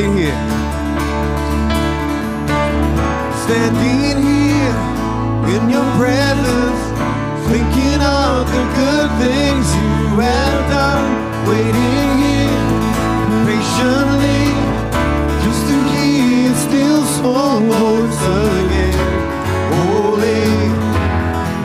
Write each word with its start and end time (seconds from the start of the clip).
standing 0.00 0.16
here. 0.16 0.40
Standing 3.44 4.22
here 4.24 4.76
in 5.54 5.68
your 5.68 5.84
presence, 6.00 6.80
thinking 7.48 8.00
of 8.00 8.46
the 8.48 8.64
good 8.80 9.10
things 9.20 9.66
you 9.76 10.20
have 10.20 10.60
done, 10.70 11.06
waiting 11.48 12.10
here 12.24 12.64
patiently 13.44 14.44
just 15.44 15.62
to 15.68 15.76
hear 15.92 16.54
still 16.54 17.04
small 17.04 17.60
voice 17.60 18.22
again. 18.48 18.96
Holy, 19.74 20.48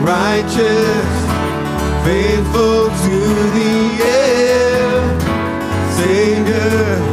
righteous, 0.04 1.12
faithful 2.04 2.88
to 3.04 3.18
the 3.56 3.74
end, 4.04 5.22
Savior, 5.96 7.05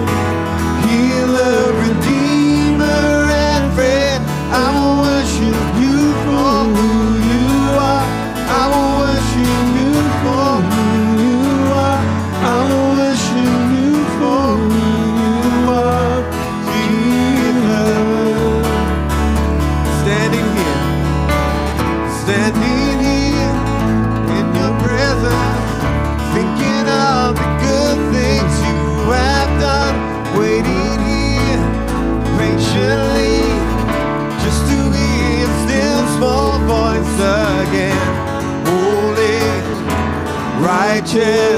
righteous, 41.16 41.53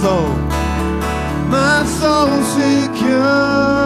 soul, 0.00 0.28
my 1.50 1.84
soul 1.98 2.42
secure. 2.42 3.77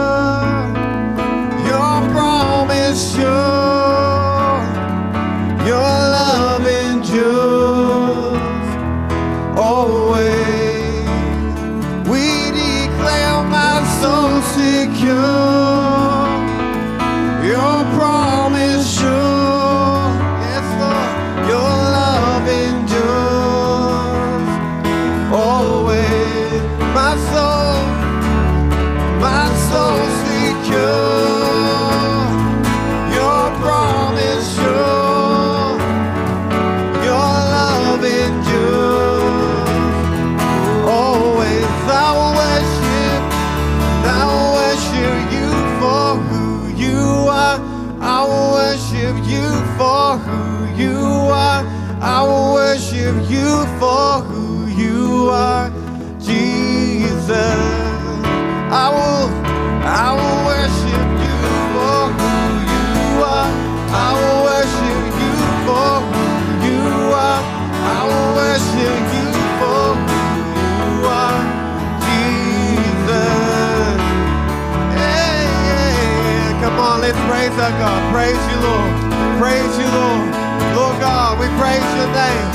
Praise 79.39 79.73
you, 79.77 79.87
Lord. 79.89 80.29
Lord 80.75 80.97
God, 80.99 81.39
we 81.39 81.47
praise 81.61 81.83
your 81.97 82.09
name. 82.13 82.47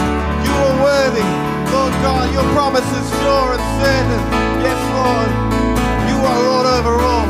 You 0.44 0.52
are 0.52 0.76
worthy. 0.82 1.28
Lord 1.72 1.92
God, 2.02 2.32
your 2.32 2.44
promise 2.54 2.86
is 2.86 3.08
sure 3.20 3.52
and 3.54 3.64
certain. 3.82 4.22
Yes, 4.64 4.80
Lord. 4.96 5.30
You 6.08 6.16
are 6.24 6.40
Lord 6.50 6.66
over 6.66 6.94
all. 7.02 7.28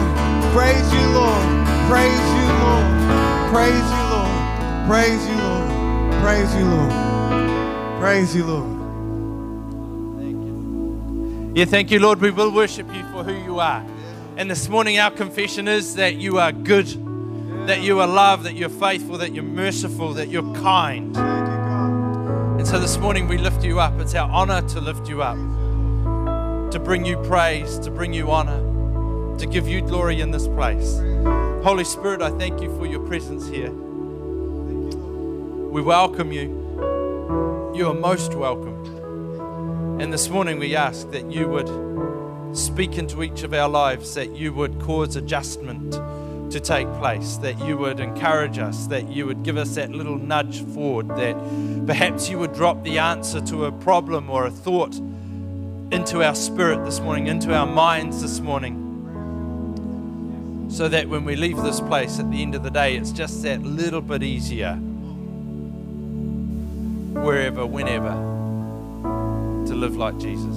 Praise 0.53 0.89
you, 0.93 1.05
Lord. 1.13 1.45
Praise 1.89 2.27
you, 2.37 2.47
Lord. 2.63 2.87
Praise 3.53 3.89
you, 3.97 4.05
Lord. 4.13 4.33
Praise 4.87 5.23
you, 5.29 5.37
Lord. 5.37 5.69
Praise 6.23 6.55
you, 6.55 6.65
Lord. 6.65 6.93
Praise 8.01 8.35
you, 8.37 8.45
Lord. 8.45 8.79
Thank 10.19 10.37
you. 10.45 11.53
Yeah, 11.55 11.65
thank 11.65 11.91
you, 11.91 11.99
Lord. 11.99 12.21
We 12.21 12.31
will 12.31 12.53
worship 12.53 12.87
you 12.95 13.03
for 13.13 13.25
who 13.25 13.33
you 13.33 13.61
are. 13.61 13.85
And 14.37 14.51
this 14.51 14.69
morning, 14.69 14.99
our 14.99 15.11
confession 15.11 15.67
is 15.67 15.97
that 15.97 16.15
you 16.17 16.39
are 16.39 16.53
good, 16.53 16.87
that 17.69 17.83
you 17.83 18.01
are 18.01 18.07
love, 18.07 18.45
that 18.45 18.55
you're 18.55 18.71
faithful, 18.71 19.19
that 19.19 19.35
you're 19.35 19.45
merciful, 19.45 20.15
that 20.15 20.31
you're 20.31 20.55
kind. 20.55 21.15
And 21.19 22.67
so 22.67 22.81
this 22.81 22.97
morning, 22.97 23.29
we 23.29 23.37
lift 23.37 23.63
you 23.63 23.79
up. 23.79 24.01
It's 24.01 24.15
our 24.15 24.27
honor 24.31 24.67
to 24.69 24.81
lift 24.81 25.07
you 25.07 25.21
up, 25.23 25.37
to 26.71 26.81
bring 26.83 27.05
you 27.05 27.19
praise, 27.25 27.79
to 27.81 27.91
bring 27.91 28.15
you 28.15 28.31
honor, 28.31 29.37
to 29.37 29.47
give 29.47 29.69
you 29.69 29.83
glory 29.83 30.23
in 30.23 30.31
this 30.31 30.49
place. 30.49 30.99
Holy 31.63 31.85
Spirit, 31.85 32.23
I 32.23 32.31
thank 32.31 32.63
you 32.63 32.75
for 32.79 32.87
your 32.87 33.07
presence 33.07 33.47
here. 33.47 33.71
We 35.71 35.83
welcome 35.83 36.33
you. 36.33 36.45
You 37.75 37.89
are 37.89 37.95
most 37.95 38.35
welcome. 38.35 40.01
And 40.01 40.11
this 40.11 40.31
morning 40.31 40.59
we 40.59 40.75
ask 40.75 41.11
that 41.11 41.31
you 41.31 41.47
would 41.49 41.69
speak 42.57 42.97
into 42.97 43.23
each 43.23 43.43
of 43.43 43.53
our 43.53 43.69
lives, 43.69 44.15
that 44.15 44.35
you 44.35 44.55
would 44.55 44.81
cause 44.81 45.17
adjustment 45.17 46.01
to 46.51 46.61
take 46.61 46.87
place, 46.95 47.37
that 47.39 47.59
you 47.61 47.77
would 47.77 48.01
encourage 48.01 48.59
us, 48.59 48.87
that 48.87 49.09
you 49.09 49.27
would 49.27 49.43
give 49.43 49.57
us 49.57 49.75
that 49.75 49.91
little 49.91 50.19
nudge 50.19 50.63
forward, 50.63 51.09
that 51.09 51.37
perhaps 51.87 52.29
you 52.29 52.39
would 52.39 52.55
drop 52.55 52.83
the 52.85 52.99
answer 52.99 53.41
to 53.43 53.67
a 53.67 53.73
problem 53.73 54.31
or 54.31 54.47
a 54.47 54.51
thought 54.51 54.95
into 55.91 56.23
our 56.23 56.35
spirit 56.35 56.85
this 56.85 57.01
morning, 57.01 57.27
into 57.27 57.55
our 57.55 57.67
minds 57.67 58.23
this 58.23 58.41
morning. 58.41 58.85
So 60.71 60.89
that 60.89 61.09
when 61.09 61.25
we 61.25 61.35
leave 61.37 61.57
this 61.59 61.81
place 61.81 62.19
at 62.19 62.31
the 62.31 62.43
end 62.43 62.55
of 62.55 62.63
the 62.63 62.71
day, 62.71 62.97
it's 62.97 63.11
just 63.11 63.43
that 63.43 63.63
little 63.63 64.03
bit 64.03 64.23
easier, 64.23 64.75
wherever, 67.15 67.67
whenever 67.67 68.11
to 69.67 69.75
live 69.75 69.97
like 69.97 70.19
Jesus. 70.19 70.57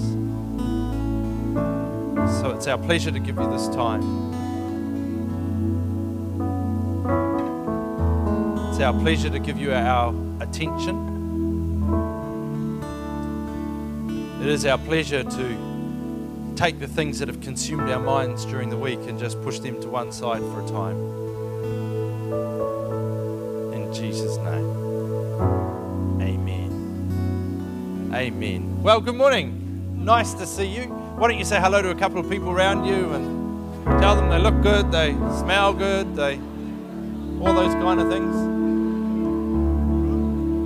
So 2.40 2.52
it's 2.56 2.68
our 2.68 2.78
pleasure 2.78 3.12
to 3.12 3.20
give 3.20 3.38
you 3.38 3.50
this 3.50 3.68
time. 3.70 4.41
our 8.82 8.94
pleasure 8.94 9.30
to 9.30 9.40
give 9.40 9.58
you 9.58 9.72
our 9.74 10.14
attention. 10.42 11.12
It 14.42 14.48
is 14.48 14.66
our 14.66 14.78
pleasure 14.80 15.24
to 15.24 16.54
take 16.56 16.80
the 16.80 16.88
things 16.88 17.20
that 17.20 17.28
have 17.28 17.42
consumed 17.42 17.90
our 17.90 18.00
minds 18.00 18.46
during 18.46 18.70
the 18.70 18.78
week 18.78 19.00
and 19.08 19.20
just 19.20 19.42
push 19.44 19.60
them 19.60 19.80
to 19.82 19.88
one 19.88 20.12
side 20.12 20.42
for 20.42 20.62
a 20.62 20.68
time. 20.68 20.98
In 23.74 23.94
Jesus' 23.94 24.38
name. 24.38 24.70
Amen. 26.22 28.12
Amen. 28.14 28.82
Well, 28.82 29.00
good 29.00 29.16
morning. 29.16 30.04
Nice 30.04 30.34
to 30.34 30.48
see 30.48 30.66
you. 30.66 30.84
Why 31.18 31.28
don't 31.30 31.38
you 31.38 31.46
say 31.46 31.60
hello 31.60 31.82
to 31.84 31.92
a 31.92 31.96
couple 31.96 32.20
of 32.20 32.30
people 32.30 32.50
around 32.50 32.86
you 32.86 33.14
and 33.14 34.02
tell 34.02 34.16
them 34.16 34.30
they 34.30 34.40
look 34.40 34.62
good, 34.64 34.92
they 34.92 35.12
smell 35.40 35.74
good, 35.74 36.16
they 36.16 36.40
all 37.42 37.54
those 37.54 37.74
kind 37.76 38.00
of 38.00 38.10
things. 38.10 38.51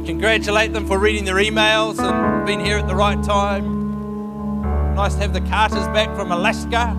Congratulate 0.05 0.71
them 0.71 0.85
for 0.85 0.99
reading 0.99 1.25
their 1.25 1.37
emails 1.37 1.97
and 1.97 2.45
being 2.45 2.63
here 2.63 2.77
at 2.77 2.87
the 2.87 2.95
right 2.95 3.23
time. 3.23 4.93
Nice 4.93 5.15
to 5.15 5.21
have 5.21 5.33
the 5.33 5.41
Carters 5.41 5.87
back 5.87 6.15
from 6.15 6.31
Alaska. 6.31 6.95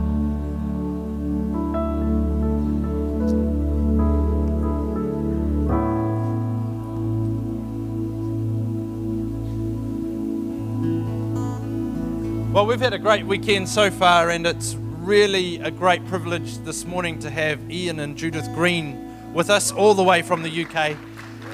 Well, 12.53 12.67
we've 12.67 12.81
had 12.81 12.93
a 12.93 12.99
great 12.99 13.25
weekend 13.25 13.69
so 13.69 13.91
far, 13.91 14.31
and 14.31 14.47
it's 14.47 14.75
really 14.75 15.59
a 15.59 15.71
great 15.71 16.05
privilege 16.07 16.59
this 16.65 16.85
morning 16.85 17.21
to 17.21 17.31
have 17.31 17.71
Ian 17.71 18.01
and 18.01 18.17
Judith 18.17 18.49
Green 18.53 19.33
with 19.33 19.49
us 19.49 19.71
all 19.71 19.95
the 19.95 20.03
way 20.03 20.23
from 20.23 20.43
the 20.43 20.65
UK. 20.65 20.97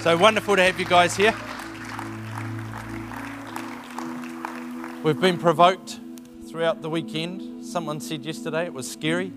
So 0.02 0.16
wonderful 0.16 0.56
to 0.56 0.62
have 0.64 0.80
you 0.80 0.84
guys 0.84 1.16
here. 1.16 1.32
We've 5.04 5.20
been 5.20 5.38
provoked 5.38 6.00
throughout 6.48 6.82
the 6.82 6.90
weekend. 6.90 7.64
Someone 7.64 8.00
said 8.00 8.24
yesterday 8.24 8.64
it 8.64 8.74
was 8.74 8.90
scary, 8.90 9.28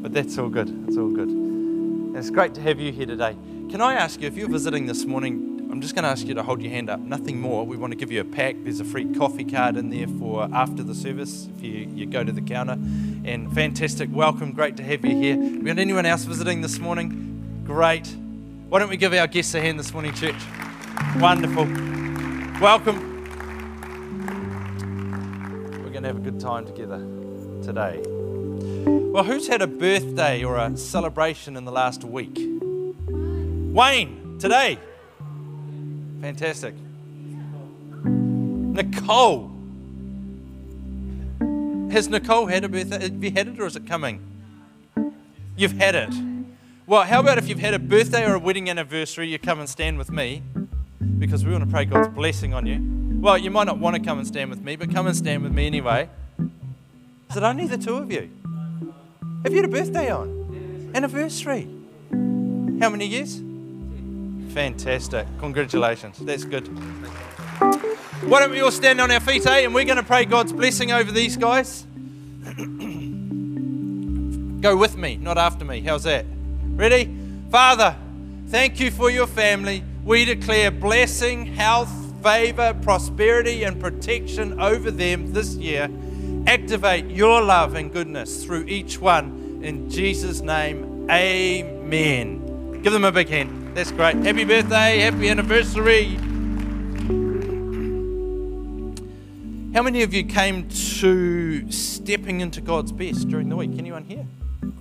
but 0.00 0.14
that's 0.14 0.38
all 0.38 0.48
good. 0.48 0.70
It's 0.88 0.96
all 0.96 1.10
good. 1.10 2.16
It's 2.16 2.30
great 2.30 2.54
to 2.54 2.62
have 2.62 2.80
you 2.80 2.90
here 2.90 3.04
today. 3.04 3.36
Can 3.68 3.82
I 3.82 3.96
ask 3.96 4.22
you, 4.22 4.28
if 4.28 4.34
you're 4.34 4.48
visiting 4.48 4.86
this 4.86 5.04
morning, 5.04 5.68
I'm 5.70 5.82
just 5.82 5.94
going 5.94 6.04
to 6.04 6.08
ask 6.08 6.26
you 6.26 6.32
to 6.32 6.42
hold 6.42 6.62
your 6.62 6.72
hand 6.72 6.88
up. 6.88 7.00
Nothing 7.00 7.38
more. 7.42 7.66
We 7.66 7.76
want 7.76 7.90
to 7.90 7.98
give 7.98 8.10
you 8.10 8.22
a 8.22 8.24
pack. 8.24 8.56
There's 8.60 8.80
a 8.80 8.84
free 8.84 9.12
coffee 9.12 9.44
card 9.44 9.76
in 9.76 9.90
there 9.90 10.08
for 10.08 10.48
after 10.54 10.82
the 10.82 10.94
service 10.94 11.48
if 11.54 11.62
you, 11.62 11.86
you 11.94 12.06
go 12.06 12.24
to 12.24 12.32
the 12.32 12.40
counter. 12.40 12.78
And 13.26 13.52
fantastic. 13.52 14.08
Welcome. 14.10 14.52
Great 14.52 14.78
to 14.78 14.82
have 14.82 15.04
you 15.04 15.14
here. 15.14 15.36
We 15.36 15.60
got 15.64 15.78
anyone 15.78 16.06
else 16.06 16.24
visiting 16.24 16.62
this 16.62 16.78
morning? 16.78 17.62
Great. 17.66 18.23
Why 18.74 18.80
don't 18.80 18.88
we 18.88 18.96
give 18.96 19.14
our 19.14 19.28
guests 19.28 19.54
a 19.54 19.60
hand 19.60 19.78
this 19.78 19.92
morning, 19.92 20.12
church? 20.14 20.34
Wonderful. 21.18 21.64
Welcome. 22.60 23.22
We're 25.80 25.90
going 25.90 26.02
to 26.02 26.08
have 26.08 26.16
a 26.16 26.20
good 26.20 26.40
time 26.40 26.66
together 26.66 26.98
today. 27.62 28.02
Well, 28.04 29.22
who's 29.22 29.46
had 29.46 29.62
a 29.62 29.68
birthday 29.68 30.42
or 30.42 30.56
a 30.56 30.76
celebration 30.76 31.56
in 31.56 31.64
the 31.64 31.70
last 31.70 32.02
week? 32.02 32.36
Wayne, 33.06 34.38
today. 34.40 34.80
Fantastic. 36.20 36.74
Nicole. 38.02 39.52
Has 41.92 42.08
Nicole 42.08 42.46
had 42.46 42.64
a 42.64 42.68
birthday? 42.68 43.02
Have 43.02 43.22
you 43.22 43.30
had 43.30 43.46
it 43.46 43.60
or 43.60 43.66
is 43.66 43.76
it 43.76 43.86
coming? 43.86 44.18
You've 45.54 45.74
had 45.78 45.94
it. 45.94 46.33
Well, 46.86 47.04
how 47.04 47.20
about 47.20 47.38
if 47.38 47.48
you've 47.48 47.60
had 47.60 47.72
a 47.72 47.78
birthday 47.78 48.26
or 48.26 48.34
a 48.34 48.38
wedding 48.38 48.68
anniversary, 48.68 49.26
you 49.26 49.38
come 49.38 49.58
and 49.58 49.66
stand 49.66 49.96
with 49.96 50.10
me 50.10 50.42
because 51.18 51.42
we 51.42 51.50
want 51.50 51.64
to 51.64 51.70
pray 51.70 51.86
God's 51.86 52.08
blessing 52.08 52.52
on 52.52 52.66
you. 52.66 52.78
Well, 53.22 53.38
you 53.38 53.50
might 53.50 53.64
not 53.64 53.78
want 53.78 53.96
to 53.96 54.02
come 54.02 54.18
and 54.18 54.26
stand 54.26 54.50
with 54.50 54.60
me, 54.60 54.76
but 54.76 54.92
come 54.92 55.06
and 55.06 55.16
stand 55.16 55.42
with 55.42 55.52
me 55.52 55.66
anyway. 55.66 56.10
Is 57.30 57.38
it 57.38 57.42
only 57.42 57.66
the 57.66 57.78
two 57.78 57.96
of 57.96 58.12
you? 58.12 58.28
Have 59.44 59.52
you 59.52 59.62
had 59.62 59.64
a 59.64 59.68
birthday 59.68 60.10
on? 60.10 60.90
Anniversary. 60.94 61.66
How 62.80 62.90
many 62.90 63.06
years? 63.06 63.42
Fantastic. 64.52 65.26
Congratulations. 65.38 66.18
That's 66.18 66.44
good. 66.44 66.66
Why 68.28 68.40
don't 68.40 68.50
we 68.50 68.60
all 68.60 68.70
stand 68.70 69.00
on 69.00 69.10
our 69.10 69.20
feet, 69.20 69.46
eh? 69.46 69.60
And 69.60 69.74
we're 69.74 69.86
going 69.86 69.96
to 69.96 70.02
pray 70.02 70.26
God's 70.26 70.52
blessing 70.52 70.92
over 70.92 71.10
these 71.10 71.38
guys. 71.38 71.86
Go 74.60 74.76
with 74.76 74.98
me, 74.98 75.16
not 75.16 75.38
after 75.38 75.64
me. 75.64 75.80
How's 75.80 76.02
that? 76.02 76.26
Ready? 76.76 77.08
Father, 77.50 77.94
thank 78.48 78.80
you 78.80 78.90
for 78.90 79.08
your 79.08 79.28
family. 79.28 79.84
We 80.04 80.24
declare 80.24 80.72
blessing, 80.72 81.46
health, 81.46 81.88
favor, 82.20 82.76
prosperity, 82.82 83.62
and 83.62 83.80
protection 83.80 84.60
over 84.60 84.90
them 84.90 85.32
this 85.32 85.54
year. 85.54 85.88
Activate 86.48 87.06
your 87.06 87.42
love 87.42 87.76
and 87.76 87.92
goodness 87.92 88.44
through 88.44 88.64
each 88.64 89.00
one. 89.00 89.60
In 89.62 89.88
Jesus' 89.88 90.40
name, 90.40 91.08
amen. 91.08 92.82
Give 92.82 92.92
them 92.92 93.04
a 93.04 93.12
big 93.12 93.28
hand. 93.28 93.76
That's 93.76 93.92
great. 93.92 94.16
Happy 94.16 94.44
birthday, 94.44 94.98
happy 94.98 95.28
anniversary. 95.28 96.16
How 99.74 99.82
many 99.82 100.02
of 100.02 100.12
you 100.12 100.24
came 100.24 100.68
to 100.68 101.70
stepping 101.70 102.40
into 102.40 102.60
God's 102.60 102.90
best 102.90 103.28
during 103.28 103.48
the 103.48 103.56
week? 103.56 103.70
Anyone 103.78 104.04
here? 104.04 104.26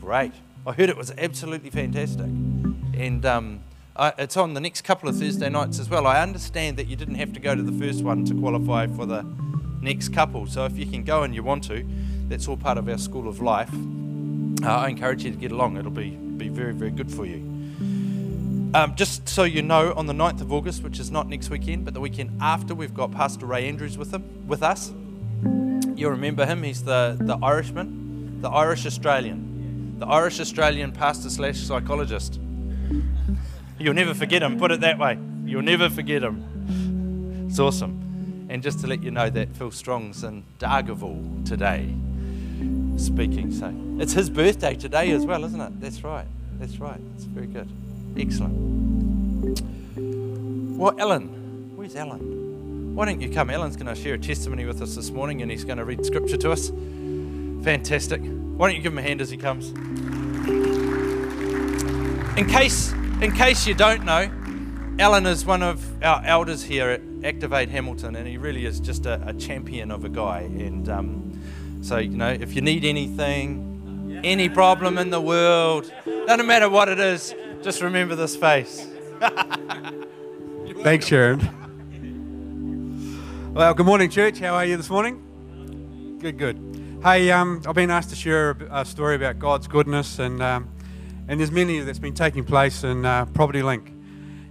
Great. 0.02 0.34
I 0.66 0.72
heard 0.72 0.90
it 0.90 0.96
was 0.96 1.12
absolutely 1.18 1.70
fantastic. 1.70 2.26
And 2.26 3.26
um, 3.26 3.60
I, 3.98 4.14
it's 4.18 4.38
on 4.38 4.54
the 4.54 4.62
next 4.62 4.84
couple 4.84 5.10
of 5.10 5.18
Thursday 5.18 5.50
nights 5.50 5.78
as 5.78 5.90
well. 5.90 6.08
I 6.08 6.22
understand 6.22 6.78
that 6.78 6.88
you 6.88 6.96
didn't 6.96 7.16
have 7.16 7.34
to 7.34 7.42
go 7.42 7.54
to 7.54 7.62
the 7.62 7.78
first 7.86 8.02
one 8.02 8.24
to 8.26 8.34
qualify 8.34 8.88
for 8.88 9.06
the 9.06 9.26
next 9.82 10.14
couple. 10.14 10.48
So 10.48 10.64
if 10.64 10.78
you 10.78 10.86
can 10.86 11.04
go 11.04 11.24
and 11.24 11.36
you 11.36 11.44
want 11.44 11.66
to, 11.66 11.86
that's 12.30 12.48
all 12.48 12.56
part 12.56 12.78
of 12.78 12.88
our 12.88 12.98
School 12.98 13.28
of 13.28 13.42
Life. 13.42 13.74
Uh, 14.64 14.68
I 14.70 14.88
encourage 14.88 15.26
you 15.26 15.32
to 15.32 15.38
get 15.38 15.52
along. 15.52 15.76
It'll 15.76 15.92
be, 15.92 16.12
be 16.12 16.48
very, 16.48 16.74
very 16.74 16.92
good 16.92 17.12
for 17.12 17.26
you. 17.26 17.42
Um, 18.74 18.96
just 18.96 19.28
so 19.28 19.44
you 19.44 19.62
know, 19.62 19.94
on 19.98 20.08
the 20.08 20.14
9th 20.14 20.40
of 20.40 20.54
August, 20.54 20.82
which 20.82 20.98
is 20.98 21.12
not 21.12 21.28
next 21.28 21.50
weekend, 21.50 21.84
but 21.84 21.94
the 21.94 22.00
weekend 22.00 22.42
after, 22.42 22.74
we've 22.74 22.94
got 22.94 23.12
Pastor 23.12 23.46
Ray 23.46 23.68
Andrews 23.68 23.98
with 23.98 24.14
him, 24.14 24.48
with 24.48 24.64
us. 24.64 24.94
You'll 25.96 26.12
remember 26.12 26.46
him. 26.46 26.64
He's 26.64 26.86
the, 26.86 27.18
the 27.20 27.38
Irishman, 27.44 28.42
the 28.42 28.50
Irish 28.50 28.86
Australian, 28.86 29.53
the 30.04 30.10
Irish 30.10 30.42
Australian 30.42 30.92
pastor 30.92 31.30
slash 31.30 31.58
psychologist. 31.60 32.38
You'll 33.80 33.94
never 33.94 34.14
forget 34.14 34.44
him. 34.44 34.60
Put 34.60 34.72
it 34.72 34.82
that 34.82 35.00
way. 35.00 35.18
You'll 35.46 35.62
never 35.62 35.90
forget 35.90 36.22
him. 36.22 37.48
It's 37.48 37.58
awesome. 37.58 38.48
And 38.50 38.62
just 38.62 38.82
to 38.82 38.88
let 38.88 39.02
you 39.02 39.12
know 39.12 39.30
that 39.30 39.56
Phil 39.56 39.72
Strong's 39.72 40.26
in 40.26 40.44
Dargaville 40.60 41.46
today 41.46 41.96
speaking. 42.98 43.54
So 43.54 43.74
it's 44.02 44.12
his 44.12 44.30
birthday 44.30 44.76
today 44.76 45.12
as 45.12 45.26
well, 45.26 45.46
isn't 45.46 45.62
it? 45.62 45.80
That's 45.80 46.04
right. 46.04 46.28
That's 46.60 46.80
right. 46.80 47.00
It's 47.16 47.24
very 47.24 47.48
good. 47.48 47.70
Excellent. 48.18 49.62
Well, 50.78 51.00
Ellen, 51.00 51.72
where's 51.78 51.96
Ellen? 51.96 52.94
Why 52.94 53.06
don't 53.06 53.22
you 53.22 53.30
come? 53.30 53.50
Ellen's 53.50 53.78
going 53.78 53.88
to 53.88 53.96
share 53.96 54.16
a 54.16 54.20
testimony 54.20 54.66
with 54.66 54.82
us 54.82 54.96
this 54.96 55.12
morning 55.12 55.42
and 55.42 55.50
he's 55.50 55.64
going 55.64 55.78
to 55.78 55.86
read 55.86 56.06
scripture 56.06 56.36
to 56.36 56.52
us. 56.52 56.72
Fantastic. 57.64 58.22
Why 58.56 58.68
don't 58.68 58.76
you 58.76 58.84
give 58.84 58.92
him 58.94 59.00
a 59.00 59.02
hand 59.02 59.20
as 59.20 59.32
he 59.32 59.38
comes? 59.38 59.70
In 62.38 62.48
case, 62.48 62.92
in 63.20 63.32
case 63.32 63.66
you 63.66 63.74
don't 63.74 64.06
know, 64.06 64.30
Alan 65.00 65.26
is 65.26 65.44
one 65.44 65.64
of 65.64 66.04
our 66.04 66.24
elders 66.24 66.62
here 66.62 66.90
at 66.92 67.02
Activate 67.24 67.70
Hamilton, 67.70 68.16
and 68.16 68.28
he 68.28 68.38
really 68.38 68.68
is 68.68 68.80
just 68.80 69.08
a, 69.08 69.20
a 69.28 69.34
champion 69.34 69.90
of 69.90 70.06
a 70.06 70.10
guy. 70.10 70.42
And 70.42 70.88
um, 70.88 71.42
so, 71.82 71.98
you 71.98 72.16
know, 72.16 72.30
if 72.30 72.54
you 72.54 72.62
need 72.62 72.86
anything, 72.86 74.22
any 74.24 74.50
problem 74.50 75.00
in 75.00 75.10
the 75.10 75.22
world, 75.22 75.92
doesn't 76.06 76.46
matter 76.46 76.70
what 76.70 76.90
it 76.90 77.00
is, 77.00 77.34
just 77.64 77.82
remember 77.82 78.16
this 78.16 78.36
face. 78.36 78.86
Thanks, 80.84 81.08
Sharon. 81.08 81.50
Well, 83.56 83.74
good 83.74 83.88
morning, 83.88 84.12
church. 84.12 84.38
How 84.40 84.54
are 84.54 84.66
you 84.66 84.78
this 84.78 84.92
morning? 84.92 86.18
Good, 86.20 86.38
good. 86.38 86.73
Hey, 87.04 87.32
um, 87.32 87.62
I've 87.68 87.76
been 87.76 87.92
asked 87.92 88.12
to 88.12 88.16
share 88.16 88.52
a, 88.72 88.86
story 88.86 89.16
about 89.16 89.38
God's 89.38 89.68
goodness, 89.68 90.20
and 90.20 90.42
um, 90.42 90.70
and 91.28 91.38
there's 91.38 91.52
many 91.52 91.82
that's 91.82 92.00
been 92.00 92.14
taking 92.14 92.46
place 92.46 92.86
in 92.86 93.06
uh, 93.06 93.26
Property 93.26 93.62
Link. 93.62 93.92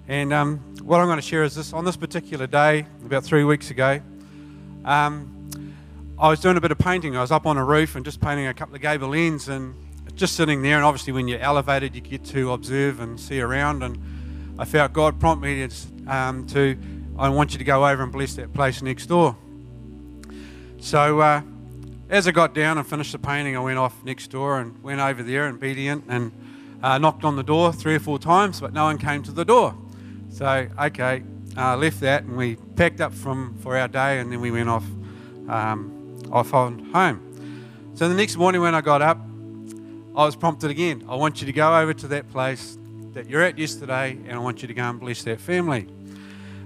And 0.07 0.35
um, 0.35 0.59
what 0.83 1.01
I'm 1.01 1.07
going 1.07 1.17
to 1.17 1.23
share 1.23 1.45
is 1.45 1.55
this: 1.55 1.73
on 1.73 1.87
this 1.87 1.97
particular 1.97 2.47
day, 2.47 2.85
about 3.07 3.25
three 3.25 3.43
weeks 3.45 3.71
ago, 3.71 4.03
um, 4.85 5.75
I 6.19 6.29
was 6.29 6.41
doing 6.41 6.59
a 6.59 6.61
bit 6.61 6.71
of 6.71 6.79
painting. 6.79 7.17
I 7.17 7.23
was 7.23 7.33
up 7.33 7.47
on 7.47 7.57
a 7.57 7.65
roof 7.65 7.97
and 7.97 8.05
just 8.05 8.21
painting 8.21 8.47
a 8.47 8.53
couple 8.53 8.75
of 8.75 8.83
gable 8.83 9.15
ends, 9.15 9.49
and 9.49 9.75
just 10.15 10.37
sitting 10.37 10.61
there, 10.61 10.77
and 10.77 10.85
obviously 10.85 11.15
when 11.15 11.29
you're 11.29 11.41
elevated, 11.41 11.95
you 11.95 12.03
get 12.03 12.23
to 12.27 12.53
observe 12.53 13.01
and 13.01 13.19
see 13.19 13.41
around. 13.41 13.83
And 13.83 13.99
I 14.59 14.67
felt 14.67 14.93
God 14.93 15.19
prompt 15.19 15.43
me 15.43 15.67
to, 15.67 15.75
um, 16.07 16.47
to 16.49 16.77
I 17.19 17.31
want 17.31 17.53
you 17.55 17.59
to 17.61 17.65
go 17.65 17.89
over 17.89 18.03
and 18.03 18.13
bless 18.13 18.35
that 18.35 18.53
place 18.53 18.83
next 18.83 19.07
door. 19.07 19.39
So 20.81 21.21
uh, 21.21 21.41
as 22.13 22.29
I 22.29 22.31
got 22.31 22.53
down 22.53 22.77
and 22.77 22.87
finished 22.87 23.13
the 23.13 23.19
painting, 23.19 23.57
I 23.57 23.61
went 23.61 23.79
off 23.79 24.05
next 24.05 24.31
door 24.31 24.61
and 24.61 24.81
went 24.83 25.01
over 25.01 25.23
there, 25.23 25.47
and 25.47 25.57
obedient, 25.57 26.05
and 26.09 26.31
uh, 26.83 26.99
knocked 26.99 27.25
on 27.25 27.37
the 27.37 27.43
door 27.43 27.73
three 27.73 27.95
or 27.95 28.01
four 28.01 28.19
times, 28.19 28.61
but 28.61 28.75
no 28.75 28.85
one 28.85 28.99
came 28.99 29.23
to 29.23 29.33
the 29.33 29.47
door. 29.47 29.75
So 30.29 30.69
okay, 30.79 31.23
uh, 31.57 31.75
left 31.79 32.01
that, 32.01 32.25
and 32.25 32.37
we 32.37 32.57
packed 32.77 33.01
up 33.01 33.15
from 33.15 33.57
for 33.61 33.79
our 33.79 33.89
day, 33.89 34.21
and 34.21 34.31
then 34.31 34.43
we 34.43 34.51
went 34.51 34.69
off 34.69 34.85
um, 35.49 36.19
off 36.31 36.53
on 36.53 36.81
home. 36.93 37.93
So 37.95 38.11
the 38.11 38.15
next 38.15 38.37
morning 38.37 38.61
when 38.61 38.75
I 38.75 38.83
got 38.83 39.01
up, 39.01 39.19
I 40.15 40.27
was 40.27 40.37
prompted 40.37 40.71
again. 40.71 41.07
I 41.09 41.15
want 41.15 41.41
you 41.41 41.47
to 41.47 41.53
go 41.53 41.81
over 41.81 41.95
to 41.95 42.09
that 42.09 42.31
place 42.31 42.77
that 43.15 43.27
you're 43.27 43.43
at 43.43 43.57
yesterday, 43.57 44.19
and 44.27 44.33
I 44.33 44.39
want 44.39 44.61
you 44.61 44.69
to 44.69 44.75
go 44.75 44.83
and 44.83 45.01
bless 45.01 45.23
that 45.25 45.41
family. 45.41 45.89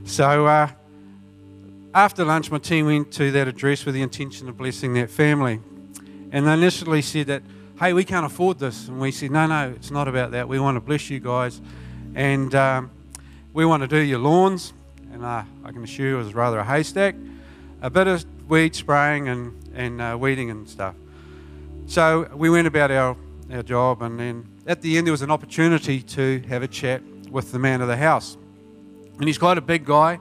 So 0.07 0.47
uh, 0.47 0.71
after 1.95 2.25
lunch, 2.25 2.51
my 2.51 2.59
team 2.59 2.87
went 2.87 3.13
to 3.13 3.31
that 3.33 3.49
address 3.49 3.85
with 3.85 3.95
the 3.95 4.03
intention 4.03 4.49
of 4.49 4.57
blessing 4.57 4.95
that 4.95 5.11
family. 5.11 5.61
And 6.33 6.47
they 6.47 6.53
initially 6.53 7.03
said 7.03 7.29
that, 7.29 7.43
hey, 7.79 7.93
we 7.93 8.05
can't 8.05 8.27
afford 8.27 8.59
this. 8.59 8.89
And 8.89 9.01
we 9.01 9.13
said, 9.13 9.31
no, 9.31 9.47
no, 9.47 9.73
it's 9.75 9.91
not 9.91 10.09
about 10.09 10.33
that. 10.33 10.49
We 10.49 10.59
want 10.59 10.77
to 10.77 10.81
bless 10.81 11.09
you 11.09 11.21
guys. 11.21 11.61
And 12.15 12.55
um, 12.55 12.91
we 13.53 13.65
want 13.65 13.83
to 13.83 13.87
do 13.87 13.99
your 13.99 14.19
lawns. 14.19 14.73
And 15.13 15.25
uh, 15.25 15.45
I 15.65 15.73
can 15.73 15.85
assure 15.85 16.09
you 16.09 16.15
it 16.17 16.25
was 16.25 16.35
rather 16.35 16.59
a 16.59 16.65
haystack. 16.65 17.15
A 17.81 17.91
bit 17.91 18.07
of 18.07 18.25
weed 18.49 18.75
spraying 18.75 19.29
and, 19.29 19.55
and 19.75 20.01
uh, 20.01 20.17
weeding 20.19 20.51
and 20.51 20.69
stuff. 20.69 20.95
So 21.87 22.29
we 22.35 22.51
went 22.51 22.67
about 22.67 22.91
our, 22.91 23.17
our 23.53 23.63
job. 23.63 24.03
And 24.03 24.19
then 24.19 24.47
at 24.67 24.83
the 24.83 24.99
end, 24.99 25.07
there 25.07 25.13
was 25.13 25.23
an 25.23 25.31
opportunity 25.31 26.03
to 26.03 26.43
have 26.49 26.63
a 26.63 26.69
chat 26.69 27.03
with 27.31 27.53
the 27.53 27.59
man 27.59 27.81
of 27.81 27.89
the 27.89 27.97
house. 27.97 28.37
And 29.19 29.25
he's 29.25 29.39
quite 29.39 29.59
a 29.59 29.63
big 29.63 29.85
guy. 29.85 30.19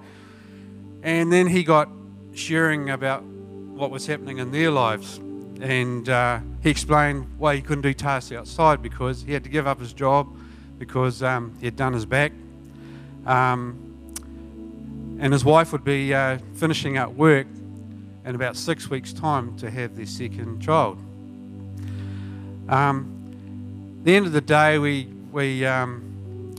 And 1.06 1.32
then 1.32 1.46
he 1.46 1.64
got 1.64 1.88
sharing 2.34 2.90
about 2.90 3.22
what 3.22 3.92
was 3.92 4.08
happening 4.08 4.40
in 4.40 4.50
their 4.52 4.72
lives. 4.72 5.18
And 5.62 6.10
uh, 6.10 6.40
he 6.64 6.72
explained 6.72 7.28
why 7.38 7.56
he 7.56 7.62
couldn't 7.62 7.84
do 7.84 7.94
tasks 7.94 8.32
outside 8.32 8.82
because 8.82 9.22
he 9.22 9.32
had 9.32 9.44
to 9.44 9.50
give 9.52 9.68
up 9.68 9.80
his 9.80 9.94
job 9.94 10.36
because 10.80 11.22
um, 11.22 11.56
he 11.60 11.68
had 11.68 11.76
done 11.76 11.94
his 11.94 12.08
back. 12.08 12.32
Um, 13.28 13.86
and 15.20 15.32
his 15.32 15.46
wife 15.46 15.72
would 15.74 15.84
be 15.84 16.12
uh, 16.12 16.40
finishing 16.56 16.98
up 16.98 17.12
work 17.12 17.46
in 18.26 18.34
about 18.34 18.58
six 18.58 18.90
weeks' 18.90 19.14
time 19.14 19.56
to 19.58 19.70
have 19.70 19.96
their 19.96 20.08
second 20.08 20.60
child. 20.60 20.98
Um, 22.68 24.02
the 24.04 24.16
end 24.16 24.26
of 24.26 24.32
the 24.32 24.42
day, 24.42 24.80
we 24.80 25.06
we 25.32 25.68
um, 25.68 26.15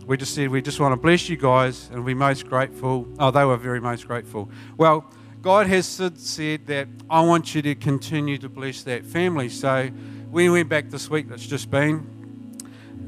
we 0.07 0.17
just 0.17 0.35
said 0.35 0.51
we 0.51 0.63
just 0.63 0.79
want 0.79 0.93
to 0.93 0.97
bless 0.97 1.29
you 1.29 1.37
guys 1.37 1.91
and 1.93 2.05
we're 2.05 2.15
most 2.15 2.47
grateful. 2.47 3.09
Oh, 3.19 3.33
they 3.33 3.45
were 3.45 3.57
very 3.57 3.81
most 3.81 4.07
grateful. 4.07 4.49
Well, 4.77 5.05
God 5.43 5.67
has 5.67 5.87
said 5.87 6.67
that 6.67 6.89
I 7.11 7.21
want 7.23 7.55
you 7.55 7.63
to 7.63 7.75
continue 7.75 8.39
to 8.39 8.49
bless 8.49 8.83
that 8.85 9.05
family. 9.05 9.49
So 9.49 9.91
we 10.31 10.49
went 10.49 10.69
back 10.69 10.91
this 10.91 11.11
week 11.11 11.29
that's 11.29 11.47
just 11.47 11.71
been, 11.71 12.57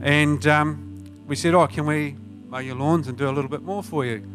and 0.03 0.45
um, 0.47 1.05
we 1.27 1.37
said, 1.37 1.55
oh, 1.55 1.67
can 1.67 1.87
we 1.87 2.17
mow 2.49 2.59
your 2.59 2.77
lawns 2.77 3.07
and 3.09 3.17
do 3.17 3.29
a 3.29 3.33
little 3.33 3.51
bit 3.51 3.63
more 3.63 3.83
for 3.83 4.05
you? 4.05 4.29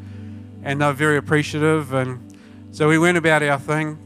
And 0.63 0.82
they're 0.82 0.93
very 0.93 1.17
appreciative, 1.17 1.93
and 1.93 2.38
so 2.72 2.88
we 2.88 2.98
went 2.98 3.17
about 3.17 3.43
our 3.43 3.60
thing, 3.60 3.98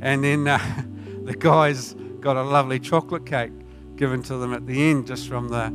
and 0.00 0.22
then 0.22 0.46
uh, 0.46 0.58
the 1.24 1.34
guys 1.34 1.94
got 2.20 2.36
a 2.36 2.42
lovely 2.42 2.78
chocolate 2.78 3.26
cake 3.26 3.52
given 3.96 4.22
to 4.24 4.36
them 4.36 4.52
at 4.54 4.66
the 4.66 4.90
end, 4.90 5.06
just 5.06 5.28
from 5.28 5.48
the 5.48 5.66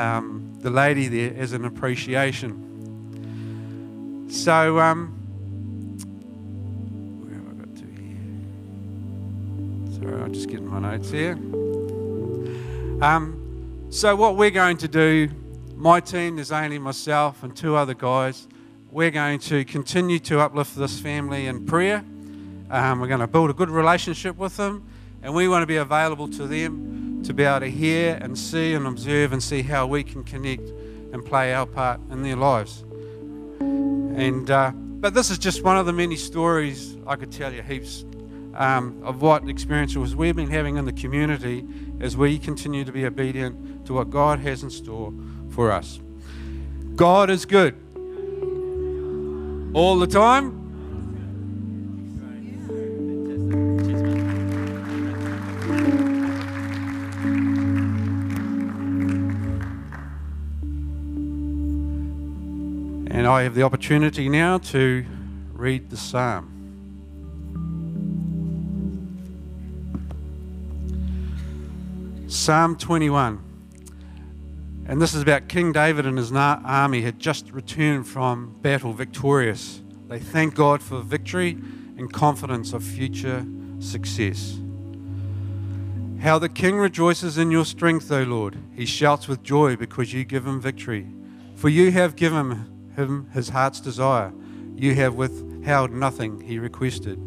um, 0.00 0.47
the 0.60 0.70
lady 0.70 1.08
there 1.08 1.34
as 1.36 1.52
an 1.52 1.64
appreciation. 1.64 2.64
So, 4.30 4.78
um, 4.78 5.08
where 7.22 7.34
have 7.34 7.48
I 7.48 7.52
got 7.64 7.76
to 7.76 7.86
here? 8.02 8.18
Sorry, 10.10 10.22
I'm 10.22 10.32
just 10.32 10.48
getting 10.48 10.68
my 10.68 10.80
notes 10.80 11.10
here. 11.10 11.32
Um, 13.02 13.86
so, 13.90 14.16
what 14.16 14.36
we're 14.36 14.50
going 14.50 14.76
to 14.78 14.88
do, 14.88 15.30
my 15.76 16.00
team, 16.00 16.36
there's 16.36 16.52
only 16.52 16.78
myself 16.78 17.42
and 17.42 17.56
two 17.56 17.76
other 17.76 17.94
guys. 17.94 18.48
We're 18.90 19.10
going 19.10 19.38
to 19.40 19.64
continue 19.64 20.18
to 20.20 20.40
uplift 20.40 20.76
this 20.76 20.98
family 20.98 21.46
in 21.46 21.66
prayer. 21.66 22.04
Um, 22.70 23.00
we're 23.00 23.08
going 23.08 23.20
to 23.20 23.26
build 23.26 23.50
a 23.50 23.54
good 23.54 23.70
relationship 23.70 24.36
with 24.36 24.56
them, 24.56 24.86
and 25.22 25.34
we 25.34 25.48
want 25.48 25.62
to 25.62 25.66
be 25.66 25.76
available 25.76 26.28
to 26.28 26.46
them 26.46 26.87
to 27.24 27.34
be 27.34 27.44
able 27.44 27.60
to 27.60 27.70
hear 27.70 28.18
and 28.20 28.38
see 28.38 28.74
and 28.74 28.86
observe 28.86 29.32
and 29.32 29.42
see 29.42 29.62
how 29.62 29.86
we 29.86 30.02
can 30.02 30.24
connect 30.24 30.68
and 31.12 31.24
play 31.24 31.54
our 31.54 31.66
part 31.66 32.00
in 32.10 32.22
their 32.22 32.36
lives. 32.36 32.84
And 33.60 34.50
uh, 34.50 34.72
but 35.00 35.14
this 35.14 35.30
is 35.30 35.38
just 35.38 35.62
one 35.62 35.76
of 35.76 35.86
the 35.86 35.92
many 35.92 36.16
stories 36.16 36.96
I 37.06 37.16
could 37.16 37.30
tell 37.30 37.52
you 37.52 37.62
heaps 37.62 38.04
um, 38.54 39.00
of 39.04 39.22
what 39.22 39.48
experiences 39.48 40.16
we've 40.16 40.34
been 40.34 40.50
having 40.50 40.76
in 40.76 40.84
the 40.84 40.92
community 40.92 41.64
as 42.00 42.16
we 42.16 42.38
continue 42.38 42.84
to 42.84 42.90
be 42.90 43.06
obedient 43.06 43.86
to 43.86 43.94
what 43.94 44.10
God 44.10 44.40
has 44.40 44.64
in 44.64 44.70
store 44.70 45.12
for 45.50 45.70
us. 45.70 46.00
God 46.96 47.30
is 47.30 47.46
good 47.46 47.76
all 49.72 49.98
the 49.98 50.06
time. 50.06 50.67
And 63.28 63.34
I 63.34 63.42
have 63.42 63.54
the 63.54 63.62
opportunity 63.62 64.26
now 64.30 64.56
to 64.56 65.04
read 65.52 65.90
the 65.90 65.98
psalm. 65.98 66.48
Psalm 72.26 72.78
21. 72.78 73.38
And 74.86 75.02
this 75.02 75.12
is 75.12 75.20
about 75.20 75.46
King 75.46 75.72
David 75.72 76.06
and 76.06 76.16
his 76.16 76.32
army 76.32 77.02
had 77.02 77.18
just 77.18 77.52
returned 77.52 78.08
from 78.08 78.56
battle 78.62 78.94
victorious. 78.94 79.82
They 80.08 80.20
thank 80.20 80.54
God 80.54 80.80
for 80.80 81.02
victory 81.02 81.50
and 81.98 82.10
confidence 82.10 82.72
of 82.72 82.82
future 82.82 83.44
success. 83.78 84.58
How 86.22 86.38
the 86.38 86.48
king 86.48 86.78
rejoices 86.78 87.36
in 87.36 87.50
your 87.50 87.66
strength, 87.66 88.10
O 88.10 88.22
Lord. 88.22 88.56
He 88.74 88.86
shouts 88.86 89.28
with 89.28 89.42
joy 89.42 89.76
because 89.76 90.14
you 90.14 90.24
give 90.24 90.46
him 90.46 90.62
victory. 90.62 91.06
For 91.56 91.68
you 91.68 91.90
have 91.90 92.16
given 92.16 92.77
him 92.98 93.28
his 93.32 93.48
heart's 93.50 93.80
desire. 93.80 94.32
You 94.74 94.94
have 94.94 95.14
withheld 95.14 95.90
nothing 95.90 96.40
he 96.40 96.58
requested. 96.58 97.18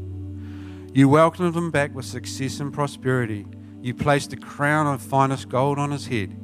You 0.93 1.09
welcomed 1.09 1.55
him 1.55 1.71
back 1.71 1.95
with 1.95 2.05
success 2.05 2.59
and 2.59 2.73
prosperity. 2.73 3.47
You 3.81 3.93
placed 3.93 4.33
a 4.33 4.37
crown 4.37 4.87
of 4.87 5.01
finest 5.01 5.49
gold 5.49 5.79
on 5.79 5.91
his 5.91 6.07
head. 6.07 6.37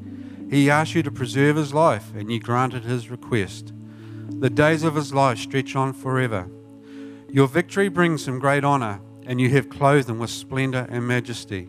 He 0.49 0.69
asked 0.69 0.95
you 0.95 1.03
to 1.03 1.11
preserve 1.11 1.57
his 1.57 1.73
life, 1.73 2.13
and 2.15 2.31
you 2.31 2.39
granted 2.39 2.83
his 2.83 3.09
request. 3.09 3.73
The 4.39 4.49
days 4.49 4.83
of 4.83 4.95
his 4.95 5.13
life 5.13 5.37
stretch 5.37 5.75
on 5.75 5.93
forever. 5.93 6.49
Your 7.29 7.47
victory 7.47 7.89
brings 7.89 8.27
him 8.27 8.39
great 8.39 8.63
honor, 8.63 9.01
and 9.25 9.41
you 9.41 9.49
have 9.49 9.69
clothed 9.69 10.09
him 10.09 10.19
with 10.19 10.29
splendor 10.29 10.87
and 10.89 11.05
majesty. 11.05 11.67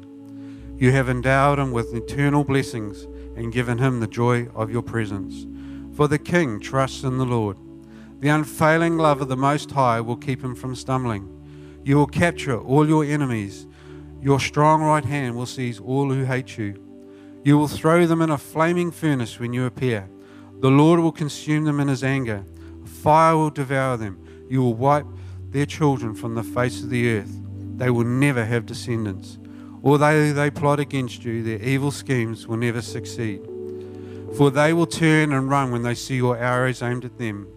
You 0.76 0.92
have 0.92 1.08
endowed 1.08 1.58
him 1.58 1.72
with 1.72 1.92
eternal 1.92 2.44
blessings 2.44 3.04
and 3.36 3.52
given 3.52 3.78
him 3.78 3.98
the 3.98 4.06
joy 4.06 4.46
of 4.54 4.70
your 4.70 4.82
presence. 4.82 5.46
For 5.98 6.06
the 6.06 6.16
king 6.16 6.60
trusts 6.60 7.02
in 7.02 7.18
the 7.18 7.24
Lord. 7.24 7.56
The 8.20 8.28
unfailing 8.28 8.98
love 8.98 9.20
of 9.20 9.26
the 9.26 9.36
Most 9.36 9.72
High 9.72 10.00
will 10.00 10.14
keep 10.14 10.44
him 10.44 10.54
from 10.54 10.76
stumbling. 10.76 11.28
You 11.82 11.96
will 11.96 12.06
capture 12.06 12.56
all 12.56 12.86
your 12.86 13.04
enemies. 13.04 13.66
Your 14.22 14.38
strong 14.38 14.80
right 14.80 15.04
hand 15.04 15.34
will 15.34 15.44
seize 15.44 15.80
all 15.80 16.08
who 16.08 16.22
hate 16.22 16.56
you. 16.56 16.80
You 17.42 17.58
will 17.58 17.66
throw 17.66 18.06
them 18.06 18.22
in 18.22 18.30
a 18.30 18.38
flaming 18.38 18.92
furnace 18.92 19.40
when 19.40 19.52
you 19.52 19.66
appear. 19.66 20.08
The 20.60 20.70
Lord 20.70 21.00
will 21.00 21.10
consume 21.10 21.64
them 21.64 21.80
in 21.80 21.88
his 21.88 22.04
anger. 22.04 22.44
Fire 23.02 23.36
will 23.36 23.50
devour 23.50 23.96
them. 23.96 24.24
You 24.48 24.62
will 24.62 24.74
wipe 24.74 25.06
their 25.50 25.66
children 25.66 26.14
from 26.14 26.36
the 26.36 26.44
face 26.44 26.80
of 26.80 26.90
the 26.90 27.10
earth. 27.10 27.40
They 27.76 27.90
will 27.90 28.04
never 28.04 28.44
have 28.44 28.66
descendants. 28.66 29.36
Although 29.82 30.32
they 30.32 30.52
plot 30.52 30.78
against 30.78 31.24
you, 31.24 31.42
their 31.42 31.60
evil 31.60 31.90
schemes 31.90 32.46
will 32.46 32.56
never 32.56 32.82
succeed 32.82 33.40
for 34.36 34.50
they 34.50 34.72
will 34.72 34.86
turn 34.86 35.32
and 35.32 35.50
run 35.50 35.70
when 35.70 35.82
they 35.82 35.94
see 35.94 36.16
your 36.16 36.36
arrows 36.36 36.82
aimed 36.82 37.04
at 37.04 37.18
them. 37.18 37.48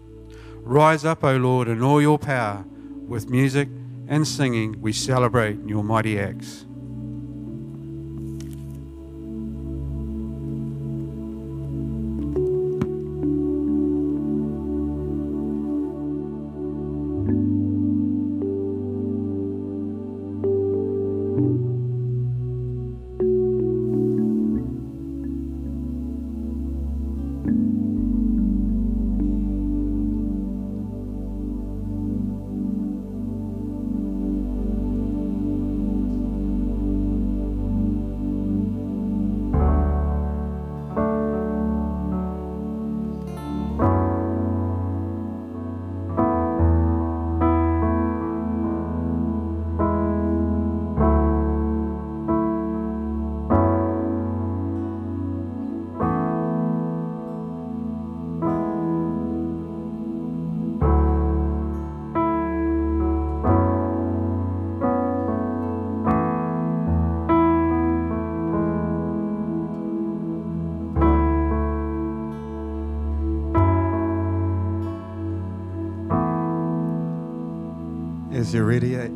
Rise 0.56 1.04
up, 1.04 1.24
O 1.24 1.36
Lord, 1.36 1.68
in 1.68 1.82
all 1.82 2.00
your 2.00 2.18
power. 2.18 2.64
With 3.06 3.28
music 3.28 3.68
and 4.08 4.26
singing, 4.26 4.80
we 4.80 4.92
celebrate 4.92 5.58
your 5.66 5.82
mighty 5.82 6.18
acts. 6.18 6.66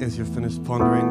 As 0.07 0.17
you're 0.17 0.25
finished 0.25 0.63
pondering 0.63 1.06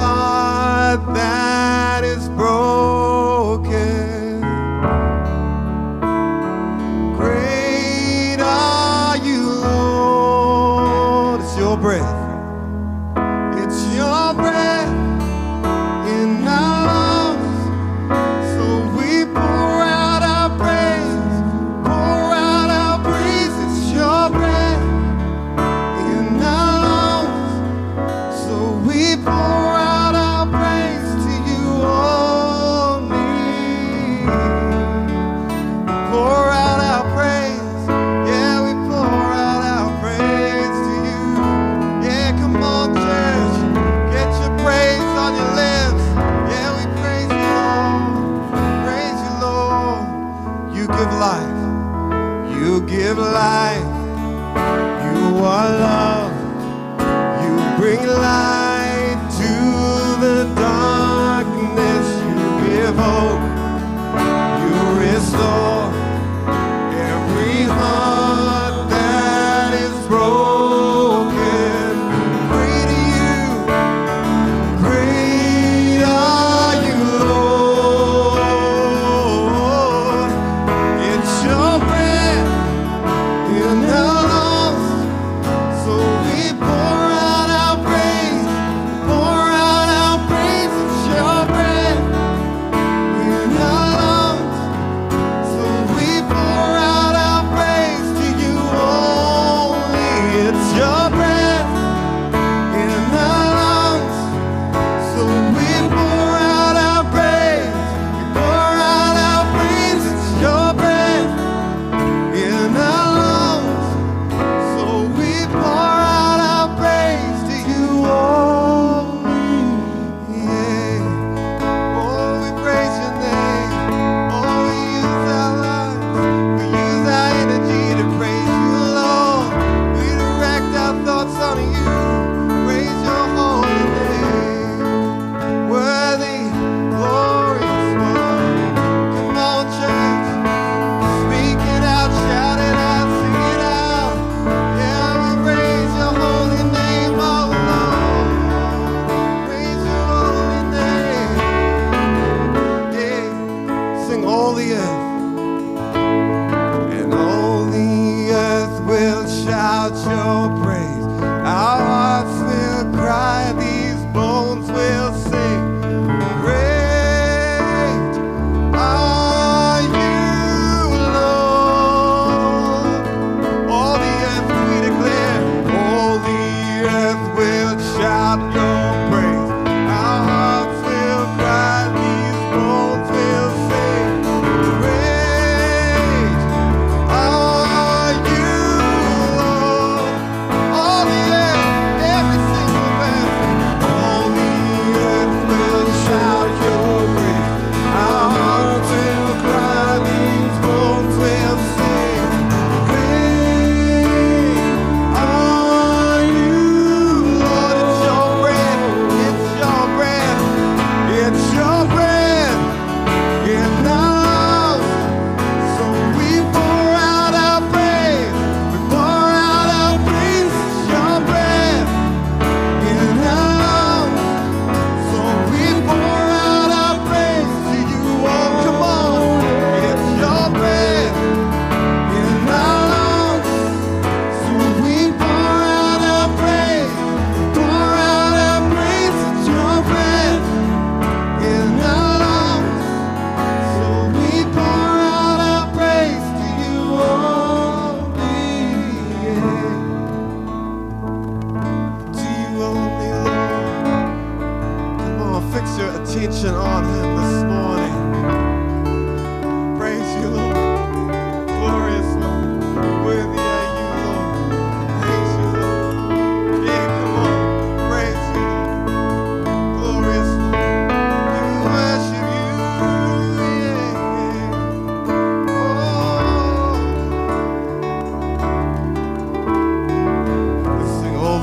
heart 0.00 1.14
that 1.14 2.04
is 2.04 2.28
broken. 2.30 3.19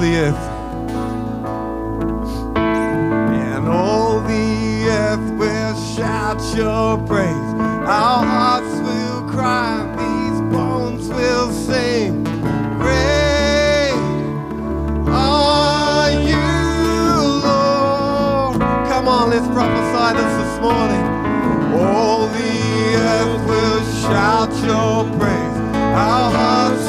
the 0.08 0.18
earth. 0.20 0.46
And 2.56 3.68
all 3.68 4.22
the 4.22 4.88
earth 4.90 5.32
will 5.38 5.76
shout 5.96 6.40
your 6.56 6.98
praise. 7.06 7.52
Our 7.86 8.24
hearts 8.24 8.76
will 8.88 9.30
cry, 9.30 9.84
these 10.00 10.40
bones 10.54 11.10
will 11.10 11.52
sing. 11.52 12.24
Great 12.80 13.92
are 15.10 16.12
you, 16.12 16.48
Lord. 17.44 18.62
Come 18.90 19.08
on, 19.10 19.30
let's 19.30 19.48
prophesy 19.48 20.08
this 20.20 20.34
this 20.42 20.62
morning. 20.62 21.06
All 21.84 22.28
the 22.28 22.56
earth 22.96 23.48
will 23.50 23.84
shout 24.04 24.54
your 24.64 25.04
praise. 25.20 25.58
Our 25.76 26.32
hearts 26.32 26.87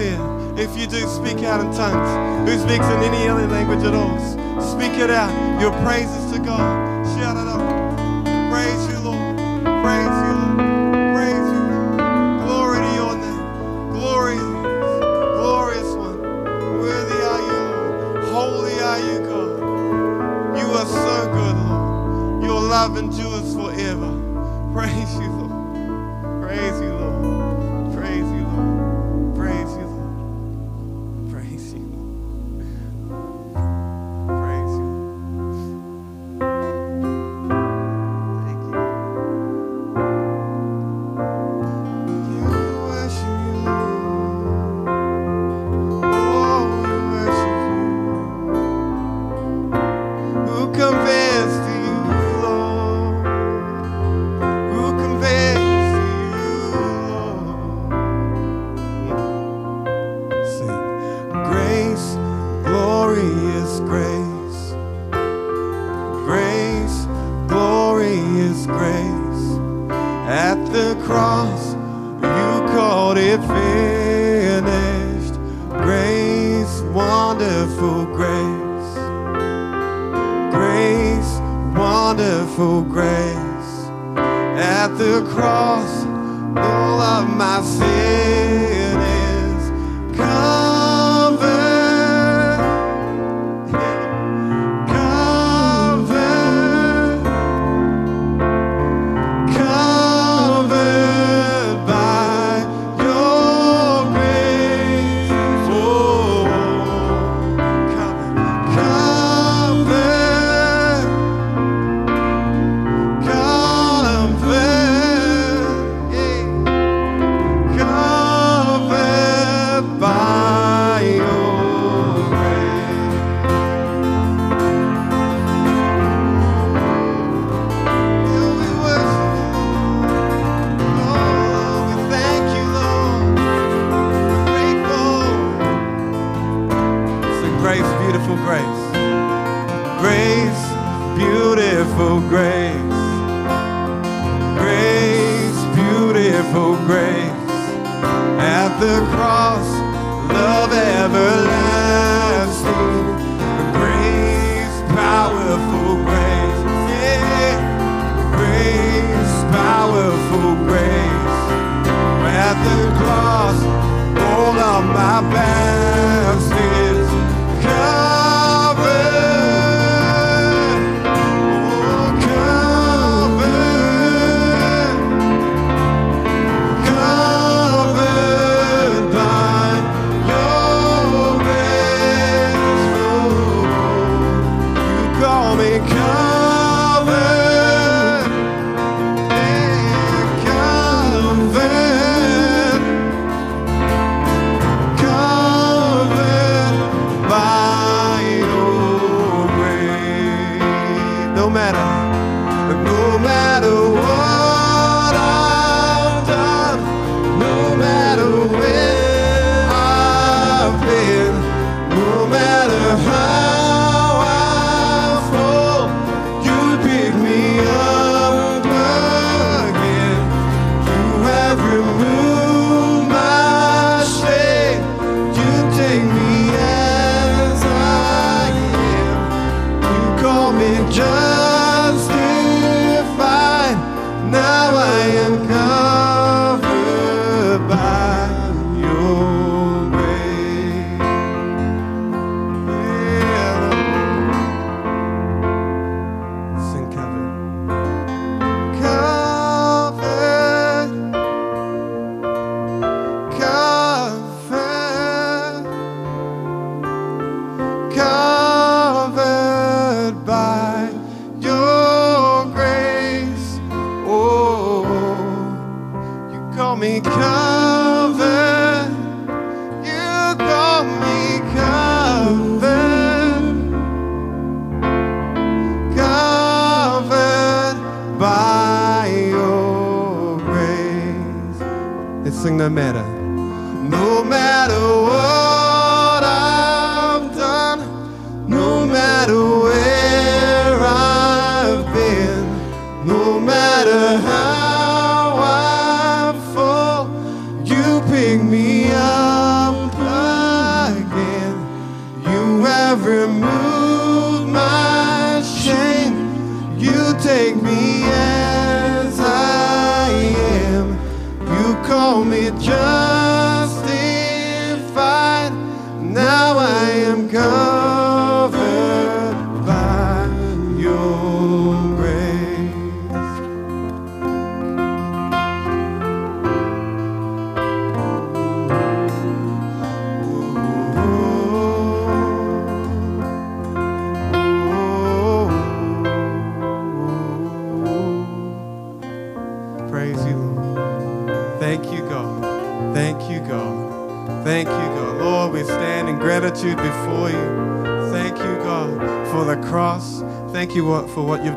here. 0.00 0.20
If 0.56 0.76
you 0.76 0.86
do, 0.86 1.06
speak 1.06 1.44
out 1.44 1.60
in 1.60 1.72
tongues. 1.72 2.48
Who 2.48 2.58
speaks 2.58 2.84
in 2.84 3.00
any 3.04 3.28
other 3.28 3.46
language 3.46 3.84
at 3.84 3.94
all? 3.94 4.18
Speak 4.60 4.92
it 4.98 5.10
out. 5.10 5.32
Your 5.60 5.72
praises 5.84 6.29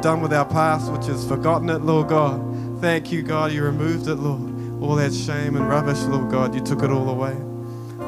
done 0.03 0.19
with 0.19 0.33
our 0.33 0.45
past, 0.45 0.91
which 0.91 1.07
is 1.07 1.25
forgotten 1.25 1.69
it, 1.69 1.81
Lord 1.81 2.09
God. 2.09 2.81
Thank 2.81 3.09
you, 3.09 3.23
God, 3.23 3.53
you 3.53 3.63
removed 3.63 4.09
it, 4.09 4.15
Lord. 4.15 4.81
All 4.83 4.95
that 4.95 5.13
shame 5.13 5.55
and 5.55 5.69
rubbish, 5.69 6.01
Lord 6.01 6.29
God, 6.29 6.53
you 6.53 6.59
took 6.59 6.83
it 6.83 6.91
all 6.91 7.09
away. 7.09 7.33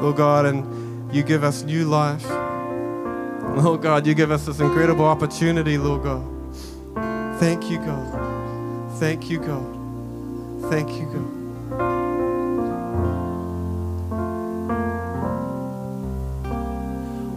Lord 0.02 0.18
God, 0.18 0.46
and 0.46 1.16
you 1.16 1.24
give 1.24 1.46
us 1.46 1.64
new 1.64 1.86
life. 1.86 2.30
Lord 3.56 3.82
God, 3.82 4.06
you 4.06 4.14
give 4.14 4.30
us 4.30 4.46
this 4.46 4.60
incredible 4.60 5.06
opportunity, 5.06 5.78
Lord 5.78 6.04
God. 6.04 7.40
Thank 7.40 7.70
you, 7.70 7.78
God. 7.78 8.92
Thank 9.00 9.30
you, 9.30 9.40
God. 9.40 10.70
Thank 10.70 10.90
you, 10.90 11.06
God. 11.06 11.32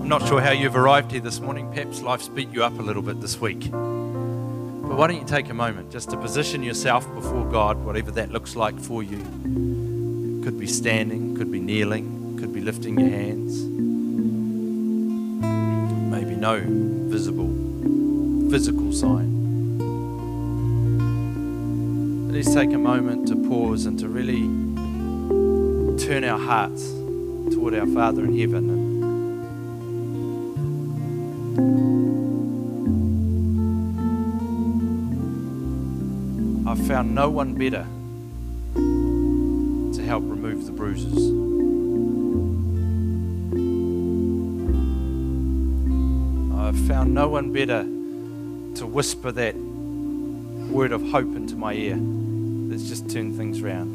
I'm 0.00 0.08
not 0.08 0.26
sure 0.26 0.40
how 0.40 0.50
you've 0.50 0.74
arrived 0.74 1.12
here 1.12 1.20
this 1.20 1.38
morning. 1.38 1.70
Perhaps 1.70 2.02
life's 2.02 2.26
beat 2.26 2.48
you 2.48 2.64
up 2.64 2.76
a 2.80 2.82
little 2.82 3.02
bit 3.02 3.20
this 3.20 3.40
week. 3.40 3.70
Why 4.98 5.06
don't 5.06 5.20
you 5.20 5.24
take 5.24 5.48
a 5.48 5.54
moment 5.54 5.92
just 5.92 6.10
to 6.10 6.16
position 6.16 6.64
yourself 6.64 7.06
before 7.14 7.48
God, 7.48 7.76
whatever 7.84 8.10
that 8.10 8.32
looks 8.32 8.56
like 8.56 8.76
for 8.80 9.00
you? 9.00 9.18
Could 10.42 10.58
be 10.58 10.66
standing, 10.66 11.36
could 11.36 11.52
be 11.52 11.60
kneeling, 11.60 12.36
could 12.36 12.52
be 12.52 12.60
lifting 12.60 12.98
your 12.98 13.08
hands. 13.08 13.62
Maybe 16.10 16.34
no 16.34 16.60
visible 17.08 17.46
physical 18.50 18.92
sign. 18.92 19.78
Let's 22.32 22.52
take 22.52 22.72
a 22.72 22.78
moment 22.78 23.28
to 23.28 23.36
pause 23.36 23.86
and 23.86 23.96
to 24.00 24.08
really 24.08 24.48
turn 26.04 26.24
our 26.24 26.40
hearts 26.40 26.90
toward 27.54 27.74
our 27.74 27.86
Father 27.86 28.24
in 28.24 28.36
heaven. 28.36 28.77
Found 36.88 37.14
no 37.14 37.28
one 37.28 37.52
better 37.52 37.86
to 38.74 40.02
help 40.06 40.24
remove 40.24 40.64
the 40.64 40.72
bruises. 40.72 41.12
I've 46.58 46.88
found 46.88 47.12
no 47.12 47.28
one 47.28 47.52
better 47.52 47.82
to 47.82 48.86
whisper 48.86 49.30
that 49.32 49.54
word 49.54 50.92
of 50.92 51.02
hope 51.10 51.36
into 51.36 51.56
my 51.56 51.74
ear 51.74 51.98
that's 52.70 52.88
just 52.88 53.10
turned 53.10 53.36
things 53.36 53.60
round. 53.60 53.94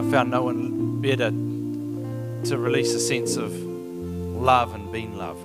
I 0.00 0.10
found 0.10 0.32
no 0.32 0.42
one 0.42 1.00
better 1.00 1.30
to 1.30 2.58
release 2.58 2.92
a 2.92 2.98
sense 2.98 3.36
of 3.36 3.63
love 4.44 4.74
and 4.74 4.92
being 4.92 5.16
loved. 5.16 5.43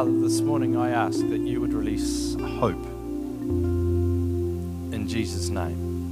Father, 0.00 0.18
this 0.18 0.40
morning 0.40 0.78
I 0.78 0.92
ask 0.92 1.18
that 1.28 1.40
you 1.40 1.60
would 1.60 1.74
release 1.74 2.34
hope 2.34 2.86
in 4.94 5.06
Jesus' 5.06 5.50
name. 5.50 6.08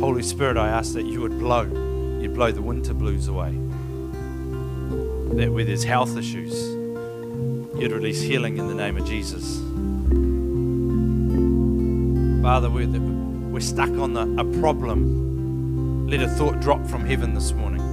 Holy 0.00 0.24
Spirit, 0.24 0.56
I 0.56 0.70
ask 0.70 0.94
that 0.94 1.06
you 1.06 1.20
would 1.20 1.38
blow, 1.38 1.62
you'd 2.20 2.34
blow 2.34 2.50
the 2.50 2.62
winter 2.62 2.94
blues 2.94 3.28
away. 3.28 3.52
That 5.36 5.52
where 5.52 5.64
there's 5.64 5.84
health 5.84 6.16
issues, 6.16 6.52
you'd 7.80 7.92
release 7.92 8.20
healing 8.20 8.58
in 8.58 8.66
the 8.66 8.74
name 8.74 8.96
of 8.96 9.06
Jesus. 9.06 9.58
Father, 12.42 12.70
we're, 12.70 12.88
we're 12.88 13.60
stuck 13.60 13.90
on 13.90 14.14
the, 14.14 14.22
a 14.36 14.44
problem. 14.60 16.08
Let 16.08 16.22
a 16.22 16.28
thought 16.28 16.58
drop 16.58 16.84
from 16.88 17.06
heaven 17.06 17.34
this 17.34 17.52
morning 17.52 17.84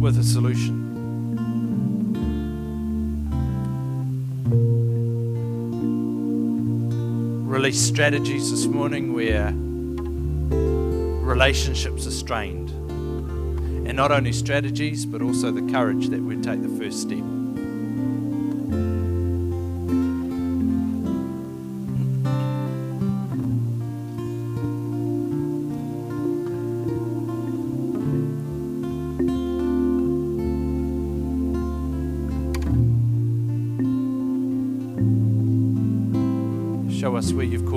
with 0.00 0.16
a 0.16 0.24
solution. 0.24 0.85
Release 7.66 7.82
strategies 7.82 8.52
this 8.52 8.66
morning 8.66 9.12
where 9.12 9.52
relationships 11.26 12.06
are 12.06 12.12
strained 12.12 12.70
And 12.70 13.96
not 13.96 14.12
only 14.12 14.32
strategies, 14.32 15.04
but 15.04 15.20
also 15.20 15.50
the 15.50 15.72
courage 15.72 16.06
that 16.10 16.20
we'd 16.20 16.44
take 16.44 16.62
the 16.62 16.68
first 16.68 17.00
step. 17.00 17.35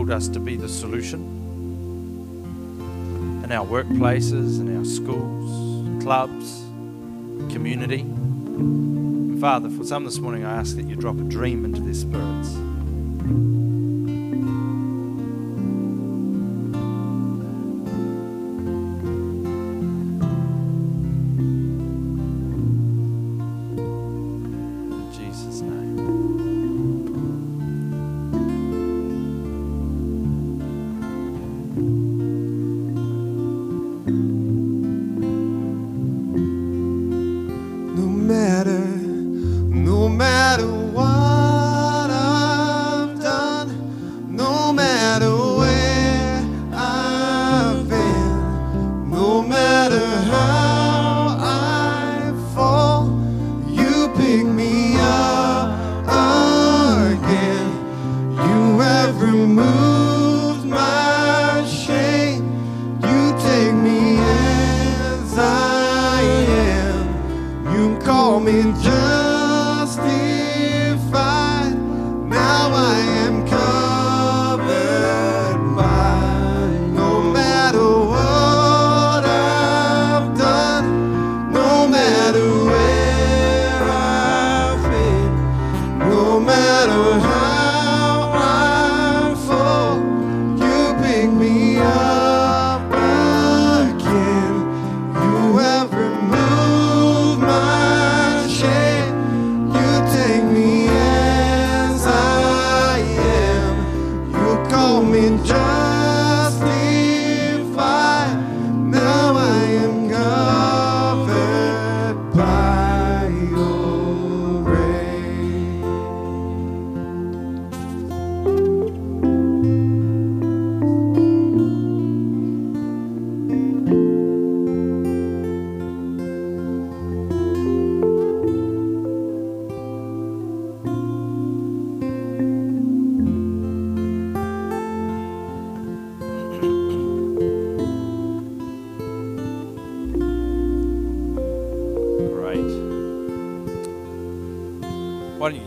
Called 0.09 0.23
us 0.23 0.27
to 0.27 0.39
be 0.39 0.55
the 0.55 0.67
solution 0.67 1.19
in 3.43 3.51
our 3.51 3.65
workplaces, 3.65 4.59
in 4.59 4.75
our 4.75 4.83
schools, 4.83 6.03
clubs, 6.03 6.61
community. 7.53 7.99
And 7.99 9.39
Father, 9.39 9.69
for 9.69 9.83
some 9.83 10.05
this 10.05 10.17
morning, 10.17 10.45
I 10.45 10.55
ask 10.55 10.75
that 10.77 10.85
you 10.85 10.95
drop 10.95 11.19
a 11.19 11.23
dream 11.23 11.63
into 11.63 11.81
their 11.81 11.93
spirits. 11.93 12.38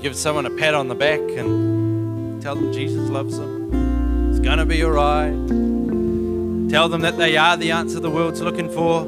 Give 0.03 0.17
someone 0.17 0.45
a 0.47 0.51
pat 0.51 0.75
on 0.75 0.89
the 0.89 0.97
back 0.97 1.21
and 1.21 2.43
tell 2.43 2.57
them 2.57 2.73
Jesus 2.73 3.09
loves 3.09 3.39
them? 3.39 4.31
It's 4.31 4.41
going 4.41 4.59
to 4.59 4.67
be 4.67 4.83
all 4.83 4.91
right. 4.91 5.31
Tell 6.69 6.89
them 6.89 7.03
that 7.03 7.17
they 7.19 7.37
are 7.37 7.57
the 7.57 7.71
answer 7.71 8.01
the 8.01 8.11
world's 8.11 8.41
looking 8.41 8.69
for. 8.69 9.05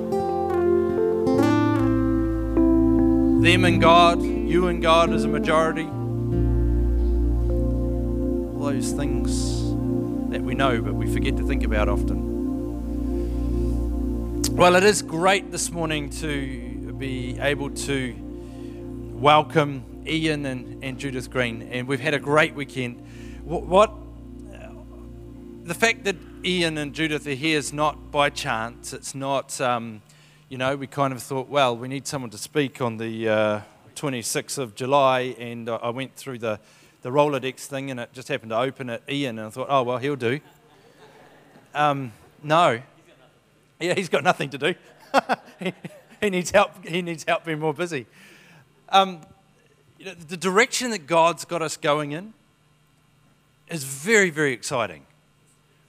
Them 3.43 3.65
and 3.65 3.81
God, 3.81 4.23
you 4.23 4.69
and 4.69 4.81
God 4.81 5.13
as 5.13 5.25
a 5.25 5.29
majority. 5.29 5.87
All 8.57 8.71
those 8.71 8.93
things 8.93 9.63
that 10.31 10.43
we 10.43 10.55
know 10.55 10.81
but 10.81 10.95
we 10.95 11.13
forget 11.13 11.37
to 11.39 11.45
think 11.45 11.65
about 11.65 11.89
often. 11.89 12.33
Well, 14.53 14.77
it 14.77 14.85
is 14.85 15.03
great 15.03 15.51
this 15.51 15.73
morning 15.73 16.09
to 16.11 16.93
be 16.93 17.37
able 17.41 17.71
to 17.71 18.24
welcome 19.25 20.05
Ian 20.07 20.45
and, 20.45 20.85
and 20.85 20.99
Judith 20.99 21.31
Green, 21.31 21.63
and 21.73 21.89
we've 21.89 21.99
had 21.99 22.13
a 22.13 22.19
great 22.19 22.55
weekend. 22.55 23.03
What, 23.43 23.65
what 23.65 23.91
the 25.63 25.73
fact 25.73 26.05
that 26.05 26.17
Ian 26.45 26.77
and 26.77 26.95
Judith 26.95 27.27
are 27.27 27.31
here 27.31 27.57
is 27.57 27.73
not 27.73 28.11
by 28.11 28.29
chance. 28.29 28.93
It's 28.93 29.15
not, 29.15 29.59
um, 29.63 30.03
you 30.51 30.59
know, 30.59 30.77
we 30.77 30.87
kind 30.87 31.11
of 31.11 31.23
thought, 31.23 31.49
well, 31.49 31.75
we 31.75 31.89
need 31.89 32.07
someone 32.07 32.31
to 32.33 32.37
speak 32.37 32.83
on 32.83 32.99
the 32.99 33.27
uh, 33.27 33.61
26th 33.97 34.59
of 34.59 34.75
July, 34.75 35.35
and 35.39 35.71
I 35.71 35.77
I 35.77 35.89
went 35.89 36.17
through 36.17 36.41
the, 36.41 36.61
the 37.01 37.09
Rolodex 37.09 37.61
thing, 37.61 37.91
and 37.91 37.99
it 37.99 38.13
just 38.13 38.29
happened 38.29 38.51
to 38.51 38.59
open 38.59 38.91
at 38.91 39.05
Ian, 39.09 39.39
and 39.39 39.47
I 39.47 39.51
thought, 39.51 39.69
oh, 39.71 39.85
well, 39.85 39.97
he'll 39.97 40.17
do. 40.17 40.39
Um, 41.75 42.13
no. 42.43 42.83
Yeah, 43.81 43.95
he's 43.95 44.11
got 44.11 44.23
nothing 44.23 44.51
to 44.51 44.59
do. 44.59 44.75
he, 45.61 45.73
he 46.21 46.29
needs 46.29 46.51
help. 46.51 46.85
He 46.87 47.01
needs 47.01 47.25
help 47.27 47.47
being 47.47 47.61
more 47.61 47.73
busy. 47.73 48.05
Um, 48.95 49.23
you 49.99 50.07
know, 50.07 50.15
the 50.15 50.37
direction 50.37 50.93
that 50.93 51.09
God's 51.09 51.45
got 51.45 51.63
us 51.63 51.77
going 51.77 52.13
in 52.13 52.33
is 53.69 53.83
very, 53.83 54.31
very 54.31 54.53
exciting. 54.53 55.05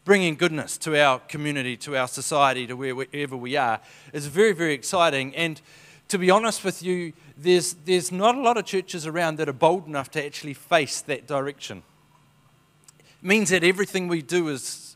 Bringing 0.05 0.33
goodness 0.35 0.75
to 0.79 0.99
our 0.99 1.19
community, 1.19 1.77
to 1.77 1.95
our 1.95 2.07
society, 2.07 2.65
to 2.65 2.73
where- 2.75 2.95
wherever 2.95 3.37
we 3.37 3.55
are 3.57 3.79
is 4.11 4.25
very, 4.25 4.53
very 4.53 4.73
exciting. 4.73 5.35
And 5.35 5.61
to 6.07 6.17
be 6.17 6.31
honest 6.31 6.63
with 6.63 6.81
you, 6.81 7.13
there's, 7.37 7.73
there's 7.85 8.11
not 8.11 8.33
a 8.33 8.41
lot 8.41 8.57
of 8.57 8.65
churches 8.65 9.05
around 9.05 9.37
that 9.37 9.47
are 9.47 9.53
bold 9.53 9.85
enough 9.85 10.09
to 10.11 10.25
actually 10.25 10.55
face 10.55 11.01
that 11.01 11.27
direction. 11.27 11.83
It 12.97 13.27
means 13.27 13.49
that 13.51 13.63
everything 13.63 14.07
we 14.07 14.23
do 14.23 14.47
is, 14.47 14.95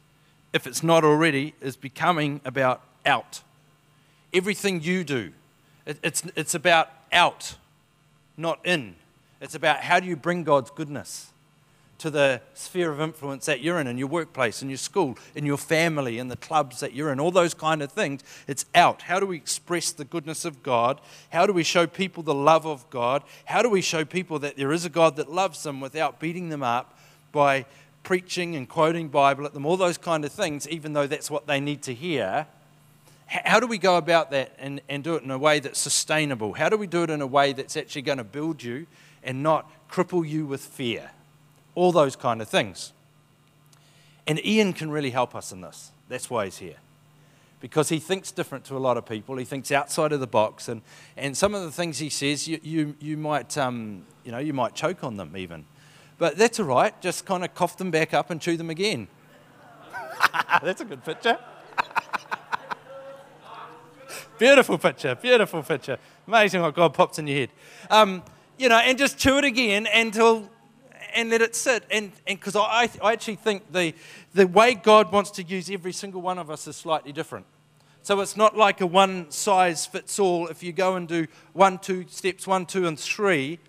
if 0.51 0.65
it's 0.65 0.81
not 0.81 1.03
already, 1.03 1.53
is 1.61 1.75
becoming 1.75 2.41
about 2.43 2.81
out. 3.05 3.43
Everything 4.33 4.81
you 4.81 5.03
do, 5.03 5.31
it, 5.85 5.99
it's, 6.01 6.23
it's 6.35 6.55
about 6.55 6.89
out, 7.11 7.55
not 8.39 8.59
in. 8.65 8.95
It's 9.41 9.55
about 9.55 9.81
how 9.81 9.99
do 9.99 10.07
you 10.07 10.15
bring 10.15 10.43
God's 10.43 10.71
goodness 10.71 11.31
to 11.99 12.09
the 12.09 12.41
sphere 12.53 12.91
of 12.91 13.01
influence 13.01 13.45
that 13.45 13.61
you're 13.61 13.79
in, 13.79 13.85
in 13.85 13.97
your 13.97 14.07
workplace, 14.07 14.61
in 14.61 14.69
your 14.69 14.77
school, 14.77 15.17
in 15.35 15.45
your 15.45 15.57
family, 15.57 16.17
in 16.17 16.29
the 16.29 16.37
clubs 16.37 16.79
that 16.79 16.93
you're 16.93 17.11
in, 17.11 17.19
all 17.19 17.31
those 17.31 17.53
kind 17.53 17.81
of 17.81 17.91
things. 17.91 18.23
It's 18.47 18.65
out. 18.73 19.01
How 19.03 19.19
do 19.19 19.25
we 19.25 19.35
express 19.35 19.91
the 19.91 20.05
goodness 20.05 20.45
of 20.45 20.63
God? 20.63 21.01
How 21.29 21.45
do 21.45 21.51
we 21.51 21.63
show 21.63 21.85
people 21.87 22.23
the 22.23 22.33
love 22.33 22.65
of 22.65 22.89
God? 22.89 23.23
How 23.45 23.61
do 23.61 23.69
we 23.69 23.81
show 23.81 24.05
people 24.05 24.39
that 24.39 24.55
there 24.55 24.71
is 24.71 24.85
a 24.85 24.89
God 24.89 25.17
that 25.17 25.29
loves 25.29 25.63
them 25.63 25.81
without 25.81 26.19
beating 26.19 26.47
them 26.47 26.63
up 26.63 26.97
by 27.33 27.65
preaching 28.03 28.55
and 28.55 28.67
quoting 28.67 29.09
Bible 29.09 29.45
at 29.45 29.53
them, 29.53 29.65
all 29.65 29.77
those 29.77 29.97
kind 29.97 30.23
of 30.23 30.31
things, 30.31 30.67
even 30.69 30.93
though 30.93 31.05
that's 31.05 31.29
what 31.29 31.47
they 31.47 31.59
need 31.59 31.83
to 31.83 31.93
hear? 31.93 32.47
How 33.29 33.59
do 33.59 33.67
we 33.67 33.77
go 33.77 33.97
about 33.97 34.31
that 34.31 34.53
and, 34.57 34.81
and 34.89 35.03
do 35.03 35.15
it 35.15 35.21
in 35.21 35.29
a 35.29 35.37
way 35.37 35.59
that's 35.59 35.79
sustainable? 35.79 36.53
How 36.53 36.67
do 36.67 36.77
we 36.77 36.87
do 36.87 37.03
it 37.03 37.11
in 37.11 37.21
a 37.21 37.27
way 37.27 37.53
that's 37.53 37.77
actually 37.77 38.01
going 38.01 38.17
to 38.17 38.23
build 38.23 38.63
you 38.63 38.87
and 39.23 39.43
not 39.43 39.71
cripple 39.87 40.27
you 40.27 40.47
with 40.47 40.61
fear? 40.61 41.11
All 41.75 41.91
those 41.91 42.15
kind 42.15 42.41
of 42.41 42.49
things. 42.49 42.91
And 44.25 44.43
Ian 44.43 44.73
can 44.73 44.89
really 44.89 45.11
help 45.11 45.35
us 45.35 45.51
in 45.51 45.61
this. 45.61 45.91
That's 46.07 46.27
why 46.29 46.45
he's 46.45 46.57
here. 46.57 46.77
because 47.61 47.89
he 47.89 47.99
thinks 47.99 48.31
different 48.31 48.65
to 48.65 48.77
a 48.77 48.79
lot 48.79 48.97
of 48.97 49.05
people. 49.05 49.37
He 49.37 49.45
thinks 49.45 49.71
outside 49.71 50.11
of 50.11 50.19
the 50.19 50.27
box, 50.27 50.67
and, 50.67 50.81
and 51.17 51.37
some 51.37 51.53
of 51.53 51.61
the 51.61 51.71
things 51.71 51.99
he 51.99 52.09
says, 52.09 52.47
you, 52.47 52.59
you, 52.63 52.95
you, 52.99 53.17
might, 53.17 53.57
um, 53.57 54.05
you, 54.23 54.31
know, 54.31 54.37
you 54.39 54.53
might 54.53 54.73
choke 54.73 55.03
on 55.03 55.17
them 55.17 55.35
even. 55.37 55.65
But 56.17 56.37
that's 56.37 56.59
all 56.59 56.65
right. 56.65 56.99
Just 57.01 57.25
kind 57.25 57.43
of 57.43 57.53
cough 57.53 57.77
them 57.77 57.91
back 57.91 58.13
up 58.13 58.29
and 58.29 58.41
chew 58.41 58.57
them 58.57 58.69
again. 58.69 59.07
that's 60.63 60.81
a 60.81 60.85
good 60.85 61.03
picture. 61.03 61.37
beautiful 64.39 64.77
picture, 64.77 65.13
beautiful 65.15 65.61
picture. 65.61 65.99
Amazing 66.25 66.61
what 66.61 66.73
God 66.73 66.93
pops 66.93 67.19
in 67.19 67.27
your 67.27 67.37
head. 67.37 67.49
Um, 67.91 68.23
you 68.57 68.69
know, 68.69 68.77
and 68.77 68.97
just 68.97 69.17
chew 69.17 69.37
it 69.37 69.43
again 69.43 69.87
until 69.93 70.49
and 71.13 71.29
let 71.29 71.41
it 71.41 71.55
sit. 71.55 71.83
And 71.91 72.11
because 72.25 72.55
I, 72.55 72.89
I 73.03 73.13
actually 73.13 73.35
think 73.35 73.71
the, 73.71 73.93
the 74.33 74.47
way 74.47 74.73
God 74.73 75.11
wants 75.11 75.31
to 75.31 75.43
use 75.43 75.69
every 75.69 75.91
single 75.91 76.21
one 76.21 76.37
of 76.37 76.49
us 76.49 76.67
is 76.67 76.75
slightly 76.75 77.11
different. 77.11 77.45
So 78.01 78.19
it's 78.21 78.37
not 78.37 78.55
like 78.55 78.81
a 78.81 78.87
one 78.87 79.29
size 79.29 79.85
fits 79.85 80.19
all. 80.19 80.47
If 80.47 80.63
you 80.63 80.71
go 80.71 80.95
and 80.95 81.07
do 81.07 81.27
one, 81.53 81.77
two 81.77 82.05
steps, 82.07 82.47
one, 82.47 82.65
two, 82.65 82.87
and 82.87 82.97
three, 82.97 83.59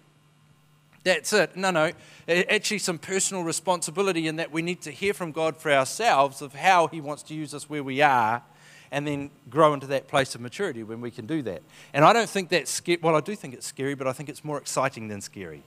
that's 1.02 1.32
it. 1.32 1.56
No, 1.56 1.70
no. 1.70 1.92
Actually, 2.28 2.78
some 2.78 2.98
personal 2.98 3.42
responsibility 3.42 4.28
in 4.28 4.36
that 4.36 4.52
we 4.52 4.62
need 4.62 4.82
to 4.82 4.90
hear 4.90 5.14
from 5.14 5.32
God 5.32 5.56
for 5.56 5.72
ourselves 5.72 6.42
of 6.42 6.54
how 6.54 6.86
He 6.86 7.00
wants 7.00 7.22
to 7.24 7.34
use 7.34 7.54
us 7.54 7.68
where 7.68 7.82
we 7.82 8.02
are 8.02 8.42
and 8.92 9.06
then 9.06 9.30
grow 9.48 9.72
into 9.74 9.86
that 9.88 10.08
place 10.08 10.34
of 10.34 10.40
maturity 10.40 10.82
when 10.82 11.00
we 11.00 11.10
can 11.10 11.26
do 11.26 11.42
that. 11.42 11.62
And 11.92 12.04
I 12.04 12.12
don't 12.12 12.28
think 12.28 12.48
that's 12.48 12.70
scary. 12.70 12.98
Well, 13.02 13.16
I 13.16 13.20
do 13.20 13.36
think 13.36 13.54
it's 13.54 13.66
scary, 13.66 13.94
but 13.94 14.06
I 14.06 14.12
think 14.12 14.28
it's 14.28 14.44
more 14.44 14.58
exciting 14.58 15.08
than 15.08 15.20
scary 15.20 15.62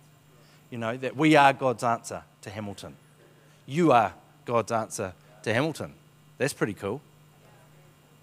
you 0.73 0.79
know, 0.79 0.97
that 0.97 1.15
we 1.15 1.35
are 1.35 1.53
God's 1.53 1.83
answer 1.83 2.23
to 2.41 2.49
Hamilton. 2.49 2.95
You 3.67 3.91
are 3.91 4.11
God's 4.43 4.71
answer 4.71 5.13
to 5.43 5.53
Hamilton. 5.53 5.93
That's 6.39 6.51
pretty 6.51 6.73
cool. 6.73 6.99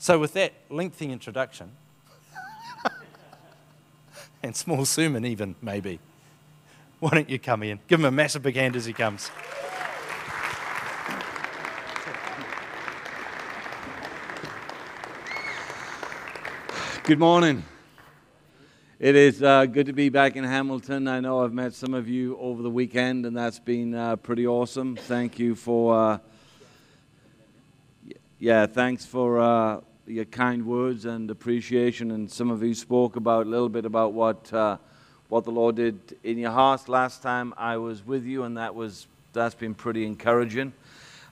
So, 0.01 0.19
with 0.19 0.33
that 0.33 0.53
lengthy 0.69 1.13
introduction, 1.13 1.71
and 4.43 4.57
small 4.57 4.85
sermon, 4.85 5.25
even 5.25 5.55
maybe, 5.63 6.01
why 6.99 7.11
don't 7.11 7.31
you 7.31 7.39
come 7.39 7.63
in? 7.63 7.79
Give 7.87 8.01
him 8.01 8.07
a 8.07 8.11
massive 8.11 8.43
big 8.43 8.57
hand 8.57 8.75
as 8.75 8.85
he 8.85 8.93
comes. 8.93 9.31
Good 17.05 17.19
morning. 17.19 17.65
It 18.99 19.17
is 19.17 19.43
uh, 19.43 19.65
good 19.65 19.87
to 19.87 19.95
be 19.95 20.11
back 20.11 20.37
in 20.37 20.45
Hamilton. 20.45 21.09
I 21.09 21.19
know 21.21 21.43
I've 21.43 21.53
met 21.53 21.73
some 21.73 21.95
of 21.95 22.09
you 22.09 22.37
over 22.39 22.63
the 22.63 22.71
weekend, 22.71 23.25
and 23.25 23.35
that's 23.35 23.59
been 23.59 23.95
uh, 23.95 24.17
pretty 24.17 24.47
awesome. 24.47 24.97
Thank 24.97 25.39
you 25.39 25.55
for, 25.55 25.99
uh, 25.99 26.19
yeah, 28.39 28.67
thanks 28.67 29.07
for 29.07 29.41
uh, 29.41 29.81
your 30.07 30.27
kind 30.27 30.67
words 30.67 31.07
and 31.07 31.31
appreciation. 31.31 32.11
And 32.11 32.31
some 32.31 32.51
of 32.51 32.63
you 32.63 32.75
spoke 32.75 33.17
about 33.17 33.47
a 33.47 33.49
little 33.49 33.71
bit 33.71 33.87
about 33.87 34.13
what 34.13 34.53
uh, 34.53 34.77
what 35.31 35.45
the 35.45 35.53
Lord 35.53 35.77
did 35.77 36.19
in 36.23 36.39
your 36.39 36.51
hearts 36.51 36.87
last 36.87 37.23
time 37.23 37.55
I 37.57 37.79
was 37.79 38.05
with 38.05 38.25
you, 38.25 38.45
and 38.45 38.59
that 38.59 38.75
was 38.75 39.07
that's 39.33 39.55
been 39.55 39.75
pretty 39.75 40.05
encouraging. 40.05 40.75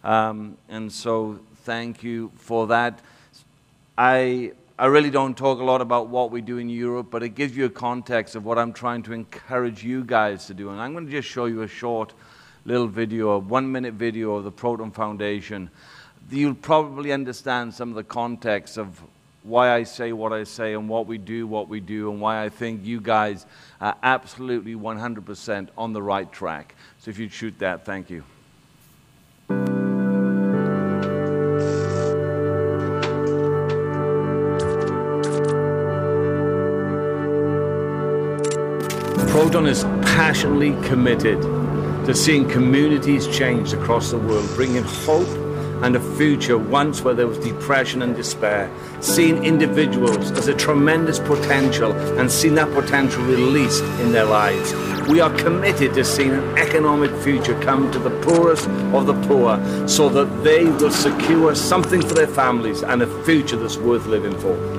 Um, 0.03 0.57
and 0.71 0.91
so, 0.91 1.41
thank 1.65 2.03
you 2.03 2.33
for 2.37 2.69
that. 2.69 3.01
I 3.97 4.53
I 4.81 4.87
really 4.87 5.11
don't 5.11 5.37
talk 5.37 5.59
a 5.59 5.65
lot 5.65 5.81
about 5.81 6.07
what 6.07 6.31
we 6.31 6.41
do 6.41 6.59
in 6.59 6.69
Europe, 6.69 7.09
but 7.11 7.25
it 7.25 7.31
gives 7.31 7.57
you 7.57 7.65
a 7.65 7.71
context 7.71 8.37
of 8.37 8.45
what 8.45 8.61
I'm 8.61 8.73
trying 8.73 9.03
to 9.05 9.13
encourage 9.13 9.83
you 9.83 10.05
guys 10.05 10.47
to 10.47 10.55
do. 10.55 10.71
And 10.71 10.81
I'm 10.81 10.93
going 10.93 11.07
to 11.07 11.11
just 11.11 11.27
show 11.27 11.47
you 11.47 11.63
a 11.63 11.69
short 11.69 12.13
little 12.65 12.87
video, 12.87 13.31
a 13.31 13.39
one 13.41 13.73
minute 13.73 13.95
video 13.95 14.37
of 14.37 14.45
the 14.45 14.53
Proton 14.53 14.93
Foundation. 14.93 15.69
You'll 16.31 16.55
probably 16.55 17.11
understand 17.11 17.75
some 17.75 17.89
of 17.89 17.97
the 17.97 18.05
context 18.05 18.77
of 18.77 19.03
why 19.43 19.75
I 19.75 19.83
say 19.83 20.13
what 20.13 20.33
I 20.33 20.45
say 20.45 20.75
and 20.75 20.89
what 20.89 21.07
we 21.09 21.19
do, 21.19 21.49
what 21.49 21.69
we 21.69 21.81
do, 21.81 22.13
and 22.13 22.21
why 22.21 22.45
I 22.45 22.49
think 22.49 22.85
you 22.85 23.01
guys 23.01 23.47
are 23.81 23.97
absolutely 24.05 24.77
100% 24.77 25.71
on 25.77 25.93
the 25.93 26.03
right 26.03 26.31
track. 26.31 26.77
So 27.01 27.11
if 27.11 27.19
you'd 27.19 27.33
shoot 27.33 27.59
that, 27.59 27.85
thank 27.85 28.11
you. 28.11 28.23
Proton 39.49 39.67
is 39.67 39.85
passionately 40.03 40.73
committed 40.87 41.41
to 42.05 42.15
seeing 42.15 42.47
communities 42.51 43.27
changed 43.27 43.73
across 43.73 44.11
the 44.11 44.19
world, 44.19 44.47
bringing 44.55 44.83
hope 44.83 45.27
and 45.83 45.97
a 45.97 46.17
future 46.19 46.59
once 46.59 47.01
where 47.01 47.15
there 47.15 47.27
was 47.27 47.39
depression 47.39 48.03
and 48.03 48.15
despair, 48.15 48.71
seeing 49.01 49.43
individuals 49.43 50.33
as 50.33 50.49
a 50.49 50.55
tremendous 50.55 51.19
potential 51.19 51.93
and 52.19 52.31
seeing 52.31 52.57
that 52.57 52.71
potential 52.75 53.25
released 53.25 53.83
in 54.03 54.13
their 54.13 54.27
lives. 54.27 54.75
We 55.09 55.23
are 55.23 55.35
committed 55.39 55.95
to 55.95 56.05
seeing 56.05 56.33
an 56.33 56.59
economic 56.59 57.11
future 57.23 57.59
come 57.63 57.91
to 57.93 57.99
the 57.99 58.11
poorest 58.21 58.69
of 58.93 59.07
the 59.07 59.15
poor 59.29 59.57
so 59.89 60.11
that 60.11 60.45
they 60.45 60.65
will 60.65 60.91
secure 60.91 61.55
something 61.55 62.03
for 62.03 62.13
their 62.13 62.27
families 62.27 62.83
and 62.83 63.01
a 63.01 63.25
future 63.25 63.57
that's 63.57 63.79
worth 63.79 64.05
living 64.05 64.39
for. 64.41 64.79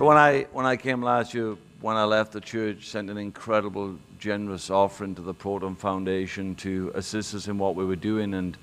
So 0.00 0.06
when 0.06 0.16
I 0.16 0.46
when 0.52 0.64
I 0.64 0.76
came 0.76 1.02
last 1.02 1.34
year, 1.34 1.58
when 1.82 1.94
I 1.94 2.04
left 2.04 2.32
the 2.32 2.40
church, 2.40 2.88
sent 2.88 3.10
an 3.10 3.18
incredible, 3.18 3.98
generous 4.18 4.70
offering 4.70 5.14
to 5.16 5.20
the 5.20 5.34
Proton 5.34 5.76
Foundation 5.76 6.54
to 6.54 6.90
assist 6.94 7.34
us 7.34 7.48
in 7.48 7.58
what 7.58 7.74
we 7.74 7.84
were 7.84 7.96
doing. 7.96 8.32
And 8.32 8.56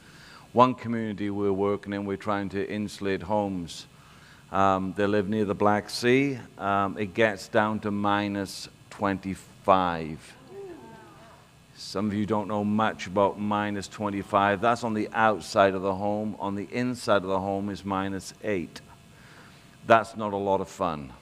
one 0.53 0.73
community 0.73 1.29
we 1.29 1.43
were 1.45 1.53
working 1.53 1.93
in, 1.93 2.05
we 2.05 2.15
we're 2.15 2.17
trying 2.17 2.49
to 2.49 2.67
insulate 2.67 3.21
homes. 3.21 3.85
Um, 4.51 4.95
they 4.97 5.05
live 5.05 5.29
near 5.29 5.45
the 5.45 5.53
Black 5.53 5.91
Sea. 5.91 6.39
Um, 6.57 6.97
it 6.97 7.13
gets 7.13 7.47
down 7.47 7.81
to 7.81 7.91
minus 7.91 8.67
25. 8.89 10.33
Some 11.75 12.07
of 12.07 12.15
you 12.15 12.25
don't 12.25 12.47
know 12.47 12.63
much 12.63 13.05
about 13.05 13.39
minus 13.39 13.87
25. 13.87 14.59
That's 14.59 14.83
on 14.83 14.95
the 14.95 15.07
outside 15.13 15.75
of 15.75 15.83
the 15.83 15.93
home. 15.93 16.35
On 16.39 16.55
the 16.55 16.67
inside 16.71 17.17
of 17.17 17.29
the 17.29 17.39
home 17.39 17.69
is 17.69 17.85
minus 17.85 18.33
8. 18.43 18.81
That's 19.85 20.17
not 20.17 20.33
a 20.33 20.37
lot 20.37 20.61
of 20.61 20.67
fun. 20.67 21.13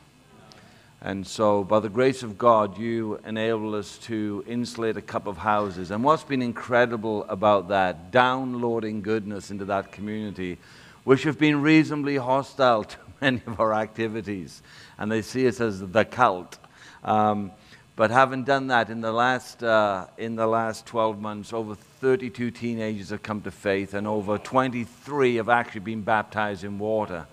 And 1.02 1.28
so, 1.28 1.64
by 1.64 1.80
the 1.82 1.90
grace 1.90 2.24
of 2.24 2.38
God, 2.38 2.78
you 2.78 3.20
enable 3.26 3.76
us 3.76 3.98
to 4.00 4.44
insulate 4.48 4.98
a 4.98 5.02
couple 5.02 5.30
of 5.30 5.38
houses. 5.38 5.92
And 5.92 6.04
what's 6.04 6.24
been 6.24 6.42
incredible 6.42 7.26
about 7.26 7.68
that, 7.68 8.12
downloading 8.12 9.02
goodness 9.02 9.52
into 9.52 9.66
that 9.66 9.92
community, 9.92 10.58
which 11.04 11.24
have 11.24 11.38
been 11.38 11.62
reasonably 11.62 12.16
hostile 12.18 12.86
to 12.86 12.98
many 13.22 13.42
of 13.46 13.60
our 13.60 13.74
activities, 13.74 14.62
and 14.98 15.12
they 15.12 15.22
see 15.22 15.48
us 15.48 15.62
as 15.62 15.80
the 15.80 16.06
cult. 16.06 16.58
Um, 17.04 17.52
but 17.96 18.12
having 18.12 18.44
done 18.44 18.68
that 18.68 18.90
in 18.90 19.00
the 19.00 19.12
last 19.12 19.64
uh, 19.64 20.08
in 20.18 20.36
the 20.36 20.48
last 20.48 20.86
12 20.86 21.22
months, 21.22 21.54
over 21.54 21.76
32 21.76 22.52
teenagers 22.52 23.10
have 23.12 23.22
come 23.22 23.42
to 23.42 23.52
faith, 23.52 23.94
and 23.94 24.06
over 24.08 24.38
23 24.38 25.36
have 25.36 25.50
actually 25.50 25.82
been 25.82 26.02
baptized 26.02 26.64
in 26.64 26.80
water. 26.80 27.26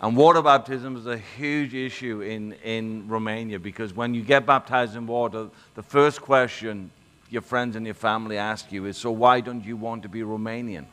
And 0.00 0.16
water 0.16 0.42
baptism 0.42 0.96
is 0.96 1.06
a 1.06 1.18
huge 1.18 1.74
issue 1.74 2.20
in, 2.20 2.52
in 2.64 3.08
Romania 3.08 3.58
because 3.58 3.92
when 3.92 4.14
you 4.14 4.22
get 4.22 4.46
baptized 4.46 4.94
in 4.94 5.06
water, 5.06 5.48
the 5.74 5.82
first 5.82 6.22
question 6.22 6.90
your 7.30 7.42
friends 7.42 7.74
and 7.74 7.84
your 7.84 7.94
family 7.94 8.38
ask 8.38 8.70
you 8.70 8.86
is, 8.86 8.96
So 8.96 9.10
why 9.10 9.40
don't 9.40 9.64
you 9.64 9.76
want 9.76 10.04
to 10.04 10.08
be 10.08 10.20
Romanian? 10.20 10.86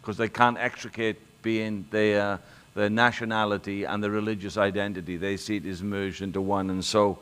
Because 0.00 0.16
they 0.16 0.28
can't 0.28 0.58
extricate 0.58 1.16
being 1.42 1.86
their, 1.90 2.40
their 2.74 2.90
nationality 2.90 3.84
and 3.84 4.02
their 4.02 4.10
religious 4.10 4.56
identity. 4.56 5.16
They 5.16 5.36
see 5.36 5.56
it 5.56 5.66
as 5.66 5.82
merged 5.82 6.20
into 6.20 6.40
one. 6.40 6.68
And 6.68 6.84
so 6.84 7.20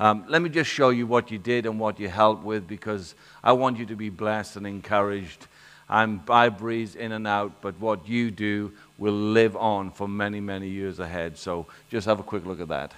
um, 0.00 0.24
let 0.26 0.40
me 0.40 0.48
just 0.48 0.70
show 0.70 0.88
you 0.88 1.06
what 1.06 1.30
you 1.30 1.38
did 1.38 1.66
and 1.66 1.78
what 1.78 2.00
you 2.00 2.08
helped 2.08 2.44
with 2.44 2.66
because 2.66 3.14
I 3.44 3.52
want 3.52 3.78
you 3.78 3.86
to 3.86 3.96
be 3.96 4.08
blessed 4.08 4.56
and 4.56 4.66
encouraged. 4.66 5.46
I'm, 5.92 6.22
I 6.30 6.48
breeze 6.48 6.94
in 6.94 7.12
and 7.12 7.26
out, 7.26 7.60
but 7.60 7.78
what 7.78 8.08
you 8.08 8.30
do 8.30 8.72
will 8.96 9.12
live 9.12 9.54
on 9.56 9.90
for 9.90 10.08
many, 10.08 10.40
many 10.40 10.68
years 10.68 10.98
ahead. 10.98 11.36
So 11.36 11.66
just 11.90 12.06
have 12.06 12.18
a 12.18 12.22
quick 12.22 12.46
look 12.46 12.60
at 12.60 12.68
that. 12.68 12.92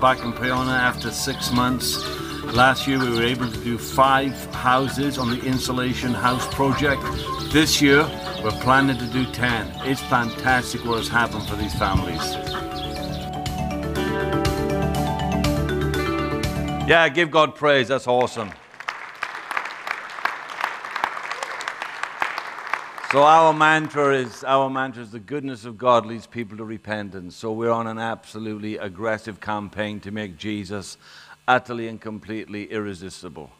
Back 0.00 0.24
in 0.24 0.32
Prayona 0.32 0.72
after 0.72 1.10
six 1.10 1.52
months. 1.52 1.96
Last 2.54 2.88
year 2.88 2.98
we 2.98 3.10
were 3.10 3.22
able 3.22 3.48
to 3.48 3.58
do 3.58 3.78
five 3.78 4.32
houses 4.54 5.16
on 5.16 5.30
the 5.30 5.40
insulation 5.44 6.12
house 6.12 6.52
project. 6.54 7.00
This 7.52 7.80
year 7.80 8.02
we're 8.42 8.50
planning 8.62 8.98
to 8.98 9.06
do 9.06 9.24
10. 9.26 9.70
It's 9.84 10.00
fantastic 10.00 10.84
what 10.84 10.98
has 10.98 11.08
happened 11.08 11.46
for 11.46 11.54
these 11.54 11.74
families. 11.74 12.20
Yeah, 16.88 17.08
give 17.08 17.30
God 17.30 17.54
praise. 17.54 17.86
That's 17.88 18.08
awesome. 18.08 18.50
So 23.12 23.24
our 23.24 23.52
mantra 23.52 24.14
is 24.14 24.42
our 24.42 24.70
mantra 24.70 25.02
is 25.02 25.10
the 25.10 25.18
goodness 25.18 25.66
of 25.66 25.76
God 25.76 26.06
leads 26.06 26.26
people 26.26 26.56
to 26.56 26.64
repentance. 26.64 27.36
So 27.36 27.52
we're 27.52 27.70
on 27.70 27.86
an 27.86 27.98
absolutely 27.98 28.78
aggressive 28.78 29.38
campaign 29.38 30.00
to 30.00 30.10
make 30.10 30.38
Jesus 30.38 30.96
utterly 31.46 31.88
and 31.88 32.00
completely 32.00 32.72
irresistible. 32.72 33.50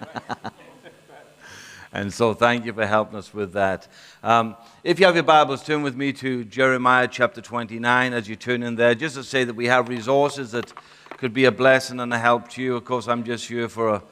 and 1.92 2.10
so 2.10 2.32
thank 2.32 2.64
you 2.64 2.72
for 2.72 2.86
helping 2.86 3.18
us 3.18 3.34
with 3.34 3.52
that. 3.52 3.86
Um, 4.22 4.56
if 4.82 4.98
you 4.98 5.04
have 5.04 5.14
your 5.14 5.24
Bibles, 5.24 5.62
turn 5.62 5.82
with 5.82 5.94
me 5.94 6.14
to 6.14 6.44
Jeremiah 6.44 7.08
chapter 7.08 7.42
29 7.42 8.14
as 8.14 8.30
you 8.30 8.36
turn 8.36 8.62
in 8.62 8.76
there, 8.76 8.94
just 8.94 9.16
to 9.16 9.24
say 9.24 9.44
that 9.44 9.56
we 9.56 9.66
have 9.66 9.90
resources 9.90 10.52
that 10.52 10.72
could 11.18 11.34
be 11.34 11.44
a 11.44 11.52
blessing 11.52 12.00
and 12.00 12.14
a 12.14 12.18
help 12.18 12.48
to 12.52 12.62
you. 12.62 12.76
Of 12.76 12.86
course, 12.86 13.08
I'm 13.08 13.24
just 13.24 13.46
here 13.46 13.68
for 13.68 13.90
a 13.90 14.02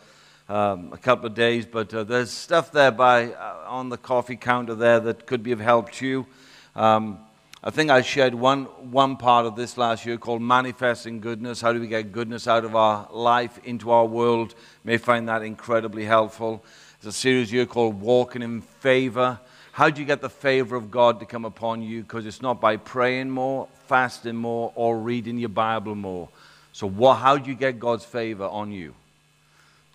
um, 0.51 0.93
a 0.93 0.99
couple 0.99 1.27
of 1.27 1.35
days, 1.35 1.65
but 1.65 1.95
uh, 1.95 2.03
there's 2.03 2.31
stuff 2.33 2.73
there 2.73 2.91
by 2.91 3.33
uh, 3.33 3.65
on 3.69 3.89
the 3.89 3.97
coffee 3.97 4.35
counter 4.35 4.75
there 4.75 4.99
that 4.99 5.25
could 5.25 5.45
be 5.45 5.53
of 5.53 5.61
help 5.61 5.93
to 5.93 6.07
you. 6.07 6.27
Um, 6.75 7.21
I 7.63 7.71
think 7.71 7.91
I 7.91 8.03
shared 8.03 8.35
one, 8.35 8.65
one 8.91 9.17
part 9.17 9.47
of 9.47 9.55
this 9.55 9.79
last 9.79 10.05
year 10.05 10.17
called 10.17 10.43
Manifesting 10.43 11.21
Goodness. 11.21 11.61
How 11.61 11.73
do 11.73 11.81
we 11.81 11.87
get 11.87 12.11
goodness 12.11 12.49
out 12.49 12.65
of 12.65 12.75
our 12.75 13.07
life 13.13 13.61
into 13.63 13.93
our 13.93 14.05
world? 14.05 14.51
You 14.51 14.89
may 14.89 14.97
find 14.97 15.29
that 15.29 15.43
incredibly 15.43 16.05
helpful. 16.05 16.65
There's 17.01 17.15
a 17.15 17.19
series 17.19 17.51
here 17.51 17.67
called 17.67 18.01
Walking 18.01 18.43
in 18.43 18.61
Favor. 18.61 19.39
How 19.71 19.89
do 19.89 20.01
you 20.01 20.07
get 20.07 20.21
the 20.21 20.31
favor 20.31 20.75
of 20.75 20.91
God 20.91 21.21
to 21.21 21.27
come 21.27 21.45
upon 21.45 21.81
you? 21.81 22.03
Because 22.03 22.27
it's 22.27 22.43
not 22.43 22.61
by 22.61 22.77
praying 22.77 23.31
more, 23.31 23.69
fasting 23.87 24.35
more, 24.35 24.73
or 24.75 24.99
reading 24.99 25.39
your 25.39 25.49
Bible 25.49 25.95
more. 25.95 26.29
So, 26.73 26.89
what, 26.89 27.17
how 27.17 27.39
do 27.39 27.49
you 27.49 27.57
get 27.57 27.79
God's 27.79 28.05
favor 28.05 28.47
on 28.47 28.73
you? 28.73 28.95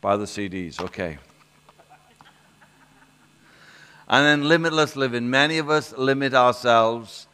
Buy 0.06 0.18
the 0.18 0.26
CDs, 0.26 0.80
okay. 0.80 1.18
And 4.08 4.24
then 4.24 4.48
limitless 4.48 4.96
living. 4.96 5.32
Many 5.32 5.58
of 5.58 5.72
us 5.72 5.98
limit 5.98 6.36
ourselves 6.36 7.26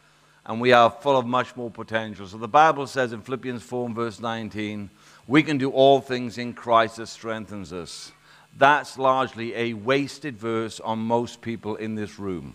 and 0.46 0.58
we 0.58 0.72
are 0.72 0.88
full 0.88 1.18
of 1.18 1.26
much 1.26 1.54
more 1.54 1.70
potential. 1.70 2.26
So 2.26 2.38
the 2.38 2.48
Bible 2.48 2.86
says 2.86 3.12
in 3.12 3.20
Philippians 3.20 3.62
4 3.62 3.88
and 3.88 3.94
verse 3.94 4.20
19, 4.20 4.88
we 5.26 5.42
can 5.42 5.58
do 5.58 5.68
all 5.68 6.00
things 6.00 6.38
in 6.38 6.54
Christ 6.54 6.96
that 6.96 7.08
strengthens 7.08 7.74
us. 7.74 8.10
That's 8.56 8.96
largely 8.96 9.54
a 9.54 9.74
wasted 9.74 10.38
verse 10.38 10.80
on 10.80 10.98
most 10.98 11.42
people 11.42 11.76
in 11.76 11.94
this 11.94 12.18
room. 12.18 12.54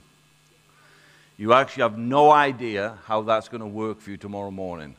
You 1.37 1.53
actually 1.53 1.83
have 1.83 1.99
no 1.99 2.31
idea 2.31 2.97
how 3.05 3.21
that's 3.21 3.49
going 3.49 3.61
to 3.61 3.67
work 3.67 4.01
for 4.01 4.09
you 4.09 4.17
tomorrow 4.17 4.49
morning 4.49 4.95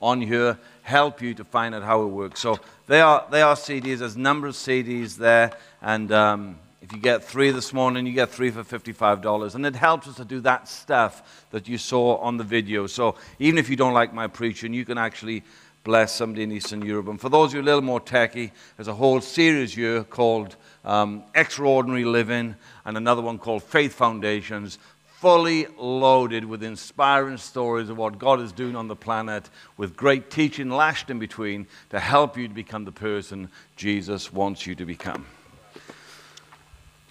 on 0.00 0.20
here, 0.20 0.58
help 0.82 1.20
you 1.20 1.34
to 1.34 1.44
find 1.44 1.74
out 1.74 1.82
how 1.82 2.02
it 2.02 2.06
works. 2.08 2.40
So 2.40 2.58
they 2.86 3.00
are, 3.00 3.26
they 3.30 3.42
are 3.42 3.54
CDs. 3.54 3.98
There's 3.98 4.16
a 4.16 4.20
number 4.20 4.46
of 4.46 4.54
CDs 4.54 5.16
there. 5.16 5.52
And 5.82 6.10
um, 6.12 6.58
if 6.80 6.92
you 6.92 6.98
get 6.98 7.24
three 7.24 7.50
this 7.50 7.72
morning, 7.72 8.06
you 8.06 8.12
get 8.12 8.30
three 8.30 8.50
for 8.50 8.64
$55. 8.64 9.54
And 9.54 9.66
it 9.66 9.76
helps 9.76 10.08
us 10.08 10.16
to 10.16 10.24
do 10.24 10.40
that 10.40 10.68
stuff 10.68 11.46
that 11.50 11.68
you 11.68 11.78
saw 11.78 12.16
on 12.16 12.36
the 12.36 12.44
video. 12.44 12.86
So 12.86 13.16
even 13.38 13.58
if 13.58 13.68
you 13.68 13.76
don't 13.76 13.94
like 13.94 14.14
my 14.14 14.26
preaching, 14.26 14.72
you 14.72 14.84
can 14.84 14.98
actually 14.98 15.42
bless 15.84 16.14
somebody 16.14 16.42
in 16.42 16.52
Eastern 16.52 16.82
Europe. 16.82 17.08
And 17.08 17.20
for 17.20 17.28
those 17.28 17.52
who 17.52 17.58
are 17.58 17.62
a 17.62 17.64
little 17.64 17.82
more 17.82 18.00
techy, 18.00 18.52
there's 18.76 18.88
a 18.88 18.94
whole 18.94 19.20
series 19.20 19.74
here 19.74 20.04
called 20.04 20.56
um, 20.84 21.22
Extraordinary 21.34 22.04
Living 22.04 22.56
and 22.84 22.96
another 22.96 23.22
one 23.22 23.38
called 23.38 23.62
Faith 23.62 23.94
Foundations 23.94 24.78
fully 25.20 25.66
loaded 25.76 26.44
with 26.44 26.62
inspiring 26.62 27.36
stories 27.36 27.88
of 27.88 27.96
what 27.96 28.20
God 28.20 28.40
is 28.40 28.52
doing 28.52 28.76
on 28.76 28.86
the 28.86 28.94
planet, 28.94 29.50
with 29.76 29.96
great 29.96 30.30
teaching 30.30 30.70
lashed 30.70 31.10
in 31.10 31.18
between 31.18 31.66
to 31.90 31.98
help 31.98 32.36
you 32.36 32.46
to 32.46 32.54
become 32.54 32.84
the 32.84 32.92
person 32.92 33.48
Jesus 33.74 34.32
wants 34.32 34.64
you 34.64 34.76
to 34.76 34.84
become. 34.84 35.26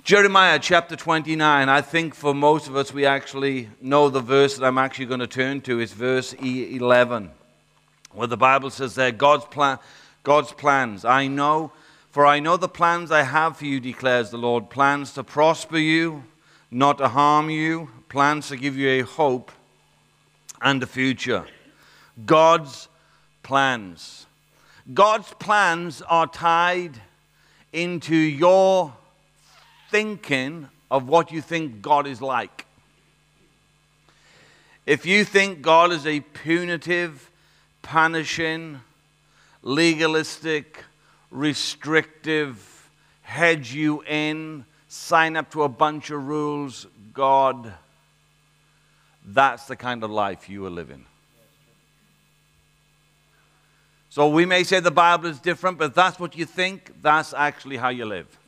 Jeremiah 0.06 0.58
chapter 0.58 0.96
29. 0.96 1.68
I 1.68 1.82
think 1.82 2.16
for 2.16 2.34
most 2.34 2.70
of 2.70 2.78
us, 2.78 2.94
we 2.94 3.06
actually 3.06 3.68
know 3.82 4.10
the 4.10 4.22
verse 4.22 4.56
that 4.56 4.66
I'm 4.66 4.78
actually 4.78 5.08
going 5.08 5.20
to 5.20 5.28
turn 5.28 5.60
to. 5.62 5.82
It's 5.82 5.92
verse 5.92 6.32
11, 6.32 7.30
where 8.14 8.28
the 8.28 8.38
Bible 8.38 8.70
says 8.70 8.96
there, 8.96 9.12
God's, 9.12 9.44
plan, 9.44 9.80
God's 10.24 10.54
plans. 10.54 11.04
I 11.04 11.28
know, 11.28 11.74
for 12.12 12.26
I 12.26 12.40
know 12.40 12.56
the 12.56 12.70
plans 12.70 13.12
I 13.12 13.24
have 13.24 13.58
for 13.58 13.66
you, 13.66 13.82
declares 13.82 14.30
the 14.30 14.38
Lord 14.38 14.70
plans 14.70 15.12
to 15.16 15.26
prosper 15.26 15.78
you, 15.78 16.24
not 16.72 16.98
to 16.98 17.08
harm 17.08 17.50
you, 17.50 17.90
plans 18.10 18.50
to 18.50 18.58
give 18.58 18.76
you 18.76 18.90
a 18.90 19.02
hope 19.02 19.52
and 20.62 20.82
a 20.84 20.88
future. 20.88 21.46
God's 22.26 22.88
plans. 23.44 24.26
God's 24.94 25.34
plans 25.40 26.02
are 26.02 26.28
tied 26.28 27.02
into 27.74 28.16
your 28.16 28.94
thinking 29.92 30.68
of 30.90 31.08
what 31.08 31.32
you 31.32 31.42
think 31.42 31.82
God 31.82 32.08
is 32.08 32.22
like. 32.22 32.66
If 34.86 35.06
you 35.06 35.26
think 35.26 35.62
God 35.62 35.92
is 35.92 36.08
a 36.08 36.22
punitive, 36.22 37.30
punishing, 37.82 38.80
legalistic, 39.62 40.84
restrictive, 41.30 42.90
hedge 43.22 43.74
you 43.74 44.02
in, 44.04 44.66
sign 44.88 45.36
up 45.36 45.52
to 45.52 45.64
a 45.64 45.70
bunch 45.70 46.10
of 46.10 46.28
rules, 46.28 46.88
God 47.14 47.74
that's 49.28 49.66
the 49.66 49.76
kind 49.76 50.04
of 50.04 50.10
life 50.10 50.50
you 50.50 50.66
are 50.66 50.70
living. 50.70 51.06
So 54.10 54.30
we 54.30 54.46
may 54.46 54.64
say 54.64 54.80
the 54.80 54.90
Bible 54.90 55.28
is 55.28 55.40
different, 55.40 55.78
but 55.78 55.94
that's 55.94 56.20
what 56.20 56.36
you 56.36 56.46
think, 56.46 57.02
that's 57.02 57.34
actually 57.34 57.78
how 57.78 57.90
you 57.90 58.06
live. 58.06 58.40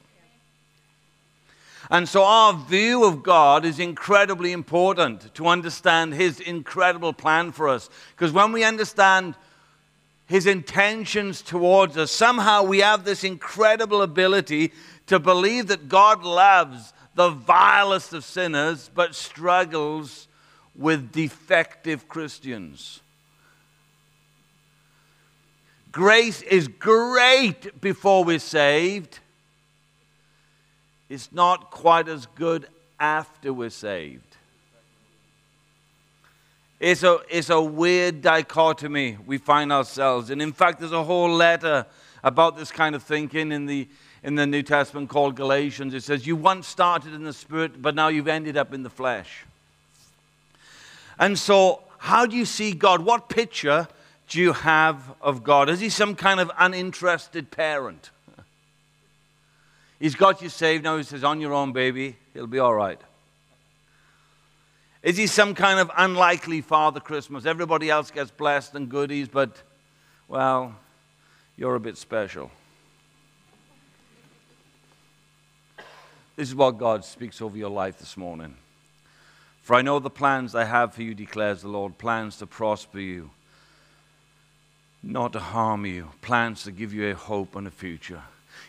And 1.92 2.08
so 2.08 2.24
our 2.24 2.54
view 2.54 3.04
of 3.04 3.24
God 3.24 3.66
is 3.66 3.80
incredibly 3.80 4.52
important 4.52 5.34
to 5.36 5.48
understand 5.48 6.14
His 6.14 6.40
incredible 6.40 7.14
plan 7.14 7.52
for 7.52 7.68
us. 7.68 7.90
Because 8.16 8.32
when 8.32 8.52
we 8.52 8.64
understand 8.64 9.36
His 10.28 10.48
intentions 10.48 11.42
towards 11.42 11.98
us, 11.98 12.12
somehow 12.12 12.64
we 12.64 12.80
have 12.80 13.04
this 13.04 13.24
incredible 13.24 14.02
ability 14.02 14.72
to 15.10 15.20
believe 15.20 15.68
that 15.68 15.90
God 15.90 16.24
loves 16.24 16.94
the 17.16 17.32
vilest 17.32 18.14
of 18.14 18.24
sinners, 18.24 18.90
but 18.94 19.16
struggles 19.16 20.28
with 20.76 21.12
defective 21.12 22.08
Christians. 22.08 23.02
Grace 25.92 26.44
is 26.44 26.68
great 26.68 27.82
before 27.82 28.24
we're 28.24 28.38
saved. 28.38 29.18
It's 31.10 31.32
not 31.32 31.72
quite 31.72 32.08
as 32.08 32.28
good 32.28 32.68
after 33.00 33.52
we're 33.52 33.72
saved. 33.72 34.38
It's 36.80 37.02
a, 37.02 37.18
it's 37.30 37.50
a 37.50 37.60
weird 37.60 38.22
dichotomy 38.22 39.18
we 39.26 39.40
find 39.40 39.74
ourselves 39.74 40.30
in. 40.30 40.40
In 40.40 40.54
fact, 40.54 40.80
there's 40.80 40.92
a 40.92 41.04
whole 41.04 41.32
letter 41.32 41.88
about 42.24 42.58
this 42.58 42.72
kind 42.72 42.94
of 42.94 43.02
thinking 43.02 43.52
in 43.52 43.66
the, 43.66 43.88
in 44.24 44.36
the 44.36 44.46
New 44.46 44.64
Testament 44.64 45.10
called 45.10 45.36
Galatians. 45.36 45.94
It 45.94 46.04
says, 46.04 46.28
You 46.28 46.36
once 46.36 46.68
started 46.68 47.14
in 47.14 47.24
the 47.24 47.34
spirit, 47.34 47.82
but 47.82 47.96
now 47.96 48.08
you've 48.08 48.28
ended 48.28 48.58
up 48.58 48.74
in 48.74 48.84
the 48.84 48.90
flesh. 48.90 49.46
And 51.18 51.38
so, 51.38 51.84
how 51.98 52.26
do 52.26 52.36
you 52.36 52.46
see 52.46 52.72
God? 52.72 53.02
What 53.02 53.30
picture 53.30 53.88
do 54.28 54.40
you 54.40 54.54
have 54.54 55.14
of 55.22 55.44
God? 55.44 55.70
Is 55.70 55.80
he 55.80 55.90
some 55.90 56.16
kind 56.16 56.40
of 56.40 56.52
uninterested 56.58 57.52
parent? 57.52 58.12
He's 60.00 60.16
got 60.16 60.42
you 60.42 60.50
saved. 60.50 60.86
Now 60.86 60.98
he 60.98 61.04
says, 61.04 61.24
On 61.24 61.42
your 61.42 61.54
own, 61.54 61.74
baby. 61.74 62.16
He'll 62.34 62.48
be 62.48 62.60
all 62.60 62.74
right. 62.74 63.00
Is 65.02 65.16
he 65.16 65.28
some 65.28 65.56
kind 65.56 65.80
of 65.80 65.90
unlikely 65.96 66.62
Father 66.62 67.00
Christmas? 67.00 67.46
Everybody 67.46 67.90
else 67.90 68.12
gets 68.12 68.32
blessed 68.32 68.76
and 68.76 68.90
goodies, 68.90 69.30
but, 69.30 69.62
well, 70.28 70.76
you're 71.56 71.76
a 71.76 71.80
bit 71.80 71.98
special. 71.98 72.52
This 76.40 76.48
is 76.48 76.56
what 76.56 76.78
God 76.78 77.04
speaks 77.04 77.42
over 77.42 77.58
your 77.58 77.70
life 77.70 77.98
this 77.98 78.16
morning. 78.16 78.56
For 79.62 79.76
I 79.76 79.82
know 79.82 80.00
the 80.00 80.10
plans 80.10 80.56
I 80.56 80.64
have 80.64 80.94
for 80.94 81.04
you, 81.04 81.14
declares 81.14 81.64
the 81.64 81.68
Lord 81.68 81.98
plans 81.98 82.38
to 82.38 82.48
prosper 82.48 83.02
you, 83.02 83.32
not 85.04 85.34
to 85.34 85.40
harm 85.40 85.86
you, 85.86 86.12
plans 86.22 86.64
to 86.64 86.72
give 86.72 86.94
you 86.94 87.12
a 87.12 87.14
hope 87.14 87.58
and 87.58 87.68
a 87.68 87.72
future. 87.72 88.22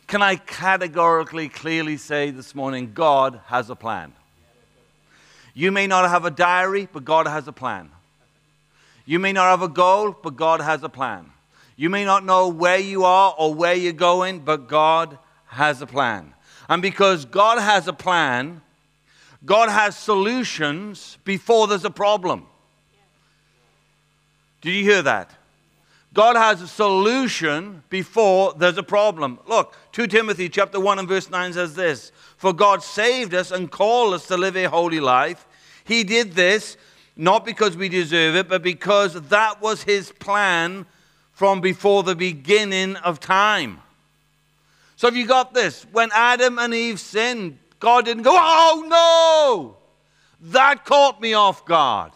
Can 0.08 0.20
I 0.20 0.34
categorically, 0.34 1.48
clearly 1.48 1.96
say 1.96 2.32
this 2.32 2.56
morning, 2.56 2.90
God 2.92 3.38
has 3.46 3.70
a 3.70 3.76
plan? 3.76 4.14
You 5.54 5.70
may 5.70 5.86
not 5.86 6.10
have 6.10 6.24
a 6.24 6.30
diary, 6.32 6.88
but 6.92 7.04
God 7.04 7.28
has 7.28 7.46
a 7.46 7.52
plan. 7.52 7.88
You 9.06 9.20
may 9.20 9.32
not 9.32 9.48
have 9.48 9.62
a 9.62 9.72
goal, 9.72 10.16
but 10.20 10.34
God 10.34 10.60
has 10.60 10.82
a 10.82 10.88
plan. 10.88 11.30
You 11.76 11.88
may 11.88 12.04
not 12.04 12.24
know 12.24 12.48
where 12.48 12.80
you 12.80 13.04
are 13.04 13.32
or 13.38 13.54
where 13.54 13.74
you're 13.74 13.92
going, 13.92 14.40
but 14.40 14.66
God 14.66 15.16
has 15.46 15.80
a 15.80 15.86
plan. 15.86 16.34
And 16.70 16.80
because 16.80 17.24
God 17.24 17.58
has 17.58 17.88
a 17.88 17.92
plan, 17.92 18.62
God 19.44 19.68
has 19.68 19.98
solutions 19.98 21.18
before 21.24 21.66
there's 21.66 21.84
a 21.84 21.90
problem. 21.90 22.46
Did 24.60 24.74
you 24.74 24.84
hear 24.84 25.02
that? 25.02 25.32
God 26.14 26.36
has 26.36 26.62
a 26.62 26.68
solution 26.68 27.82
before 27.90 28.54
there's 28.56 28.78
a 28.78 28.84
problem. 28.84 29.40
Look, 29.48 29.76
2 29.90 30.06
Timothy 30.06 30.48
chapter 30.48 30.78
1 30.78 31.00
and 31.00 31.08
verse 31.08 31.28
9 31.28 31.54
says 31.54 31.74
this 31.74 32.12
For 32.36 32.52
God 32.52 32.84
saved 32.84 33.34
us 33.34 33.50
and 33.50 33.68
called 33.68 34.14
us 34.14 34.28
to 34.28 34.36
live 34.36 34.56
a 34.56 34.64
holy 34.64 35.00
life. 35.00 35.48
He 35.82 36.04
did 36.04 36.34
this 36.34 36.76
not 37.16 37.44
because 37.44 37.76
we 37.76 37.88
deserve 37.88 38.36
it, 38.36 38.48
but 38.48 38.62
because 38.62 39.20
that 39.28 39.60
was 39.60 39.82
His 39.82 40.12
plan 40.12 40.86
from 41.32 41.60
before 41.60 42.04
the 42.04 42.14
beginning 42.14 42.94
of 42.96 43.18
time. 43.18 43.80
So, 45.00 45.06
have 45.06 45.16
you 45.16 45.26
got 45.26 45.54
this? 45.54 45.86
When 45.92 46.10
Adam 46.12 46.58
and 46.58 46.74
Eve 46.74 47.00
sinned, 47.00 47.58
God 47.78 48.04
didn't 48.04 48.22
go, 48.22 48.36
Oh 48.36 48.84
no! 48.86 50.50
That 50.50 50.84
caught 50.84 51.22
me 51.22 51.32
off 51.32 51.64
guard. 51.64 52.12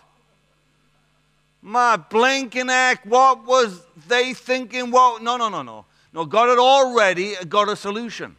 My 1.63 1.97
blinking 1.97 2.69
heck, 2.69 3.03
what 3.07 3.47
was 3.47 3.81
they 4.07 4.35
thinking? 4.35 4.91
What? 4.91 5.23
No, 5.23 5.39
no, 5.39 5.49
no, 5.49 5.63
no. 5.63 5.87
No, 6.13 6.27
God 6.27 6.51
had 6.51 6.59
already 6.59 7.37
got 7.49 7.71
a 7.71 7.77
solution. 7.77 8.37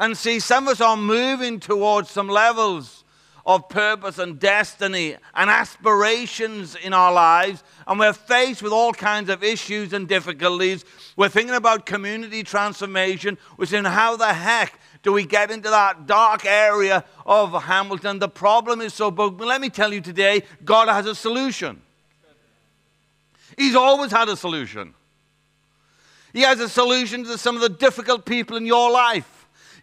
And 0.00 0.18
see, 0.18 0.40
some 0.40 0.66
of 0.66 0.72
us 0.72 0.80
are 0.80 0.96
moving 0.96 1.60
towards 1.60 2.10
some 2.10 2.28
levels 2.28 3.04
of 3.46 3.68
purpose 3.68 4.18
and 4.18 4.40
destiny 4.40 5.16
and 5.32 5.48
aspirations 5.48 6.74
in 6.74 6.92
our 6.92 7.12
lives, 7.12 7.62
and 7.86 7.98
we're 7.98 8.12
faced 8.12 8.60
with 8.60 8.72
all 8.72 8.92
kinds 8.92 9.30
of 9.30 9.44
issues 9.44 9.92
and 9.92 10.08
difficulties. 10.08 10.84
We're 11.16 11.28
thinking 11.28 11.54
about 11.54 11.86
community 11.86 12.42
transformation. 12.42 13.38
We're 13.56 13.66
saying, 13.66 13.84
how 13.84 14.16
the 14.16 14.34
heck 14.34 14.80
do 15.04 15.12
we 15.12 15.24
get 15.24 15.52
into 15.52 15.70
that 15.70 16.08
dark 16.08 16.44
area 16.44 17.04
of 17.24 17.62
Hamilton? 17.62 18.18
The 18.18 18.28
problem 18.28 18.80
is 18.80 18.92
so 18.92 19.12
big. 19.12 19.36
But 19.36 19.46
let 19.46 19.60
me 19.60 19.70
tell 19.70 19.92
you 19.92 20.00
today, 20.00 20.42
God 20.64 20.88
has 20.88 21.06
a 21.06 21.14
solution. 21.14 21.80
He's 23.56 23.76
always 23.76 24.10
had 24.10 24.28
a 24.28 24.36
solution. 24.36 24.92
He 26.32 26.40
has 26.40 26.58
a 26.58 26.68
solution 26.68 27.22
to 27.24 27.38
some 27.38 27.54
of 27.54 27.62
the 27.62 27.68
difficult 27.68 28.26
people 28.26 28.56
in 28.56 28.66
your 28.66 28.90
life. 28.90 29.35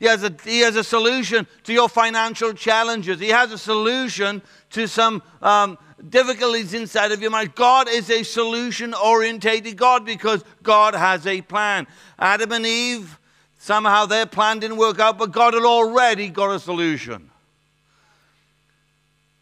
He 0.04 0.10
has, 0.10 0.22
a, 0.22 0.36
he 0.44 0.60
has 0.60 0.76
a 0.76 0.84
solution 0.84 1.48
to 1.64 1.72
your 1.72 1.88
financial 1.88 2.52
challenges. 2.52 3.22
He 3.22 3.30
has 3.30 3.54
a 3.54 3.58
solution 3.58 4.42
to 4.72 4.86
some 4.86 5.24
um, 5.42 5.78
difficulties 6.10 6.74
inside 6.74 7.14
of 7.14 7.22
your 7.22 7.32
mind. 7.32 7.56
God 7.56 7.88
is 7.88 8.10
a 8.10 8.24
solution 8.24 8.94
orientated 8.94 9.78
God 9.78 10.06
because 10.06 10.44
God 10.62 10.94
has 10.94 11.26
a 11.26 11.40
plan. 11.40 11.88
Adam 12.20 12.52
and 12.52 12.66
Eve, 12.66 13.18
somehow 13.60 14.06
their 14.06 14.26
plan 14.26 14.60
didn't 14.60 14.76
work 14.76 15.00
out, 15.00 15.18
but 15.18 15.32
God 15.32 15.54
had 15.54 15.64
already 15.64 16.28
got 16.28 16.54
a 16.54 16.60
solution. 16.60 17.30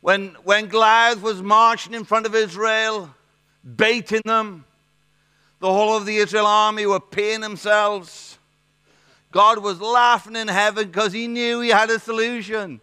When, 0.01 0.35
when 0.43 0.67
Goliath 0.67 1.23
was 1.23 1.41
marching 1.41 1.95
in 1.95 2.03
front 2.03 2.27
of 2.27 2.35
Israel, 2.35 3.09
baiting 3.63 4.21
them. 4.25 4.65
The 5.59 5.73
whole 5.73 5.97
of 5.97 6.05
the 6.05 6.17
Israel 6.17 6.45
army 6.45 6.85
were 6.85 6.99
paying 6.99 7.41
themselves. 7.41 8.30
God 9.31 9.59
was 9.59 9.81
laughing 9.81 10.35
in 10.35 10.47
heaven 10.47 10.87
because 10.87 11.13
he 11.13 11.27
knew 11.27 11.61
he 11.61 11.69
had 11.69 11.89
a 11.89 11.99
solution. 11.99 12.81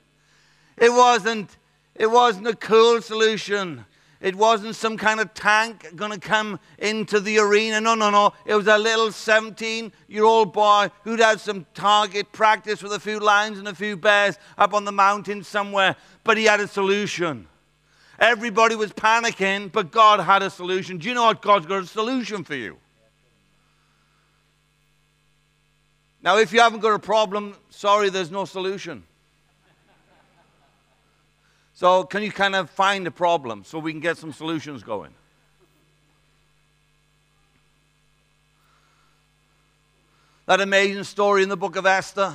It 0.76 0.90
wasn't, 0.90 1.56
it 1.94 2.10
wasn't 2.10 2.46
a 2.46 2.56
cool 2.56 3.02
solution. 3.02 3.84
It 4.20 4.34
wasn't 4.34 4.74
some 4.74 4.96
kind 4.96 5.20
of 5.20 5.32
tank 5.32 5.94
going 5.94 6.10
to 6.10 6.18
come 6.18 6.58
into 6.78 7.20
the 7.20 7.38
arena. 7.38 7.80
No, 7.80 7.94
no, 7.94 8.10
no. 8.10 8.32
It 8.46 8.54
was 8.54 8.66
a 8.66 8.76
little 8.76 9.12
17 9.12 9.92
year 10.08 10.24
old 10.24 10.52
boy 10.52 10.90
who'd 11.04 11.20
had 11.20 11.38
some 11.38 11.66
target 11.74 12.32
practice 12.32 12.82
with 12.82 12.92
a 12.92 13.00
few 13.00 13.20
lions 13.20 13.58
and 13.58 13.68
a 13.68 13.74
few 13.74 13.96
bears 13.96 14.36
up 14.56 14.74
on 14.74 14.84
the 14.84 14.92
mountain 14.92 15.44
somewhere, 15.44 15.94
but 16.24 16.36
he 16.36 16.46
had 16.46 16.60
a 16.60 16.66
solution. 16.66 17.46
Everybody 18.18 18.74
was 18.74 18.92
panicking, 18.92 19.70
but 19.70 19.92
God 19.92 20.18
had 20.18 20.42
a 20.42 20.50
solution. 20.50 20.98
Do 20.98 21.08
you 21.08 21.14
know 21.14 21.24
what? 21.24 21.40
God's 21.40 21.66
got 21.66 21.84
a 21.84 21.86
solution 21.86 22.42
for 22.42 22.56
you. 22.56 22.76
Now, 26.22 26.38
if 26.38 26.52
you 26.52 26.60
haven't 26.60 26.80
got 26.80 26.94
a 26.94 26.98
problem, 26.98 27.56
sorry, 27.70 28.10
there's 28.10 28.30
no 28.30 28.44
solution. 28.44 29.04
So, 31.74 32.02
can 32.02 32.24
you 32.24 32.32
kind 32.32 32.56
of 32.56 32.68
find 32.70 33.06
a 33.06 33.10
problem 33.12 33.62
so 33.64 33.78
we 33.78 33.92
can 33.92 34.00
get 34.00 34.16
some 34.16 34.32
solutions 34.32 34.82
going? 34.82 35.12
That 40.46 40.60
amazing 40.60 41.04
story 41.04 41.42
in 41.42 41.48
the 41.48 41.56
book 41.56 41.76
of 41.76 41.86
Esther, 41.86 42.34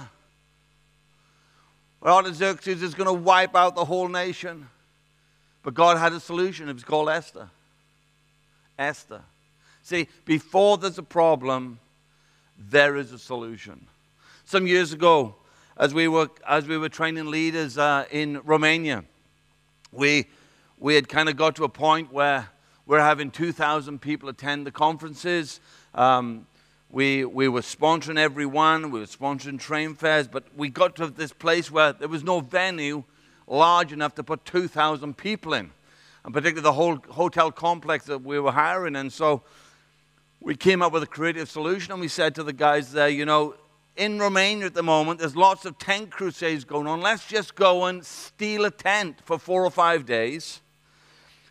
where 2.00 2.14
Artaxerxes 2.14 2.82
is 2.82 2.94
going 2.94 3.08
to 3.08 3.14
wipe 3.14 3.56
out 3.56 3.76
the 3.76 3.84
whole 3.84 4.08
nation. 4.08 4.70
But 5.64 5.74
God 5.74 5.98
had 5.98 6.14
a 6.14 6.20
solution. 6.20 6.70
It 6.70 6.74
was 6.74 6.84
called 6.84 7.10
Esther. 7.10 7.50
Esther. 8.78 9.22
See, 9.82 10.08
before 10.26 10.78
there's 10.78 10.98
a 10.98 11.04
problem, 11.04 11.80
there 12.58 12.96
is 12.98 13.12
a 13.12 13.20
solution. 13.20 13.88
Some 14.46 14.68
years 14.68 14.94
ago, 14.94 15.36
as 15.78 15.94
we 15.94 16.08
were, 16.08 16.30
as 16.48 16.68
we 16.68 16.78
were 16.78 16.90
training 16.90 17.28
leaders 17.28 17.78
uh, 17.78 18.06
in 18.12 18.42
Romania, 18.44 19.04
we, 19.92 20.28
we 20.80 20.96
had 20.96 21.08
kind 21.08 21.30
of 21.30 21.38
got 21.38 21.56
to 21.56 21.64
a 21.64 21.70
point 21.70 22.12
where 22.12 22.50
we're 22.86 23.00
having 23.00 23.32
2,000 23.32 24.00
people 24.00 24.30
attend 24.30 24.68
the 24.68 24.72
conferences. 24.72 25.60
Um, 25.96 26.48
we, 26.90 27.26
we 27.26 27.48
were 27.48 27.62
sponsoring 27.62 28.20
everyone, 28.20 28.92
we 28.92 29.00
were 29.00 29.06
sponsoring 29.06 29.60
train 29.60 29.96
fairs, 29.96 30.28
but 30.28 30.44
we 30.56 30.70
got 30.70 30.96
to 30.98 31.08
this 31.08 31.34
place 31.34 31.72
where 31.72 31.94
there 31.94 32.08
was 32.08 32.24
no 32.24 32.40
venue 32.40 33.04
large 33.48 33.92
enough 33.92 34.14
to 34.16 34.24
put 34.24 34.46
2,000 34.46 35.18
people 35.18 35.54
in, 35.54 35.72
and 36.24 36.34
particularly 36.34 36.62
the 36.62 36.74
whole 36.74 36.98
hotel 37.10 37.52
complex 37.52 38.06
that 38.06 38.22
we 38.22 38.40
were 38.40 38.52
hiring. 38.52 38.96
And 38.96 39.12
so 39.12 39.42
we 40.44 40.58
came 40.58 40.82
up 40.82 40.92
with 40.92 41.04
a 41.04 41.08
creative 41.08 41.50
solution, 41.50 41.94
and 41.94 42.02
we 42.02 42.10
said 42.10 42.36
to 42.36 42.44
the 42.44 42.52
guys 42.52 42.92
there, 42.92 43.08
you 43.08 43.26
know, 43.26 43.56
in 43.96 44.20
Romania 44.20 44.66
at 44.66 44.74
the 44.74 44.84
moment, 44.84 45.20
there's 45.20 45.38
lots 45.38 45.66
of 45.66 45.78
tent 45.78 46.12
crusades 46.12 46.66
going 46.66 46.86
on. 46.86 47.00
Let's 47.00 47.26
just 47.26 47.56
go 47.56 47.86
and 47.86 48.06
steal 48.06 48.66
a 48.66 48.72
tent 48.72 49.20
for 49.24 49.40
four 49.40 49.64
or 49.64 49.72
five 49.72 50.06
days 50.06 50.62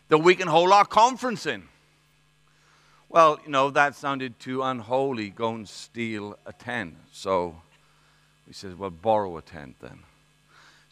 that 0.09 0.19
we 0.19 0.35
can 0.35 0.47
hold 0.47 0.73
our 0.73 0.85
conference 0.85 1.47
in. 1.47 1.69
Well, 3.09 3.39
you 3.45 3.51
know, 3.51 3.71
that 3.71 3.95
sounded 3.95 4.39
too 4.39 4.63
unholy, 4.63 5.31
go 5.31 5.55
and 5.55 5.69
steal 5.69 6.39
a 6.45 6.53
tent. 6.53 6.97
So 7.13 7.57
we 8.47 8.53
said, 8.53 8.79
well, 8.79 8.91
borrow 8.91 9.37
a 9.39 9.43
tent 9.43 9.77
then. 9.81 10.01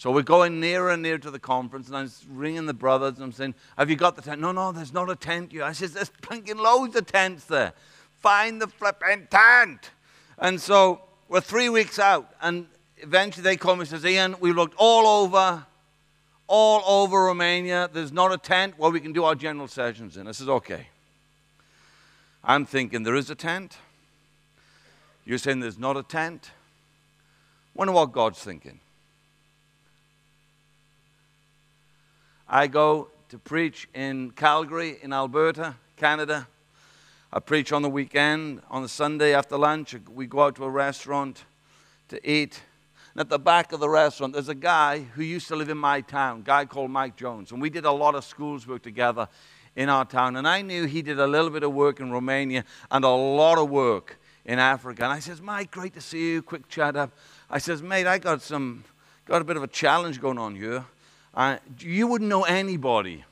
So 0.01 0.11
we're 0.11 0.23
going 0.23 0.61
nearer 0.61 0.89
and 0.89 1.03
nearer 1.03 1.19
to 1.19 1.31
the 1.31 1.39
conference, 1.39 1.89
and 1.89 1.97
I'm 1.99 2.11
ringing 2.31 2.65
the 2.65 2.73
brothers, 2.73 3.17
and 3.17 3.23
I'm 3.25 3.33
saying, 3.33 3.55
Have 3.77 3.91
you 3.91 3.97
got 3.97 4.17
the 4.17 4.23
tent? 4.23 4.41
No, 4.41 4.51
no, 4.51 4.73
there's 4.73 4.95
not 4.95 5.11
a 5.11 5.15
tent 5.15 5.53
here. 5.53 5.63
I 5.63 5.73
says, 5.73 5.93
There's 5.93 6.09
plenty 6.23 6.55
loads 6.55 6.97
of 6.97 7.05
tents 7.05 7.45
there. 7.45 7.75
Find 8.21 8.63
the 8.63 8.67
flipping 8.67 9.29
tent. 9.31 9.91
And 10.39 10.59
so 10.59 11.03
we're 11.29 11.43
three 11.43 11.69
weeks 11.69 11.99
out, 11.99 12.33
and 12.41 12.65
eventually 12.97 13.43
they 13.43 13.59
call 13.59 13.75
me 13.77 13.81
and 13.81 13.91
says, 13.91 14.07
Ian, 14.07 14.37
we 14.41 14.55
looked 14.55 14.75
all 14.79 15.07
over, 15.07 15.67
all 16.47 16.83
over 16.87 17.25
Romania. 17.25 17.91
There's 17.93 18.11
not 18.11 18.33
a 18.33 18.39
tent 18.39 18.79
where 18.79 18.91
we 18.91 19.01
can 19.01 19.13
do 19.13 19.25
our 19.25 19.35
general 19.35 19.69
sessions 19.69 20.17
in. 20.17 20.27
I 20.27 20.33
says, 20.33 20.49
Okay. 20.49 20.87
I'm 22.43 22.65
thinking 22.65 23.03
there 23.03 23.17
is 23.17 23.29
a 23.29 23.35
tent. 23.35 23.77
You're 25.27 25.37
saying 25.37 25.61
there's 25.61 25.79
not 25.79 25.99
a 25.99 26.03
tent. 26.03 26.53
Wonder 27.75 27.93
what 27.93 28.13
God's 28.13 28.43
thinking. 28.43 28.81
I 32.53 32.67
go 32.67 33.07
to 33.29 33.39
preach 33.39 33.89
in 33.95 34.33
Calgary, 34.33 34.99
in 35.03 35.13
Alberta, 35.13 35.77
Canada. 35.97 36.49
I 37.33 37.39
preach 37.39 37.71
on 37.71 37.83
the 37.83 37.89
weekend. 37.89 38.61
On 38.69 38.83
the 38.83 38.89
Sunday 38.89 39.37
after 39.37 39.57
lunch, 39.57 39.95
we 40.13 40.27
go 40.27 40.43
out 40.43 40.57
to 40.57 40.65
a 40.65 40.69
restaurant 40.69 41.45
to 42.09 42.19
eat. 42.29 42.61
And 43.15 43.21
at 43.21 43.29
the 43.29 43.39
back 43.39 43.73
of 43.73 43.79
the 43.79 43.89
restaurant, 43.89 44.33
there's 44.33 44.49
a 44.49 44.57
guy 44.57 44.99
who 45.15 45.23
used 45.23 45.47
to 45.47 45.55
live 45.55 45.69
in 45.69 45.79
my 45.79 46.01
town, 46.01 46.41
a 46.41 46.43
guy 46.43 46.65
called 46.65 46.91
Mike 46.91 47.15
Jones. 47.15 47.53
And 47.53 47.63
we 47.63 47.71
did 47.71 47.85
a 47.85 47.93
lot 47.93 48.17
of 48.17 48.25
schools 48.25 48.67
work 48.67 48.83
together 48.83 49.29
in 49.77 49.89
our 49.89 50.05
town. 50.05 50.35
And 50.35 50.49
I 50.49 50.63
knew 50.63 50.87
he 50.87 51.03
did 51.03 51.21
a 51.21 51.29
little 51.29 51.51
bit 51.51 51.63
of 51.63 51.73
work 51.73 52.01
in 52.01 52.11
Romania 52.11 52.65
and 52.91 53.05
a 53.05 53.11
lot 53.11 53.59
of 53.59 53.71
work 53.71 54.19
in 54.45 54.59
Africa. 54.59 55.05
And 55.05 55.13
I 55.13 55.21
says, 55.21 55.41
Mike, 55.41 55.71
great 55.71 55.95
to 55.95 56.01
see 56.01 56.33
you. 56.33 56.43
Quick 56.43 56.69
chat 56.69 56.97
up. 56.97 57.13
I 57.49 57.59
says, 57.59 57.81
mate, 57.81 58.09
I 58.09 58.19
got 58.19 58.43
some, 58.43 58.83
got 59.25 59.41
a 59.41 59.45
bit 59.45 59.57
of 59.57 59.63
a 59.63 59.69
challenge 59.69 60.21
going 60.21 60.37
on 60.37 60.57
here. 60.57 60.85
Uh, 61.35 61.59
you 61.79 62.07
wouldn't 62.07 62.29
know 62.29 62.45
anybody 62.45 63.25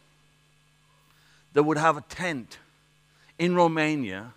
that 1.53 1.63
would 1.63 1.79
have 1.79 1.97
a 1.97 2.03
tent 2.03 2.59
in 3.39 3.55
Romania 3.55 4.33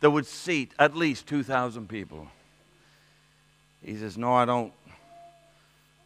that 0.00 0.10
would 0.10 0.26
seat 0.26 0.72
at 0.78 0.96
least 0.96 1.26
2,000 1.26 1.88
people. 1.88 2.28
He 3.84 3.96
says, 3.96 4.18
No, 4.18 4.34
I 4.34 4.44
don't 4.44 4.72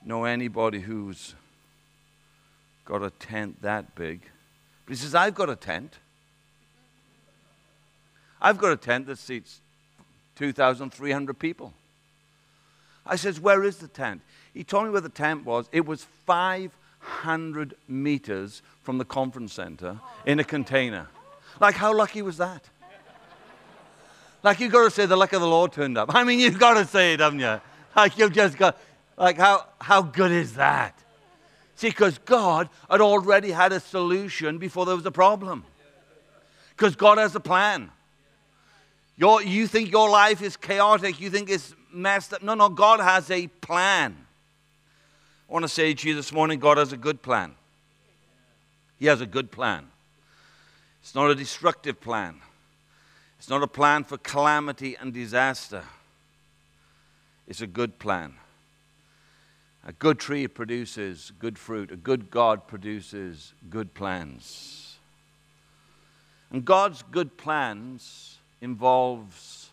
know 0.05 0.25
anybody 0.25 0.81
who's 0.81 1.35
got 2.85 3.03
a 3.03 3.11
tent 3.11 3.63
that 3.63 3.95
big. 3.95 4.23
But 4.87 4.97
he 4.97 4.97
says, 4.97 5.15
I've 5.15 5.35
got 5.35 5.51
a 5.51 5.57
tent. 5.57 5.99
I've 8.41 8.59
got 8.59 8.73
a 8.73 8.77
tent 8.77 9.07
that 9.07 9.19
seats 9.19 9.61
2,300 10.37 11.39
people. 11.39 11.73
I 13.07 13.17
says, 13.17 13.41
Where 13.41 13.65
is 13.65 13.79
the 13.79 13.89
tent? 13.89 14.21
He 14.55 14.65
told 14.65 14.85
me 14.85 14.91
where 14.91 15.01
the 15.01 15.09
tent 15.09 15.45
was. 15.45 15.69
It 15.73 15.87
was 15.87 16.05
500 17.03 17.75
meters 17.89 18.63
from 18.83 18.99
the 18.99 19.05
conference 19.05 19.53
center 19.53 20.01
in 20.25 20.39
a 20.39 20.45
container. 20.45 21.09
Like, 21.61 21.75
how 21.75 21.95
lucky 21.95 22.23
was 22.23 22.37
that? 22.39 22.65
Like, 24.43 24.59
you've 24.59 24.73
got 24.73 24.85
to 24.85 24.91
say 24.91 25.07
the 25.07 25.17
luck 25.17 25.33
of 25.33 25.41
the 25.41 25.47
Lord 25.47 25.73
turned 25.73 25.97
up. 25.97 26.15
I 26.15 26.25
mean, 26.25 26.41
you've 26.41 26.59
got 26.59 26.75
to 26.75 26.85
say 26.85 27.15
it, 27.15 27.21
haven't 27.21 27.41
you? 27.41 27.61
Like, 27.95 28.19
you've 28.19 28.33
just 28.33 28.57
got, 28.57 28.79
like, 29.17 29.37
how, 29.37 29.67
how 29.81 30.03
good 30.03 30.33
is 30.33 30.55
that? 30.55 30.99
See, 31.77 31.91
because 31.91 32.19
God 32.19 32.69
had 32.91 33.01
already 33.01 33.51
had 33.51 33.73
a 33.73 33.81
solution 33.81 34.59
before 34.59 34.87
there 34.87 34.97
was 34.97 35.07
a 35.07 35.13
problem. 35.13 35.65
Because 36.71 36.97
God 36.97 37.19
has 37.19 37.35
a 37.37 37.41
plan. 37.41 37.91
Your, 39.17 39.43
you 39.43 39.67
think 39.67 39.93
your 39.93 40.11
life 40.11 40.43
is 40.43 40.57
chaotic, 40.57 41.21
you 41.21 41.31
think 41.31 41.51
it's 41.51 41.75
messed 41.93 42.33
up. 42.33 42.43
No, 42.43 42.55
no, 42.55 42.69
God 42.69 42.99
has 43.01 43.31
a 43.31 43.47
plan. 43.47 44.17
I 45.53 45.55
want 45.55 45.65
to 45.65 45.69
say 45.69 45.93
to 45.93 46.09
you 46.09 46.15
this 46.15 46.33
morning 46.33 46.61
God 46.61 46.79
has 46.79 46.95
a 46.95 46.97
good 46.97 47.21
plan. 47.21 47.55
He 48.99 49.05
has 49.05 49.21
a 49.21 49.27
good 49.27 49.51
plan. 49.51 49.87
It's 51.03 51.15
not 51.15 51.31
a 51.31 51.35
destructive 51.35 52.01
plan, 52.01 52.37
it's 53.39 53.51
not 53.51 53.63
a 53.63 53.67
plan 53.67 54.05
for 54.05 54.17
calamity 54.17 54.97
and 54.99 55.13
disaster. 55.13 55.85
It's 57.47 57.61
a 57.61 57.67
good 57.67 57.99
plan. 57.99 58.33
A 59.87 59.93
good 59.93 60.19
tree 60.19 60.49
produces 60.49 61.33
good 61.39 61.59
fruit. 61.59 61.91
A 61.91 61.97
good 61.97 62.31
God 62.31 62.67
produces 62.67 63.53
good 63.69 63.93
plans. 63.93 64.97
And 66.51 66.65
God's 66.65 67.03
good 67.11 67.37
plans 67.37 68.39
involves 68.63 69.69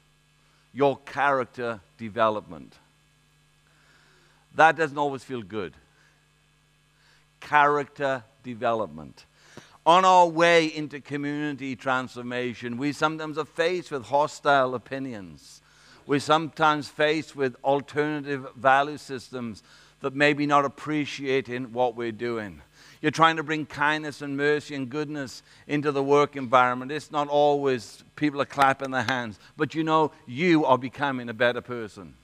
your 0.74 0.98
character 1.06 1.80
development. 1.98 2.76
That 4.56 4.76
doesn't 4.76 4.98
always 4.98 5.24
feel 5.24 5.42
good. 5.42 5.74
Character 7.40 8.24
development. 8.44 9.26
On 9.86 10.06
our 10.06 10.28
way 10.28 10.66
into 10.68 11.00
community 11.00 11.76
transformation, 11.76 12.78
we 12.78 12.92
sometimes 12.92 13.38
are 13.38 13.46
faced 13.46 13.92
with 13.92 14.06
hostile 14.06 14.76
opinions. 14.76 15.62
We're 16.06 16.20
sometimes 16.20 16.90
faced 16.90 17.36
with 17.36 17.56
alternative 17.64 18.48
value 18.56 18.98
systems 18.98 19.64
that 20.02 20.16
maybe 20.16 20.46
not 20.46 20.66
appreciating 20.66 21.74
what 21.74 21.96
we're 21.96 22.12
doing. 22.12 22.62
You're 23.02 23.12
trying 23.12 23.38
to 23.38 23.44
bring 23.44 23.66
kindness 23.66 24.22
and 24.22 24.36
mercy 24.36 24.76
and 24.76 24.90
goodness 24.90 25.42
into 25.68 25.92
the 25.92 26.04
work 26.04 26.36
environment. 26.36 26.92
It's 26.92 27.12
not 27.12 27.28
always 27.30 28.04
people 28.16 28.42
are 28.42 28.46
clapping 28.46 28.92
their 28.92 29.04
hands, 29.04 29.40
but 29.56 29.74
you 29.74 29.84
know, 29.84 30.12
you 30.28 30.66
are 30.66 30.78
becoming 30.78 31.30
a 31.30 31.34
better 31.34 31.62
person. 31.62 32.16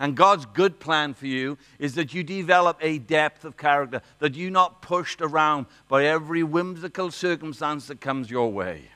And 0.00 0.16
God's 0.16 0.46
good 0.46 0.78
plan 0.78 1.14
for 1.14 1.26
you 1.26 1.58
is 1.78 1.94
that 1.96 2.14
you 2.14 2.22
develop 2.22 2.78
a 2.80 2.98
depth 2.98 3.44
of 3.44 3.56
character, 3.56 4.00
that 4.20 4.34
you're 4.34 4.50
not 4.50 4.80
pushed 4.80 5.20
around 5.20 5.66
by 5.88 6.04
every 6.04 6.42
whimsical 6.42 7.10
circumstance 7.10 7.88
that 7.88 8.00
comes 8.00 8.30
your 8.30 8.52
way. 8.52 8.90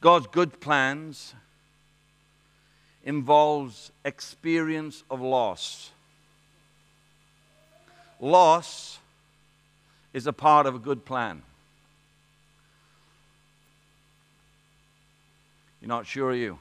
God's 0.00 0.26
good 0.28 0.58
plans 0.60 1.34
involves 3.04 3.92
experience 4.04 5.04
of 5.10 5.20
loss. 5.20 5.90
Loss 8.18 8.98
is 10.14 10.26
a 10.26 10.32
part 10.32 10.66
of 10.66 10.74
a 10.74 10.78
good 10.78 11.04
plan. 11.04 11.42
You're 15.82 15.88
not 15.88 16.06
sure, 16.06 16.30
are 16.30 16.34
you? 16.34 16.58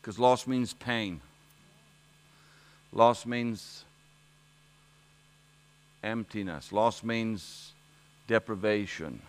Because 0.00 0.18
loss 0.18 0.46
means 0.46 0.74
pain. 0.74 1.20
Loss 2.94 3.26
means 3.26 3.84
emptiness. 6.04 6.72
Loss 6.72 7.02
means 7.02 7.72
deprivation. 8.28 9.20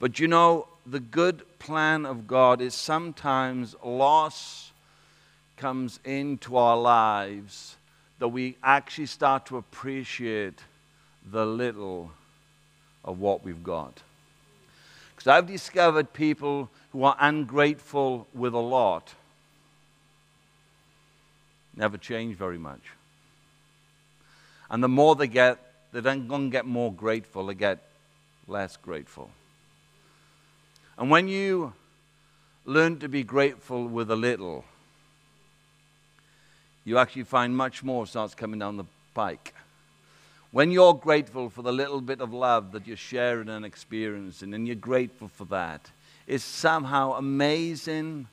But 0.00 0.18
you 0.18 0.26
know, 0.26 0.66
the 0.86 1.00
good 1.00 1.42
plan 1.58 2.06
of 2.06 2.26
God 2.26 2.62
is 2.62 2.74
sometimes 2.74 3.76
loss 3.84 4.72
comes 5.58 6.00
into 6.04 6.56
our 6.56 6.78
lives 6.78 7.76
that 8.18 8.28
we 8.28 8.56
actually 8.62 9.06
start 9.06 9.46
to 9.46 9.58
appreciate 9.58 10.58
the 11.30 11.44
little 11.44 12.10
of 13.04 13.20
what 13.20 13.44
we've 13.44 13.62
got. 13.62 14.00
Because 15.14 15.26
I've 15.26 15.46
discovered 15.46 16.14
people 16.14 16.70
who 16.92 17.04
are 17.04 17.16
ungrateful 17.20 18.26
with 18.32 18.54
a 18.54 18.58
lot 18.58 19.12
never 21.76 21.98
change 21.98 22.36
very 22.36 22.58
much. 22.58 22.80
And 24.70 24.82
the 24.82 24.88
more 24.88 25.14
they 25.14 25.28
get, 25.28 25.58
they 25.92 26.00
don't 26.00 26.50
get 26.50 26.66
more 26.66 26.92
grateful, 26.92 27.46
they 27.46 27.54
get 27.54 27.78
less 28.48 28.76
grateful. 28.76 29.30
And 30.98 31.10
when 31.10 31.28
you 31.28 31.72
learn 32.64 32.98
to 32.98 33.08
be 33.08 33.22
grateful 33.22 33.86
with 33.86 34.10
a 34.10 34.16
little, 34.16 34.64
you 36.84 36.98
actually 36.98 37.24
find 37.24 37.56
much 37.56 37.82
more 37.82 38.06
starts 38.06 38.34
coming 38.34 38.58
down 38.58 38.76
the 38.76 38.84
pike. 39.14 39.54
When 40.52 40.70
you're 40.70 40.94
grateful 40.94 41.50
for 41.50 41.62
the 41.62 41.72
little 41.72 42.00
bit 42.00 42.20
of 42.20 42.32
love 42.32 42.72
that 42.72 42.86
you're 42.86 42.96
sharing 42.96 43.48
and 43.48 43.64
experiencing, 43.64 44.54
and 44.54 44.66
you're 44.66 44.76
grateful 44.76 45.28
for 45.28 45.44
that, 45.46 45.90
it's 46.26 46.44
somehow 46.44 47.14
amazing, 47.14 48.28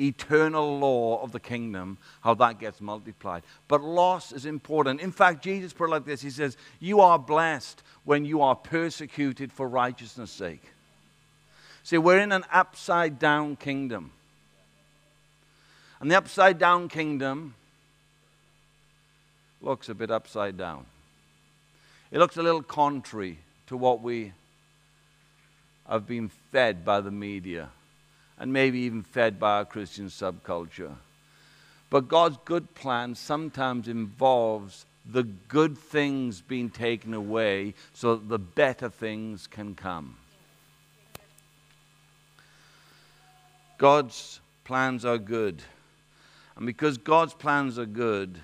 eternal 0.00 0.78
law 0.78 1.22
of 1.22 1.32
the 1.32 1.40
kingdom, 1.40 1.98
how 2.20 2.34
that 2.34 2.58
gets 2.58 2.80
multiplied. 2.80 3.42
But 3.68 3.82
loss 3.82 4.32
is 4.32 4.46
important. 4.46 5.00
In 5.00 5.12
fact, 5.12 5.42
Jesus 5.42 5.72
put 5.72 5.88
it 5.88 5.92
like 5.92 6.04
this 6.04 6.22
He 6.22 6.30
says, 6.30 6.56
You 6.80 7.00
are 7.00 7.18
blessed 7.18 7.82
when 8.04 8.24
you 8.24 8.42
are 8.42 8.54
persecuted 8.54 9.52
for 9.52 9.68
righteousness' 9.68 10.30
sake. 10.30 10.62
See, 11.82 11.98
we're 11.98 12.18
in 12.18 12.32
an 12.32 12.44
upside 12.52 13.18
down 13.18 13.56
kingdom. 13.56 14.10
And 16.00 16.10
the 16.10 16.16
upside 16.16 16.58
down 16.58 16.88
kingdom 16.88 17.54
looks 19.62 19.88
a 19.88 19.94
bit 19.94 20.10
upside 20.10 20.56
down. 20.58 20.86
It 22.10 22.18
looks 22.18 22.36
a 22.36 22.42
little 22.42 22.62
contrary 22.62 23.38
to 23.68 23.76
what 23.76 24.02
we 24.02 24.32
have 25.88 26.06
been 26.06 26.28
fed 26.28 26.84
by 26.84 27.00
the 27.00 27.10
media 27.10 27.70
and 28.38 28.52
maybe 28.52 28.80
even 28.80 29.02
fed 29.02 29.38
by 29.38 29.58
our 29.58 29.64
Christian 29.64 30.06
subculture. 30.06 30.94
But 31.88 32.08
God's 32.08 32.38
good 32.44 32.74
plan 32.74 33.14
sometimes 33.14 33.88
involves 33.88 34.84
the 35.10 35.22
good 35.22 35.78
things 35.78 36.40
being 36.40 36.68
taken 36.68 37.14
away 37.14 37.74
so 37.94 38.16
that 38.16 38.28
the 38.28 38.38
better 38.38 38.88
things 38.88 39.46
can 39.46 39.74
come. 39.74 40.16
God's 43.78 44.40
plans 44.64 45.04
are 45.04 45.18
good. 45.18 45.62
And 46.56 46.66
because 46.66 46.98
God's 46.98 47.34
plans 47.34 47.78
are 47.78 47.86
good, 47.86 48.40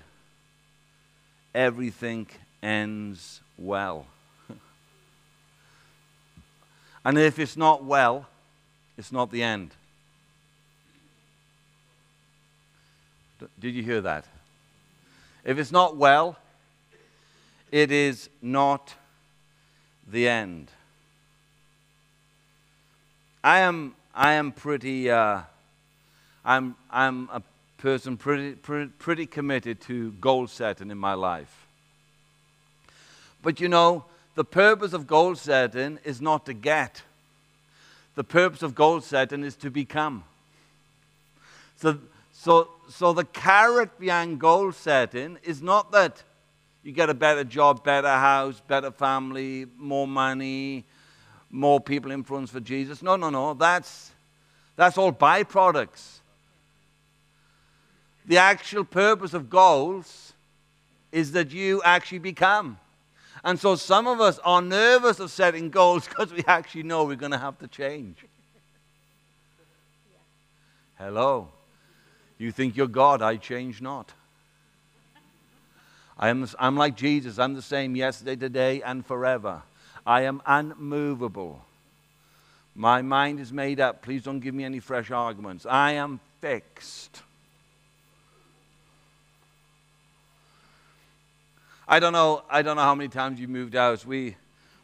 everything 1.53 2.27
ends 2.61 3.41
well. 3.57 4.05
and 7.05 7.17
if 7.17 7.39
it's 7.39 7.57
not 7.57 7.83
well, 7.83 8.27
it's 8.97 9.11
not 9.11 9.31
the 9.31 9.43
end. 9.43 9.71
Did 13.59 13.75
you 13.75 13.83
hear 13.83 14.01
that? 14.01 14.25
If 15.43 15.57
it's 15.57 15.71
not 15.71 15.97
well, 15.97 16.37
it 17.71 17.91
is 17.91 18.29
not 18.41 18.93
the 20.09 20.27
end. 20.27 20.69
I 23.43 23.59
am, 23.59 23.95
I 24.13 24.33
am 24.33 24.51
pretty, 24.51 25.09
uh, 25.09 25.41
I'm, 26.45 26.75
I'm 26.89 27.29
a 27.31 27.41
person 27.77 28.15
pretty, 28.15 28.53
pretty, 28.53 28.91
pretty 28.99 29.25
committed 29.25 29.81
to 29.81 30.11
goal 30.13 30.47
setting 30.47 30.91
in 30.91 30.97
my 30.97 31.13
life. 31.13 31.67
But 33.41 33.59
you 33.59 33.67
know, 33.67 34.05
the 34.35 34.45
purpose 34.45 34.93
of 34.93 35.05
goal 35.05 35.35
setting 35.35 35.99
is 36.05 36.21
not 36.21 36.45
to 36.45 36.53
get. 36.53 37.01
The 38.15 38.23
purpose 38.23 38.61
of 38.61 38.75
goal 38.75 39.01
setting 39.01 39.43
is 39.43 39.55
to 39.57 39.69
become. 39.69 40.23
So, 41.77 41.99
so, 42.43 42.69
so 42.89 43.13
the 43.13 43.25
carrot 43.25 43.99
behind 43.99 44.39
goal 44.39 44.71
setting 44.71 45.37
is 45.43 45.61
not 45.61 45.91
that 45.91 46.23
you 46.83 46.91
get 46.91 47.09
a 47.09 47.13
better 47.13 47.43
job, 47.43 47.83
better 47.83 48.07
house, 48.07 48.61
better 48.67 48.91
family, 48.91 49.65
more 49.77 50.07
money, 50.07 50.83
more 51.49 51.79
people 51.79 52.11
influenced 52.11 52.51
for 52.51 52.59
Jesus. 52.59 53.01
No, 53.01 53.15
no, 53.15 53.29
no. 53.29 53.53
That's, 53.53 54.11
that's 54.75 54.97
all 54.97 55.13
byproducts 55.13 56.19
the 58.25 58.37
actual 58.37 58.83
purpose 58.83 59.33
of 59.33 59.49
goals 59.49 60.33
is 61.11 61.33
that 61.33 61.51
you 61.51 61.81
actually 61.83 62.19
become. 62.19 62.79
And 63.43 63.59
so 63.59 63.75
some 63.75 64.07
of 64.07 64.21
us 64.21 64.39
are 64.43 64.61
nervous 64.61 65.19
of 65.19 65.31
setting 65.31 65.69
goals 65.69 66.07
because 66.09 66.31
we 66.31 66.43
actually 66.47 66.83
know 66.83 67.03
we're 67.03 67.15
going 67.15 67.31
to 67.31 67.37
have 67.37 67.59
to 67.59 67.67
change. 67.67 68.25
Hello. 70.97 71.49
You 72.43 72.51
think 72.51 72.75
you're 72.75 72.87
God, 72.87 73.21
I 73.21 73.37
change 73.37 73.81
not. 73.81 74.11
I 76.19 76.27
am, 76.27 76.45
I'm 76.59 76.75
like 76.75 76.97
Jesus. 76.97 77.39
I'm 77.39 77.53
the 77.53 77.61
same 77.61 77.95
yesterday, 77.95 78.35
today, 78.35 78.81
and 78.81 79.05
forever. 79.05 79.61
I 80.05 80.23
am 80.23 80.41
unmovable. 80.45 81.63
My 82.75 83.01
mind 83.01 83.39
is 83.39 83.53
made 83.53 83.79
up. 83.79 84.01
Please 84.01 84.23
don't 84.23 84.41
give 84.41 84.53
me 84.53 84.65
any 84.65 84.81
fresh 84.81 85.09
arguments. 85.09 85.65
I 85.65 85.93
am 85.93 86.19
fixed. 86.41 87.21
I 91.87 92.01
don't 92.01 92.11
know, 92.11 92.43
I 92.49 92.61
don't 92.61 92.75
know 92.75 92.83
how 92.83 92.95
many 92.95 93.07
times 93.07 93.39
you 93.39 93.47
moved 93.47 93.73
house. 93.73 94.05
We, 94.05 94.35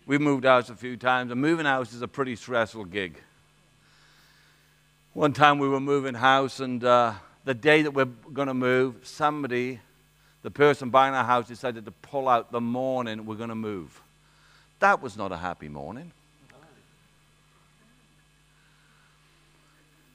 we 0.05 0.17
moved 0.17 0.45
house 0.45 0.69
a 0.69 0.75
few 0.75 0.95
times. 0.95 1.29
And 1.29 1.41
moving 1.41 1.65
house 1.65 1.91
is 1.91 2.01
a 2.01 2.07
pretty 2.07 2.37
stressful 2.37 2.85
gig. 2.85 3.21
One 5.11 5.33
time 5.33 5.59
we 5.59 5.67
were 5.67 5.81
moving 5.81 6.13
house, 6.13 6.61
and 6.61 6.81
uh, 6.85 7.15
the 7.45 7.53
day 7.53 7.81
that 7.81 7.91
we're 7.91 8.05
going 8.05 8.47
to 8.47 8.53
move, 8.53 8.95
somebody, 9.03 9.79
the 10.43 10.51
person 10.51 10.89
buying 10.89 11.13
our 11.13 11.23
house, 11.23 11.47
decided 11.47 11.85
to 11.85 11.91
pull 11.91 12.27
out 12.27 12.51
the 12.51 12.61
morning 12.61 13.25
we're 13.25 13.35
going 13.35 13.49
to 13.49 13.55
move. 13.55 14.01
That 14.79 15.01
was 15.01 15.17
not 15.17 15.31
a 15.31 15.37
happy 15.37 15.69
morning. 15.69 16.11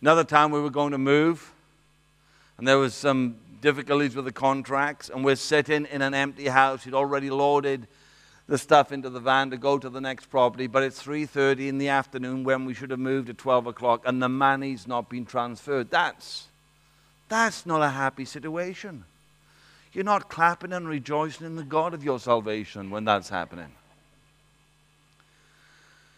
Another 0.01 0.25
time 0.25 0.51
we 0.51 0.61
were 0.61 0.71
going 0.71 0.93
to 0.93 0.99
move, 0.99 1.51
and 2.59 2.69
there 2.69 2.77
was 2.77 2.95
some 2.95 3.37
difficulties 3.63 4.15
with 4.15 4.27
the 4.27 4.33
contracts, 4.33 5.09
and 5.09 5.25
we're 5.25 5.37
sitting 5.37 5.87
in 5.87 6.03
an 6.03 6.13
empty 6.13 6.47
house. 6.49 6.85
He'd 6.85 6.93
already 6.93 7.31
loaded 7.31 7.87
the 8.47 8.59
stuff 8.59 8.93
into 8.93 9.09
the 9.09 9.21
van 9.21 9.51
to 9.51 9.57
go 9.57 9.79
to 9.79 9.89
the 9.89 10.03
next 10.03 10.27
property, 10.27 10.67
but 10.67 10.83
it's 10.83 11.03
3.30 11.03 11.69
in 11.69 11.79
the 11.79 11.89
afternoon 11.89 12.45
when 12.45 12.67
we 12.67 12.75
should 12.75 12.91
have 12.91 13.01
moved 13.01 13.31
at 13.31 13.39
12 13.39 13.67
o'clock, 13.67 14.03
and 14.05 14.23
the 14.23 14.29
money's 14.29 14.87
not 14.87 15.09
been 15.09 15.25
transferred. 15.25 15.91
That's, 15.91 16.49
that's 17.29 17.67
not 17.67 17.83
a 17.83 17.89
happy 17.89 18.25
situation. 18.25 19.05
You're 19.93 20.05
not 20.05 20.29
clapping 20.29 20.73
and 20.73 20.89
rejoicing 20.89 21.47
in 21.47 21.57
the 21.57 21.63
God 21.63 21.95
of 21.95 22.03
your 22.03 22.19
salvation 22.19 22.91
when 22.91 23.05
that's 23.05 23.29
happening. 23.29 23.73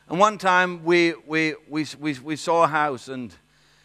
And 0.09 0.19
one 0.19 0.39
time 0.39 0.85
we, 0.85 1.15
we, 1.27 1.55
we, 1.69 1.87
we, 2.01 2.15
we 2.15 2.37
saw 2.37 2.65
a 2.65 2.69
house, 2.69 3.09
and, 3.09 3.35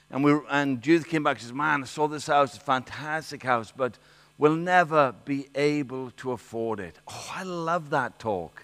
and, 0.09 0.23
we, 0.23 0.37
and 0.49 0.81
Judith 0.81 1.07
came 1.07 1.23
back 1.23 1.37
and 1.37 1.41
says, 1.41 1.53
Man, 1.53 1.81
I 1.81 1.85
saw 1.85 2.07
this 2.07 2.27
house, 2.27 2.53
it's 2.53 2.61
a 2.61 2.65
fantastic 2.65 3.43
house, 3.43 3.73
but 3.75 3.97
we'll 4.37 4.55
never 4.55 5.13
be 5.25 5.47
able 5.55 6.11
to 6.17 6.31
afford 6.31 6.79
it. 6.79 6.95
Oh, 7.07 7.31
I 7.35 7.43
love 7.43 7.89
that 7.89 8.19
talk. 8.19 8.63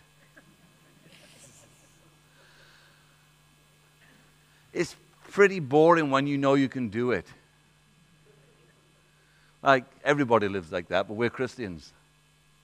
It's 4.72 4.96
pretty 5.32 5.60
boring 5.60 6.12
when 6.12 6.28
you 6.28 6.38
know 6.38 6.54
you 6.54 6.70
can 6.70 6.90
do 6.90 7.12
it. 7.12 7.26
Like, 9.64 9.86
everybody 10.04 10.48
lives 10.48 10.72
like 10.72 10.88
that, 10.90 11.08
but 11.08 11.16
we're 11.16 11.30
Christians. 11.30 11.92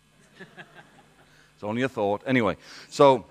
it's 0.39 1.63
only 1.63 1.81
a 1.81 1.89
thought. 1.89 2.21
Anyway, 2.25 2.57
so 2.89 3.25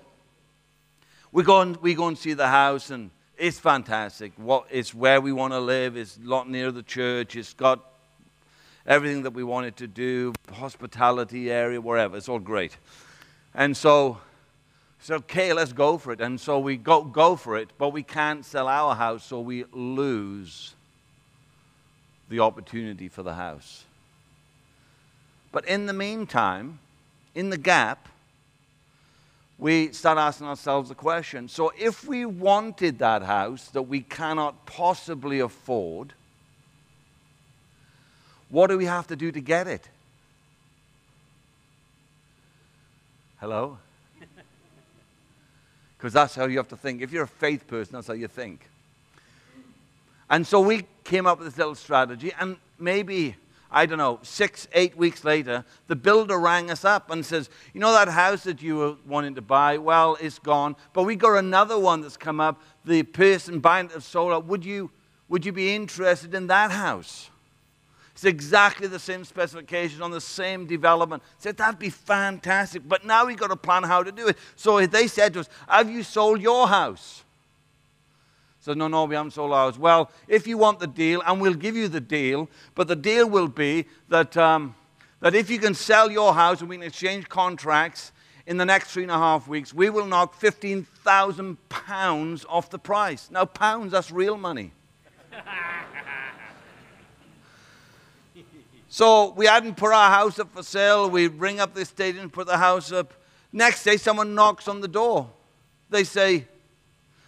we 1.31 1.43
go 1.43 1.61
and, 1.61 1.77
we 1.77 1.93
go 1.93 2.07
and 2.07 2.17
see 2.17 2.33
the 2.33 2.47
house, 2.47 2.89
and 2.89 3.09
it's 3.37 3.59
fantastic. 3.59 4.33
What, 4.35 4.67
it's 4.69 4.93
where 4.93 5.21
we 5.21 5.31
want 5.31 5.53
to 5.53 5.59
live. 5.59 5.95
It's 5.95 6.17
a 6.17 6.27
lot 6.27 6.49
near 6.49 6.71
the 6.71 6.83
church. 6.83 7.35
It's 7.35 7.53
got 7.53 7.79
everything 8.85 9.23
that 9.23 9.31
we 9.31 9.43
wanted 9.43 9.77
to 9.77 9.87
do, 9.87 10.33
hospitality 10.51 11.49
area, 11.49 11.79
wherever. 11.79 12.17
It's 12.17 12.27
all 12.27 12.39
great. 12.39 12.77
And 13.55 13.77
so, 13.77 14.19
so 14.99 15.15
okay, 15.15 15.53
let's 15.53 15.73
go 15.73 15.97
for 15.97 16.11
it. 16.11 16.19
And 16.19 16.39
so 16.39 16.59
we 16.59 16.75
go, 16.75 17.03
go 17.03 17.37
for 17.37 17.57
it, 17.57 17.69
but 17.77 17.89
we 17.89 18.03
can't 18.03 18.45
sell 18.45 18.67
our 18.67 18.93
house, 18.93 19.23
so 19.23 19.39
we 19.39 19.63
lose 19.71 20.75
the 22.29 22.39
opportunity 22.39 23.07
for 23.07 23.23
the 23.23 23.33
house. 23.33 23.83
But 25.51 25.65
in 25.67 25.85
the 25.85 25.93
meantime, 25.93 26.79
in 27.35 27.49
the 27.49 27.57
gap, 27.57 28.09
we 29.57 29.91
start 29.93 30.17
asking 30.17 30.47
ourselves 30.47 30.89
the 30.89 30.95
question 30.95 31.47
so 31.47 31.71
if 31.77 32.05
we 32.05 32.25
wanted 32.25 32.99
that 32.99 33.23
house 33.23 33.69
that 33.69 33.83
we 33.83 34.01
cannot 34.01 34.65
possibly 34.65 35.39
afford, 35.39 36.13
what 38.49 38.67
do 38.67 38.77
we 38.77 38.85
have 38.85 39.07
to 39.07 39.15
do 39.15 39.31
to 39.31 39.41
get 39.41 39.67
it? 39.67 39.87
Hello? 43.39 43.77
Because 45.97 46.13
that's 46.13 46.35
how 46.35 46.45
you 46.47 46.57
have 46.57 46.67
to 46.67 46.75
think. 46.75 47.01
If 47.01 47.13
you're 47.13 47.23
a 47.23 47.27
faith 47.27 47.65
person, 47.65 47.93
that's 47.93 48.07
how 48.07 48.13
you 48.13 48.27
think. 48.27 48.67
And 50.29 50.45
so 50.45 50.59
we 50.59 50.85
came 51.03 51.25
up 51.25 51.39
with 51.39 51.47
this 51.47 51.57
little 51.57 51.75
strategy, 51.75 52.31
and 52.39 52.57
maybe, 52.79 53.35
I 53.69 53.85
don't 53.85 53.97
know, 53.97 54.19
six, 54.23 54.67
eight 54.73 54.97
weeks 54.97 55.23
later, 55.23 55.65
the 55.87 55.95
builder 55.95 56.39
rang 56.39 56.71
us 56.71 56.85
up 56.85 57.11
and 57.11 57.25
says, 57.25 57.49
You 57.73 57.79
know 57.79 57.91
that 57.93 58.07
house 58.07 58.43
that 58.43 58.61
you 58.61 58.77
were 58.77 58.95
wanting 59.05 59.35
to 59.35 59.41
buy? 59.41 59.77
Well, 59.77 60.17
it's 60.21 60.39
gone. 60.39 60.75
But 60.93 61.03
we 61.03 61.15
got 61.15 61.37
another 61.37 61.77
one 61.77 62.01
that's 62.01 62.17
come 62.17 62.39
up. 62.39 62.61
The 62.85 63.03
person 63.03 63.59
buying 63.59 63.89
it 63.93 64.01
sold 64.01 64.33
out. 64.33 64.45
Would 64.45 64.65
you, 64.65 64.91
would 65.29 65.45
you 65.45 65.51
be 65.51 65.75
interested 65.75 66.33
in 66.33 66.47
that 66.47 66.71
house? 66.71 67.29
It's 68.13 68.25
exactly 68.25 68.87
the 68.87 68.99
same 68.99 69.25
specifications 69.25 69.99
on 69.99 70.11
the 70.11 70.21
same 70.21 70.67
development. 70.67 71.23
Said 71.39 71.57
that'd 71.57 71.79
be 71.79 71.89
fantastic, 71.89 72.87
but 72.87 73.03
now 73.03 73.25
we've 73.25 73.37
got 73.37 73.47
to 73.47 73.55
plan 73.55 73.83
how 73.83 74.03
to 74.03 74.11
do 74.11 74.27
it. 74.27 74.37
So 74.55 74.85
they 74.85 75.07
said 75.07 75.33
to 75.33 75.41
us, 75.41 75.49
Have 75.67 75.89
you 75.89 76.03
sold 76.03 76.39
your 76.39 76.67
house? 76.67 77.22
Said, 78.63 78.77
No, 78.77 78.87
no, 78.87 79.03
we 79.03 79.15
haven't 79.15 79.31
sold 79.31 79.51
ours. 79.51 79.77
Well, 79.77 80.09
if 80.29 80.47
you 80.47 80.57
want 80.57 80.79
the 80.79 80.87
deal, 80.87 81.21
and 81.25 81.41
we'll 81.41 81.53
give 81.53 81.75
you 81.75 81.89
the 81.89 81.99
deal, 81.99 82.49
but 82.75 82.87
the 82.87 82.95
deal 82.95 83.29
will 83.29 83.49
be 83.49 83.87
that, 84.07 84.37
um, 84.37 84.73
that 85.19 85.35
if 85.35 85.49
you 85.49 85.59
can 85.59 85.73
sell 85.73 86.09
your 86.09 86.33
house 86.33 86.61
and 86.61 86.69
we 86.69 86.77
can 86.77 86.87
exchange 86.87 87.27
contracts 87.27 88.13
in 88.47 88.55
the 88.55 88.63
next 88.63 88.91
three 88.91 89.03
and 89.03 89.11
a 89.11 89.17
half 89.17 89.49
weeks, 89.49 89.73
we 89.73 89.89
will 89.89 90.05
knock 90.05 90.39
£15,000 90.39 92.45
off 92.47 92.69
the 92.69 92.79
price. 92.79 93.29
Now, 93.29 93.43
pounds, 93.43 93.91
that's 93.91 94.11
real 94.11 94.37
money. 94.37 94.71
So 98.87 99.31
we 99.31 99.47
hadn't 99.47 99.75
put 99.75 99.91
our 99.91 100.11
house 100.11 100.37
up 100.37 100.53
for 100.53 100.61
sale. 100.61 101.09
We 101.09 101.25
ring 101.25 101.59
up 101.59 101.73
the 101.73 101.81
estate 101.81 102.13
agent, 102.13 102.31
put 102.31 102.45
the 102.45 102.59
house 102.59 102.91
up. 102.91 103.15
Next 103.51 103.83
day, 103.83 103.97
someone 103.97 104.35
knocks 104.35 104.67
on 104.67 104.81
the 104.81 104.87
door. 104.87 105.31
They 105.89 106.03
say, 106.03 106.45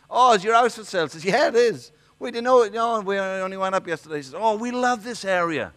Oh, 0.09 0.33
is 0.33 0.43
your 0.43 0.53
house 0.53 0.75
for 0.75 0.83
sale? 0.83 1.07
Says, 1.07 1.25
Yeah, 1.25 1.47
it 1.47 1.55
is. 1.55 1.91
We 2.19 2.31
didn't 2.31 2.45
know 2.45 2.61
it. 2.63 2.73
No, 2.73 3.01
we 3.01 3.17
only 3.17 3.57
went 3.57 3.75
up 3.75 3.87
yesterday. 3.87 4.17
He 4.17 4.23
says, 4.23 4.35
Oh, 4.37 4.55
we 4.57 4.71
love 4.71 5.03
this 5.03 5.25
area. 5.25 5.73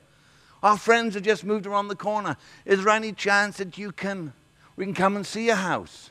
Our 0.62 0.76
friends 0.76 1.14
have 1.14 1.22
just 1.22 1.44
moved 1.44 1.66
around 1.66 1.88
the 1.88 1.96
corner. 1.96 2.36
Is 2.64 2.84
there 2.84 2.92
any 2.92 3.12
chance 3.12 3.58
that 3.58 3.78
you 3.78 3.92
can, 3.92 4.32
we 4.76 4.84
can 4.84 4.94
come 4.94 5.16
and 5.16 5.26
see 5.26 5.46
your 5.46 5.56
house? 5.56 6.10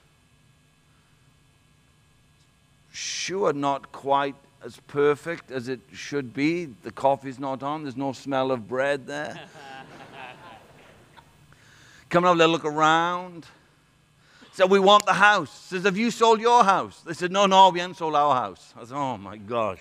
Sure, 2.92 3.54
not 3.54 3.92
quite 3.92 4.36
as 4.64 4.80
perfect 4.88 5.52
as 5.52 5.68
it 5.68 5.82
should 5.94 6.34
be. 6.34 6.66
The 6.66 6.92
coffee's 6.92 7.40
not 7.40 7.62
on. 7.62 7.84
There's 7.84 7.98
no 7.98 8.14
smell 8.14 8.52
of 8.52 8.68
bread 8.68 9.06
there. 9.06 9.40
Coming 12.10 12.30
up, 12.30 12.38
they 12.38 12.48
look 12.48 12.66
around. 12.66 13.46
Said, 14.58 14.72
we 14.72 14.80
want 14.80 15.06
the 15.06 15.14
house. 15.14 15.52
Says, 15.52 15.84
have 15.84 15.98
you 15.98 16.10
sold 16.10 16.42
your 16.42 16.64
house? 16.64 17.02
They 17.02 17.14
said, 17.14 17.32
no, 17.32 17.46
no, 17.46 17.70
we 17.70 17.80
haven't 17.80 17.94
sold 17.94 18.16
our 18.16 18.34
house. 18.34 18.74
I 18.76 18.86
said, 18.86 18.98
oh 18.98 19.16
my 19.16 19.38
gosh. 19.38 19.78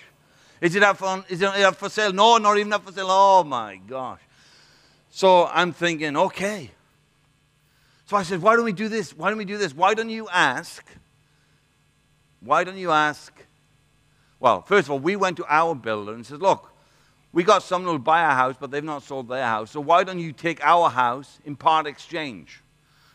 Is 0.61 0.74
it 0.74 0.83
up 0.83 0.99
for, 0.99 1.24
is 1.31 1.41
it 1.41 1.49
up 1.49 1.77
for 1.77 1.89
sale? 1.89 2.12
No, 2.12 2.37
not 2.37 2.59
even 2.59 2.74
up 2.74 2.85
for 2.85 2.93
sale. 2.93 3.07
Oh 3.09 3.43
my 3.43 3.81
gosh. 3.89 4.20
So 5.09 5.47
I'm 5.47 5.72
thinking, 5.72 6.14
okay. 6.14 6.72
So 8.05 8.18
I 8.18 8.22
said, 8.22 8.43
why 8.43 8.55
don't 8.55 8.66
we 8.66 8.74
do 8.74 8.91
this? 8.91 9.16
Why 9.16 9.31
don't 9.31 9.39
we 9.39 9.47
do 9.47 9.57
this? 9.57 9.74
Why 9.74 9.95
don't 9.95 10.11
you 10.11 10.29
ask? 10.29 10.85
Why 12.41 12.62
don't 12.62 12.77
you 12.77 12.91
ask? 12.91 13.33
Well, 14.39 14.61
first 14.61 14.89
of 14.89 14.91
all, 14.91 14.99
we 14.99 15.16
went 15.16 15.39
to 15.39 15.47
our 15.49 15.74
builder 15.74 16.12
and 16.12 16.27
said, 16.27 16.43
look, 16.43 16.70
we 17.33 17.45
got 17.45 17.62
someone 17.62 17.95
who'll 17.95 17.99
buy 17.99 18.20
our 18.20 18.35
house, 18.35 18.57
but 18.61 18.70
they've 18.70 18.85
not 18.85 19.05
sold 19.05 19.29
their 19.29 19.47
house. 19.47 19.70
So 19.70 19.81
why 19.81 20.05
don't 20.05 20.20
you 20.20 20.33
take 20.33 20.62
our 20.62 20.91
house 20.91 21.39
in 21.47 21.57
part 21.57 21.87
exchange? 21.87 22.61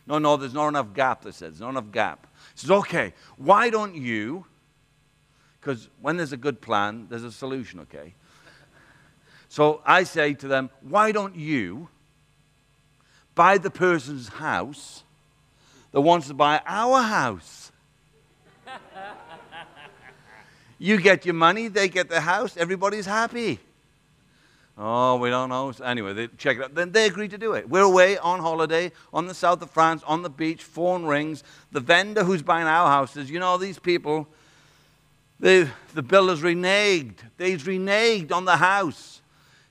No, 0.08 0.18
no, 0.18 0.38
there's 0.38 0.54
not 0.54 0.68
enough 0.68 0.94
gap, 0.94 1.24
they 1.24 1.32
said. 1.32 1.52
There's 1.52 1.62
not 1.62 1.70
enough 1.70 1.92
gap. 1.92 2.28
He 2.54 2.62
says, 2.62 2.72
okay, 2.72 3.14
why 3.38 3.70
don't 3.70 3.96
you, 3.96 4.46
because 5.60 5.90
when 6.02 6.18
there's 6.18 6.34
a 6.34 6.38
good 6.38 6.62
plan, 6.62 7.08
there's 7.10 7.24
a 7.24 7.32
solution, 7.32 7.82
okay? 7.82 8.16
So 9.48 9.82
I 9.86 10.04
say 10.04 10.34
to 10.36 10.48
them, 10.48 10.70
why 10.82 11.12
don't 11.12 11.36
you 11.36 11.90
buy 13.36 13.58
the 13.58 13.70
person's 13.70 14.30
house 14.30 15.04
that 15.92 16.02
wants 16.02 16.28
to 16.28 16.34
buy 16.34 16.62
our 16.66 17.02
house? 17.02 17.72
you 20.80 21.00
get 21.00 21.26
your 21.26 21.36
money, 21.36 21.68
they 21.68 21.90
get 21.90 22.10
the 22.10 22.22
house, 22.22 22.58
everybody's 22.58 23.06
happy. 23.06 23.60
Oh, 24.84 25.18
we 25.18 25.30
don't 25.30 25.50
know. 25.50 25.72
Anyway, 25.86 26.14
they 26.14 26.28
check 26.40 26.58
it 26.58 26.64
out. 26.64 26.74
Then 26.74 26.92
they 26.92 27.06
agreed 27.06 27.30
to 27.32 27.38
do 27.38 27.54
it. 27.54 27.70
We're 27.70 27.82
away 27.82 28.18
on 28.18 28.40
holiday 28.40 28.92
on 29.14 29.28
the 29.28 29.36
south 29.36 29.62
of 29.62 29.70
France, 29.70 30.02
on 30.08 30.24
the 30.24 30.30
beach, 30.30 30.64
phone 30.64 31.06
rings. 31.06 31.44
The 31.72 31.80
vendor 31.80 32.24
who's 32.24 32.42
buying 32.42 32.66
our 32.66 32.88
house 32.88 33.12
says, 33.12 33.30
You 33.30 33.38
know, 33.38 33.60
these 33.60 33.78
people, 33.78 34.28
they, 35.40 35.70
the 35.94 36.02
builder's 36.02 36.42
reneged. 36.42 37.18
They've 37.38 37.62
reneged 37.62 38.32
on 38.32 38.46
the 38.46 38.58
house. 38.58 39.22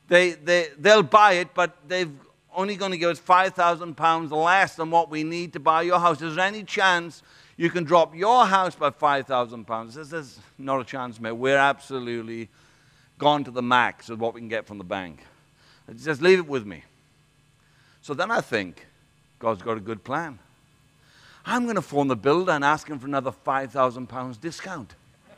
They, 0.07 0.31
they, 0.31 0.69
they'll 0.79 1.03
buy 1.03 1.33
it, 1.33 1.55
but 1.55 1.77
they've 1.89 2.13
only 2.55 2.77
going 2.77 2.93
to 2.93 2.99
give 2.99 3.11
us 3.11 3.19
5,000 3.19 3.97
pounds 3.97 4.31
less 4.31 4.77
than 4.77 4.93
what 4.93 5.11
we 5.11 5.25
need 5.25 5.55
to 5.55 5.61
buy 5.61 5.83
your 5.83 5.99
house. 5.99 6.23
Is 6.23 6.37
there 6.37 6.47
any 6.47 6.63
chance 6.63 7.25
you 7.57 7.69
can 7.69 7.83
drop 7.83 8.15
your 8.15 8.47
house 8.47 8.77
by 8.77 8.91
5,000 8.91 9.65
pounds? 9.65 9.95
Says, 9.95 10.11
There's 10.11 10.39
not 10.57 10.81
a 10.81 10.85
chance, 10.85 11.19
mate. 11.19 11.33
We're 11.33 11.59
absolutely 11.59 12.49
gone 13.21 13.45
to 13.45 13.53
the 13.53 13.63
max 13.63 14.09
of 14.09 14.19
what 14.19 14.35
we 14.35 14.41
can 14.41 14.49
get 14.49 14.67
from 14.67 14.79
the 14.79 14.85
bank. 14.85 15.21
Just 16.03 16.23
leave 16.23 16.39
it 16.39 16.49
with 16.49 16.67
me. 16.67 16.83
So 18.01 18.15
then 18.15 18.31
I 18.31 18.41
think 18.41 18.87
God's 19.39 19.63
got 19.63 19.77
a 19.77 19.81
good 19.81 20.03
plan. 20.03 20.39
I'm 21.45 21.65
going 21.65 21.77
to 21.77 21.83
phone 21.83 22.09
the 22.09 22.17
builder 22.17 22.53
and 22.53 22.65
ask 22.65 22.89
him 22.89 22.99
for 22.99 23.07
another 23.07 23.31
5,000 23.31 24.07
pounds 24.07 24.39
discount. 24.39 24.95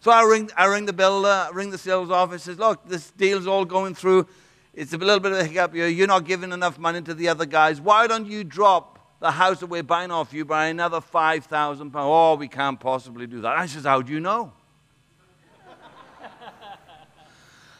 so 0.00 0.12
I 0.12 0.22
ring, 0.22 0.50
I 0.56 0.66
ring 0.66 0.86
the 0.86 0.92
builder, 0.92 1.48
ring 1.52 1.70
the 1.70 1.78
sales 1.78 2.10
office, 2.10 2.44
says, 2.44 2.58
look, 2.58 2.88
this 2.88 3.10
deal's 3.10 3.46
all 3.46 3.64
going 3.64 3.94
through. 3.94 4.28
It's 4.74 4.92
a 4.92 4.98
little 4.98 5.20
bit 5.20 5.32
of 5.32 5.38
a 5.38 5.44
hiccup 5.44 5.74
here. 5.74 5.88
You're 5.88 6.06
not 6.06 6.24
giving 6.24 6.52
enough 6.52 6.78
money 6.78 7.02
to 7.02 7.14
the 7.14 7.28
other 7.28 7.46
guys. 7.46 7.80
Why 7.80 8.06
don't 8.06 8.26
you 8.26 8.44
drop 8.44 8.98
the 9.18 9.32
house 9.32 9.58
that 9.58 9.66
we're 9.66 9.82
buying 9.82 10.12
off 10.12 10.32
you 10.32 10.44
by 10.44 10.66
another 10.66 11.00
5,000 11.00 11.90
pounds? 11.90 12.08
Oh, 12.08 12.36
we 12.36 12.46
can't 12.46 12.78
possibly 12.78 13.26
do 13.26 13.40
that. 13.40 13.56
I 13.56 13.66
says, 13.66 13.84
how 13.84 14.02
do 14.02 14.12
you 14.12 14.20
know? 14.20 14.52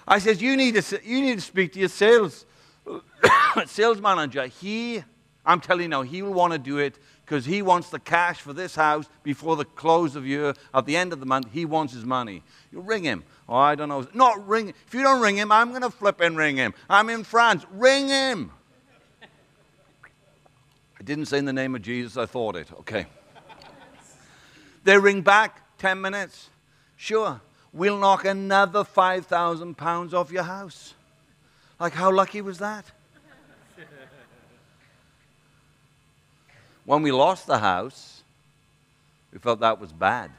I 0.09 0.19
says, 0.21 0.41
you 0.41 0.57
need 0.57 0.75
to, 0.83 1.01
you 1.05 1.21
need 1.21 1.35
to 1.35 1.41
speak 1.43 1.75
to 1.75 1.79
your 1.79 1.91
sales, 1.91 2.47
sales 3.67 4.01
manager. 4.01 4.47
He, 4.47 5.05
I'm 5.45 5.61
telling 5.61 5.83
you 5.83 5.89
now, 5.89 6.01
he 6.01 6.23
will 6.23 6.33
want 6.33 6.55
to 6.55 6.59
do 6.59 6.79
it 6.79 6.99
because 7.27 7.45
he 7.45 7.61
wants 7.61 7.91
the 7.91 7.99
cash 7.99 8.41
for 8.41 8.55
this 8.55 8.75
house 8.75 9.07
before 9.23 9.55
the 9.55 9.67
close 9.67 10.17
of 10.17 10.27
year, 10.27 10.55
at 10.73 10.87
the 10.87 10.97
end 10.97 11.13
of 11.13 11.21
the 11.21 11.27
month. 11.27 11.49
He 11.53 11.67
wants 11.67 11.93
his 11.93 12.07
money. 12.07 12.43
You 12.73 12.81
ring 12.81 13.05
him. 13.05 13.23
Oh, 13.51 13.57
I 13.57 13.75
don't 13.75 13.91
know. 13.91 14.07
Not 14.15 14.49
ring. 14.49 14.73
If 14.87 14.95
you 14.95 15.03
don't 15.03 15.21
ring 15.21 15.37
him, 15.37 15.53
I'm 15.53 15.71
going 15.71 15.83
to 15.83 15.91
flip 15.91 16.23
and 16.23 16.39
ring 16.39 16.57
him. 16.57 16.73
I'm 16.89 17.11
in 17.11 17.23
France. 17.23 17.67
Ring 17.71 18.09
him. 18.09 18.51
I 20.99 21.03
didn't 21.05 21.27
say 21.27 21.37
in 21.37 21.45
the 21.45 21.53
name 21.53 21.75
of 21.75 21.83
Jesus. 21.83 22.17
I 22.17 22.25
thought 22.25 22.57
it. 22.57 22.73
Okay. 22.81 23.05
they 24.85 24.97
ring 24.97 25.21
back. 25.21 25.77
Ten 25.77 26.01
minutes. 26.01 26.49
Sure 26.97 27.43
we'll 27.79 27.97
knock 27.97 28.25
another 28.25 28.83
5,000 28.83 29.77
pounds 29.77 30.13
off 30.13 30.33
your 30.33 30.43
house. 30.43 30.95
Like, 31.79 31.93
how 31.93 32.13
lucky 32.13 32.41
was 32.41 32.59
that? 32.59 32.85
when 36.85 37.03
we 37.03 37.13
lost 37.13 37.47
the 37.47 37.59
house, 37.59 38.23
we 39.33 39.39
felt 39.39 39.61
that 39.61 39.81
was 39.81 39.93
bad. 39.93 40.33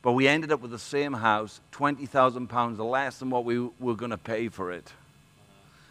But 0.00 0.12
we 0.12 0.26
ended 0.26 0.52
up 0.52 0.60
with 0.60 0.70
the 0.70 0.78
same 0.78 1.12
house, 1.12 1.60
20,000 1.72 2.46
pounds 2.48 2.78
less 2.78 3.18
than 3.18 3.30
what 3.30 3.44
we 3.44 3.58
were 3.78 3.94
going 3.94 4.10
to 4.10 4.18
pay 4.18 4.48
for 4.48 4.72
it. 4.72 4.90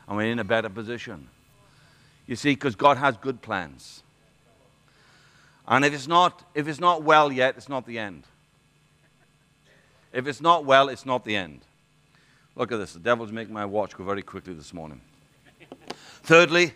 And 0.08 0.18
we're 0.18 0.32
in 0.32 0.40
a 0.40 0.44
better 0.44 0.70
position. 0.70 1.30
You 2.26 2.36
see, 2.36 2.54
because 2.54 2.76
God 2.76 2.98
has 2.98 3.16
good 3.18 3.42
plans. 3.42 4.02
And 5.68 5.86
if 5.86 5.94
it's, 5.94 6.08
not, 6.08 6.44
if 6.56 6.68
it's 6.68 6.80
not 6.80 7.04
well 7.04 7.32
yet, 7.32 7.56
it's 7.58 7.70
not 7.70 7.86
the 7.86 8.00
end. 8.00 8.24
If 10.14 10.28
it's 10.28 10.42
not 10.42 10.64
well, 10.64 10.90
it's 10.90 11.06
not 11.06 11.26
the 11.26 11.36
end. 11.36 11.62
Look 12.56 12.72
at 12.72 12.78
this. 12.78 12.94
The 12.94 13.00
devil's 13.00 13.32
making 13.32 13.54
my 13.54 13.66
watch 13.66 13.98
go 13.98 14.04
very 14.04 14.22
quickly 14.22 14.54
this 14.54 14.74
morning. 14.74 15.02
Thirdly, 16.24 16.74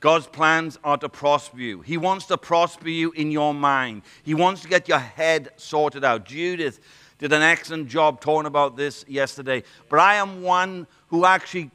God's 0.00 0.26
plans 0.26 0.78
are 0.82 0.96
to 0.98 1.08
prosper 1.08 1.58
you. 1.58 1.82
He 1.82 1.96
wants 1.96 2.26
to 2.26 2.36
prosper 2.36 2.88
you 2.88 3.12
in 3.12 3.30
your 3.30 3.54
mind. 3.54 4.02
He 4.24 4.34
wants 4.34 4.62
to 4.62 4.68
get 4.68 4.88
your 4.88 4.98
head 4.98 5.50
sorted 5.56 6.04
out. 6.04 6.24
Judith 6.24 6.80
did 7.18 7.32
an 7.32 7.42
excellent 7.42 7.88
job 7.88 8.20
talking 8.20 8.46
about 8.46 8.76
this 8.76 9.04
yesterday. 9.06 9.62
But 9.88 10.00
I 10.00 10.14
am 10.16 10.42
one 10.42 10.86
who 11.08 11.24
actually 11.26 11.70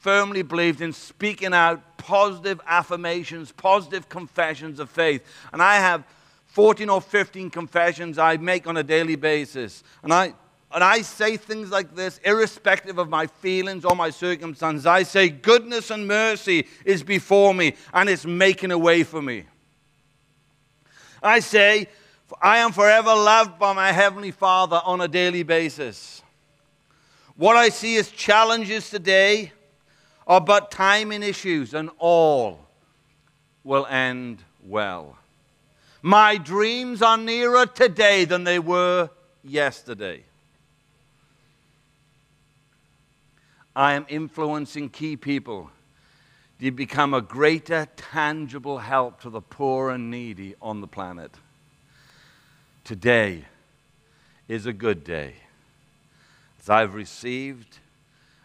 firmly 0.00 0.42
believed 0.42 0.80
in 0.80 0.92
speaking 0.92 1.54
out 1.54 1.96
positive 1.96 2.60
affirmations, 2.66 3.52
positive 3.52 4.08
confessions 4.08 4.80
of 4.80 4.90
faith. 4.90 5.24
And 5.52 5.62
I 5.62 5.76
have 5.76 6.04
14 6.48 6.90
or 6.90 7.00
15 7.00 7.48
confessions 7.48 8.18
I 8.18 8.36
make 8.36 8.66
on 8.66 8.76
a 8.76 8.82
daily 8.82 9.14
basis. 9.14 9.84
And 10.02 10.12
I 10.12 10.34
and 10.74 10.82
I 10.82 11.02
say 11.02 11.36
things 11.36 11.70
like 11.70 11.94
this, 11.94 12.20
irrespective 12.24 12.98
of 12.98 13.08
my 13.08 13.26
feelings 13.26 13.84
or 13.84 13.94
my 13.94 14.10
circumstances. 14.10 14.86
I 14.86 15.02
say, 15.02 15.28
Goodness 15.28 15.90
and 15.90 16.06
mercy 16.06 16.66
is 16.84 17.02
before 17.02 17.54
me, 17.54 17.74
and 17.92 18.08
it's 18.08 18.24
making 18.24 18.70
a 18.70 18.78
way 18.78 19.02
for 19.02 19.20
me. 19.20 19.44
I 21.22 21.40
say, 21.40 21.88
I 22.40 22.58
am 22.58 22.72
forever 22.72 23.14
loved 23.14 23.58
by 23.58 23.72
my 23.72 23.92
Heavenly 23.92 24.30
Father 24.30 24.80
on 24.84 25.00
a 25.00 25.08
daily 25.08 25.42
basis. 25.42 26.22
What 27.36 27.56
I 27.56 27.68
see 27.68 27.96
as 27.96 28.10
challenges 28.10 28.90
today 28.90 29.52
are 30.26 30.40
but 30.40 30.70
timing 30.70 31.22
issues, 31.22 31.74
and 31.74 31.90
all 31.98 32.60
will 33.64 33.86
end 33.86 34.42
well. 34.64 35.16
My 36.00 36.36
dreams 36.36 37.02
are 37.02 37.16
nearer 37.16 37.66
today 37.66 38.24
than 38.24 38.44
they 38.44 38.58
were 38.58 39.10
yesterday. 39.44 40.24
I 43.74 43.94
am 43.94 44.04
influencing 44.08 44.90
key 44.90 45.16
people 45.16 45.70
to 46.60 46.70
become 46.70 47.14
a 47.14 47.22
greater 47.22 47.88
tangible 47.96 48.78
help 48.78 49.20
to 49.22 49.30
the 49.30 49.40
poor 49.40 49.90
and 49.90 50.10
needy 50.10 50.54
on 50.60 50.80
the 50.80 50.86
planet. 50.86 51.32
Today 52.84 53.46
is 54.46 54.66
a 54.66 54.72
good 54.72 55.04
day 55.04 55.34
as 56.60 56.68
I've 56.68 56.94
received 56.94 57.78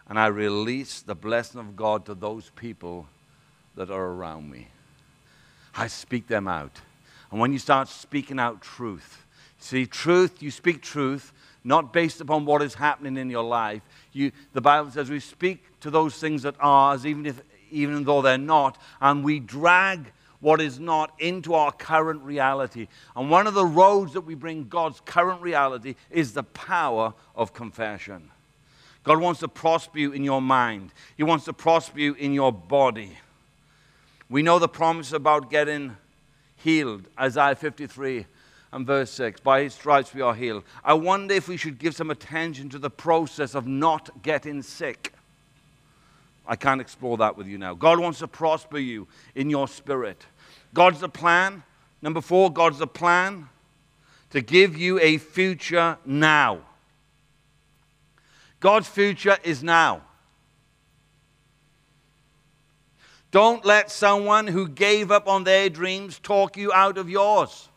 and 0.08 0.18
I 0.18 0.28
release 0.28 1.02
the 1.02 1.14
blessing 1.14 1.60
of 1.60 1.76
God 1.76 2.06
to 2.06 2.14
those 2.14 2.50
people 2.56 3.06
that 3.76 3.90
are 3.90 4.06
around 4.06 4.50
me. 4.50 4.68
I 5.76 5.86
speak 5.86 6.26
them 6.26 6.48
out. 6.48 6.80
And 7.30 7.38
when 7.38 7.52
you 7.52 7.58
start 7.58 7.88
speaking 7.88 8.40
out 8.40 8.62
truth, 8.62 9.26
see, 9.58 9.84
truth, 9.84 10.42
you 10.42 10.50
speak 10.50 10.82
truth, 10.82 11.32
not 11.62 11.92
based 11.92 12.22
upon 12.22 12.46
what 12.46 12.62
is 12.62 12.74
happening 12.74 13.18
in 13.18 13.28
your 13.28 13.44
life, 13.44 13.82
you, 14.18 14.32
the 14.52 14.60
Bible 14.60 14.90
says 14.90 15.08
we 15.08 15.20
speak 15.20 15.64
to 15.80 15.90
those 15.90 16.16
things 16.16 16.42
that 16.42 16.54
are 16.60 16.94
as 16.94 17.06
even, 17.06 17.26
if, 17.26 17.40
even 17.70 18.04
though 18.04 18.20
they're 18.20 18.36
not, 18.36 18.80
and 19.00 19.24
we 19.24 19.40
drag 19.40 20.12
what 20.40 20.60
is 20.60 20.78
not 20.78 21.12
into 21.18 21.54
our 21.54 21.72
current 21.72 22.22
reality. 22.22 22.88
And 23.16 23.30
one 23.30 23.46
of 23.46 23.54
the 23.54 23.64
roads 23.64 24.12
that 24.12 24.20
we 24.22 24.34
bring 24.34 24.68
God's 24.68 25.00
current 25.00 25.40
reality 25.42 25.94
is 26.10 26.32
the 26.32 26.42
power 26.42 27.14
of 27.34 27.54
confession. 27.54 28.30
God 29.04 29.20
wants 29.20 29.40
to 29.40 29.48
prosper 29.48 29.98
you 29.98 30.12
in 30.12 30.24
your 30.24 30.42
mind, 30.42 30.92
He 31.16 31.22
wants 31.22 31.44
to 31.46 31.52
prosper 31.52 31.98
you 31.98 32.14
in 32.14 32.32
your 32.34 32.52
body. 32.52 33.18
We 34.30 34.42
know 34.42 34.58
the 34.58 34.68
promise 34.68 35.12
about 35.12 35.50
getting 35.50 35.96
healed, 36.56 37.08
Isaiah 37.18 37.54
53 37.54 38.26
and 38.72 38.86
verse 38.86 39.10
6 39.10 39.40
By 39.40 39.62
his 39.62 39.74
stripes 39.74 40.14
we 40.14 40.20
are 40.20 40.34
healed. 40.34 40.64
I 40.84 40.94
wonder 40.94 41.34
if 41.34 41.48
we 41.48 41.56
should 41.56 41.78
give 41.78 41.94
some 41.94 42.10
attention 42.10 42.68
to 42.70 42.78
the 42.78 42.90
process 42.90 43.54
of 43.54 43.66
not 43.66 44.22
getting 44.22 44.62
sick. 44.62 45.12
I 46.46 46.56
can't 46.56 46.80
explore 46.80 47.18
that 47.18 47.36
with 47.36 47.46
you 47.46 47.58
now. 47.58 47.74
God 47.74 47.98
wants 47.98 48.20
to 48.20 48.28
prosper 48.28 48.78
you 48.78 49.06
in 49.34 49.50
your 49.50 49.68
spirit. 49.68 50.24
God's 50.72 51.00
the 51.00 51.08
plan. 51.08 51.62
Number 52.00 52.20
four, 52.20 52.50
God's 52.50 52.78
the 52.78 52.86
plan 52.86 53.48
to 54.30 54.40
give 54.40 54.76
you 54.76 54.98
a 55.00 55.18
future 55.18 55.98
now. 56.06 56.60
God's 58.60 58.88
future 58.88 59.36
is 59.44 59.62
now. 59.62 60.02
Don't 63.30 63.64
let 63.64 63.90
someone 63.90 64.46
who 64.46 64.68
gave 64.68 65.10
up 65.10 65.28
on 65.28 65.44
their 65.44 65.68
dreams 65.68 66.18
talk 66.18 66.56
you 66.56 66.72
out 66.72 66.96
of 66.96 67.10
yours 67.10 67.68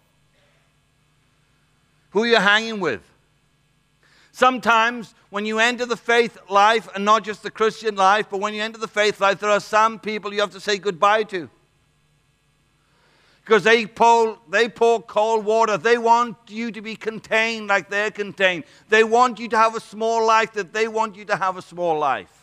who 2.11 2.23
you're 2.23 2.39
hanging 2.39 2.79
with. 2.79 3.01
Sometimes 4.31 5.13
when 5.29 5.45
you 5.45 5.59
enter 5.59 5.85
the 5.85 5.97
faith 5.97 6.37
life, 6.49 6.87
and 6.95 7.03
not 7.03 7.23
just 7.23 7.43
the 7.43 7.51
Christian 7.51 7.95
life, 7.95 8.27
but 8.29 8.39
when 8.39 8.53
you 8.53 8.61
enter 8.61 8.77
the 8.77 8.87
faith 8.87 9.19
life, 9.19 9.39
there 9.39 9.49
are 9.49 9.59
some 9.59 9.99
people 9.99 10.33
you 10.33 10.39
have 10.39 10.51
to 10.51 10.59
say 10.59 10.77
goodbye 10.77 11.23
to. 11.23 11.49
Because 13.43 13.63
they 13.63 13.85
pour, 13.85 14.37
they 14.49 14.69
pour 14.69 15.01
cold 15.01 15.45
water. 15.45 15.77
They 15.77 15.97
want 15.97 16.37
you 16.47 16.71
to 16.71 16.81
be 16.81 16.95
contained 16.95 17.67
like 17.67 17.89
they're 17.89 18.11
contained. 18.11 18.65
They 18.87 19.03
want 19.03 19.39
you 19.39 19.47
to 19.49 19.57
have 19.57 19.75
a 19.75 19.79
small 19.79 20.25
life 20.25 20.53
that 20.53 20.73
they 20.73 20.87
want 20.87 21.15
you 21.15 21.25
to 21.25 21.35
have 21.35 21.57
a 21.57 21.61
small 21.61 21.97
life. 21.97 22.40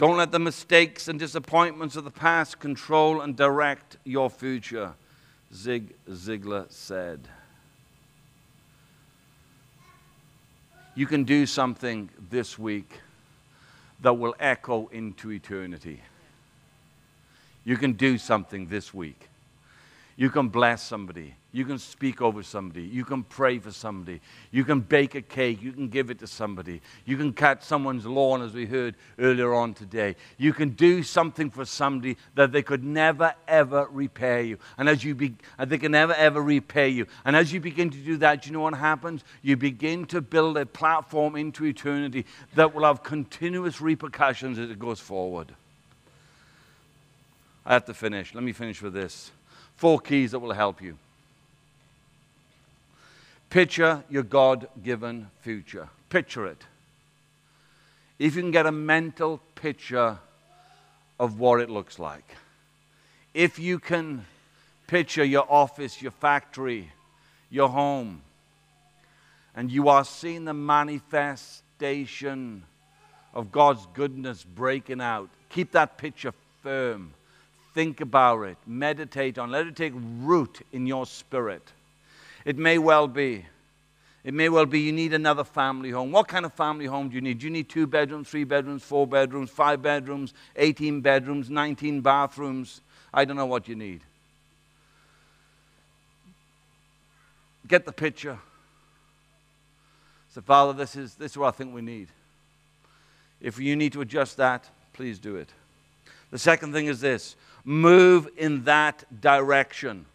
Don't 0.00 0.16
let 0.16 0.32
the 0.32 0.38
mistakes 0.38 1.08
and 1.08 1.18
disappointments 1.18 1.94
of 1.94 2.04
the 2.04 2.10
past 2.10 2.58
control 2.58 3.20
and 3.20 3.36
direct 3.36 3.98
your 4.02 4.30
future, 4.30 4.94
Zig 5.52 5.94
Ziglar 6.08 6.72
said. 6.72 7.28
You 10.94 11.06
can 11.06 11.24
do 11.24 11.44
something 11.44 12.08
this 12.30 12.58
week 12.58 12.98
that 14.00 14.14
will 14.14 14.34
echo 14.40 14.86
into 14.86 15.32
eternity. 15.32 16.00
You 17.66 17.76
can 17.76 17.92
do 17.92 18.16
something 18.16 18.68
this 18.68 18.94
week. 18.94 19.28
You 20.16 20.30
can 20.30 20.48
bless 20.48 20.82
somebody. 20.82 21.34
You 21.52 21.64
can 21.64 21.78
speak 21.78 22.22
over 22.22 22.44
somebody. 22.44 22.82
You 22.82 23.04
can 23.04 23.24
pray 23.24 23.58
for 23.58 23.72
somebody. 23.72 24.20
You 24.52 24.64
can 24.64 24.80
bake 24.80 25.16
a 25.16 25.22
cake. 25.22 25.60
You 25.60 25.72
can 25.72 25.88
give 25.88 26.08
it 26.08 26.20
to 26.20 26.28
somebody. 26.28 26.80
You 27.04 27.16
can 27.16 27.32
cut 27.32 27.64
someone's 27.64 28.06
lawn, 28.06 28.40
as 28.40 28.54
we 28.54 28.66
heard 28.66 28.94
earlier 29.18 29.52
on 29.52 29.74
today. 29.74 30.14
You 30.38 30.52
can 30.52 30.70
do 30.70 31.02
something 31.02 31.50
for 31.50 31.64
somebody 31.64 32.16
that 32.36 32.52
they 32.52 32.62
could 32.62 32.84
never, 32.84 33.34
ever 33.48 33.88
repay 33.90 34.44
you. 34.44 34.58
And 34.78 34.88
as 34.88 35.02
you 35.02 35.16
be, 35.16 35.34
they 35.58 35.78
can 35.78 35.90
never, 35.90 36.14
ever 36.14 36.40
repay 36.40 36.88
you. 36.90 37.06
And 37.24 37.34
as 37.34 37.52
you 37.52 37.58
begin 37.58 37.90
to 37.90 37.98
do 37.98 38.16
that, 38.18 38.46
you 38.46 38.52
know 38.52 38.60
what 38.60 38.74
happens? 38.74 39.24
You 39.42 39.56
begin 39.56 40.04
to 40.06 40.20
build 40.20 40.56
a 40.56 40.66
platform 40.66 41.34
into 41.34 41.64
eternity 41.64 42.26
that 42.54 42.72
will 42.72 42.84
have 42.84 43.02
continuous 43.02 43.80
repercussions 43.80 44.56
as 44.56 44.70
it 44.70 44.78
goes 44.78 45.00
forward. 45.00 45.52
I 47.66 47.72
have 47.72 47.86
to 47.86 47.94
finish. 47.94 48.36
Let 48.36 48.44
me 48.44 48.52
finish 48.52 48.80
with 48.80 48.94
this. 48.94 49.32
Four 49.74 49.98
keys 49.98 50.30
that 50.30 50.38
will 50.38 50.52
help 50.52 50.80
you. 50.80 50.96
Picture 53.50 54.04
your 54.08 54.22
God 54.22 54.68
given 54.82 55.30
future. 55.40 55.88
Picture 56.08 56.46
it. 56.46 56.62
If 58.18 58.36
you 58.36 58.42
can 58.42 58.50
get 58.50 58.66
a 58.66 58.72
mental 58.72 59.40
picture 59.54 60.18
of 61.18 61.38
what 61.38 61.60
it 61.60 61.68
looks 61.68 61.98
like, 61.98 62.36
if 63.34 63.58
you 63.58 63.78
can 63.78 64.24
picture 64.86 65.24
your 65.24 65.50
office, 65.50 66.00
your 66.00 66.12
factory, 66.12 66.90
your 67.50 67.68
home, 67.68 68.22
and 69.54 69.70
you 69.70 69.88
are 69.88 70.04
seeing 70.04 70.44
the 70.44 70.54
manifestation 70.54 72.62
of 73.34 73.52
God's 73.52 73.86
goodness 73.94 74.44
breaking 74.44 75.00
out, 75.00 75.28
keep 75.48 75.72
that 75.72 75.98
picture 75.98 76.32
firm 76.62 77.14
Think 77.72 78.00
about 78.00 78.42
it, 78.42 78.56
meditate 78.66 79.38
on, 79.38 79.50
it, 79.50 79.52
let 79.52 79.66
it 79.66 79.76
take 79.76 79.92
root 79.94 80.60
in 80.72 80.86
your 80.86 81.06
spirit. 81.06 81.62
It 82.50 82.58
may 82.58 82.78
well 82.78 83.06
be. 83.06 83.46
It 84.24 84.34
may 84.34 84.48
well 84.48 84.66
be 84.66 84.80
you 84.80 84.90
need 84.90 85.14
another 85.14 85.44
family 85.44 85.92
home. 85.92 86.10
What 86.10 86.26
kind 86.26 86.44
of 86.44 86.52
family 86.52 86.86
home 86.86 87.08
do 87.08 87.14
you 87.14 87.20
need? 87.20 87.38
Do 87.38 87.46
you 87.46 87.52
need 87.52 87.68
two 87.68 87.86
bedrooms, 87.86 88.28
three 88.28 88.42
bedrooms, 88.42 88.82
four 88.82 89.06
bedrooms, 89.06 89.50
five 89.50 89.82
bedrooms, 89.82 90.34
18 90.56 91.00
bedrooms, 91.00 91.48
19 91.48 92.00
bathrooms? 92.00 92.80
I 93.14 93.24
don't 93.24 93.36
know 93.36 93.46
what 93.46 93.68
you 93.68 93.76
need. 93.76 94.00
Get 97.68 97.84
the 97.84 97.92
picture. 97.92 98.40
So, 100.34 100.40
Father, 100.40 100.72
this 100.72 100.96
is, 100.96 101.14
this 101.14 101.30
is 101.30 101.38
what 101.38 101.54
I 101.54 101.56
think 101.56 101.72
we 101.72 101.82
need. 101.82 102.08
If 103.40 103.60
you 103.60 103.76
need 103.76 103.92
to 103.92 104.00
adjust 104.00 104.38
that, 104.38 104.68
please 104.92 105.20
do 105.20 105.36
it. 105.36 105.50
The 106.32 106.38
second 106.40 106.72
thing 106.72 106.86
is 106.86 107.00
this 107.00 107.36
move 107.64 108.28
in 108.36 108.64
that 108.64 109.04
direction. 109.20 110.06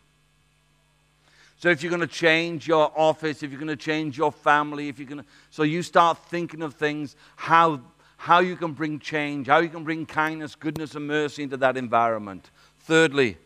So 1.65 1.71
if 1.71 1.81
you're 1.81 1.89
going 1.89 2.01
to 2.01 2.05
change 2.07 2.67
your 2.67 2.91
office, 2.95 3.41
if 3.41 3.49
you're 3.49 3.59
going 3.59 3.69
to 3.69 3.75
change 3.75 4.19
your 4.19 4.31
family, 4.31 4.87
if 4.87 4.99
you're 4.99 5.07
going 5.07 5.21
to, 5.21 5.25
so 5.49 5.63
you 5.63 5.81
start 5.81 6.19
thinking 6.27 6.61
of 6.61 6.75
things, 6.75 7.15
how, 7.37 7.81
how 8.17 8.37
you 8.37 8.55
can 8.55 8.73
bring 8.73 8.99
change, 8.99 9.47
how 9.47 9.57
you 9.57 9.69
can 9.69 9.83
bring 9.83 10.05
kindness, 10.05 10.53
goodness, 10.53 10.93
and 10.93 11.07
mercy 11.07 11.41
into 11.41 11.57
that 11.57 11.75
environment. 11.75 12.51
Thirdly, 12.81 13.39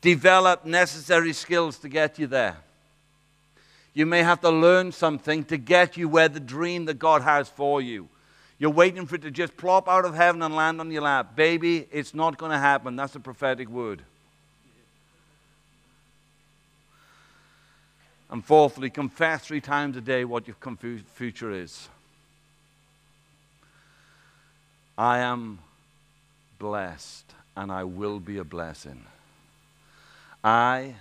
develop 0.00 0.64
necessary 0.64 1.32
skills 1.32 1.78
to 1.78 1.88
get 1.88 2.18
you 2.18 2.26
there. 2.26 2.56
You 3.94 4.04
may 4.04 4.24
have 4.24 4.40
to 4.40 4.50
learn 4.50 4.90
something 4.90 5.44
to 5.44 5.56
get 5.56 5.96
you 5.96 6.08
where 6.08 6.28
the 6.28 6.40
dream 6.40 6.86
that 6.86 6.98
God 6.98 7.22
has 7.22 7.48
for 7.48 7.80
you. 7.80 8.08
You're 8.58 8.70
waiting 8.70 9.06
for 9.06 9.14
it 9.14 9.22
to 9.22 9.30
just 9.30 9.56
plop 9.56 9.88
out 9.88 10.04
of 10.04 10.16
heaven 10.16 10.42
and 10.42 10.56
land 10.56 10.80
on 10.80 10.90
your 10.90 11.02
lap. 11.02 11.36
Baby, 11.36 11.86
it's 11.92 12.14
not 12.14 12.36
going 12.36 12.50
to 12.50 12.58
happen. 12.58 12.96
That's 12.96 13.14
a 13.14 13.20
prophetic 13.20 13.68
word. 13.68 14.02
And 18.30 18.44
fourthly, 18.44 18.90
confess 18.90 19.46
three 19.46 19.60
times 19.60 19.96
a 19.96 20.00
day 20.00 20.24
what 20.24 20.46
your 20.46 20.56
future 21.14 21.50
is. 21.50 21.88
I 24.96 25.18
am 25.18 25.58
blessed 26.58 27.24
and 27.56 27.72
I 27.72 27.84
will 27.84 28.20
be 28.20 28.38
a 28.38 28.44
blessing. 28.44 29.04
I 30.44 30.94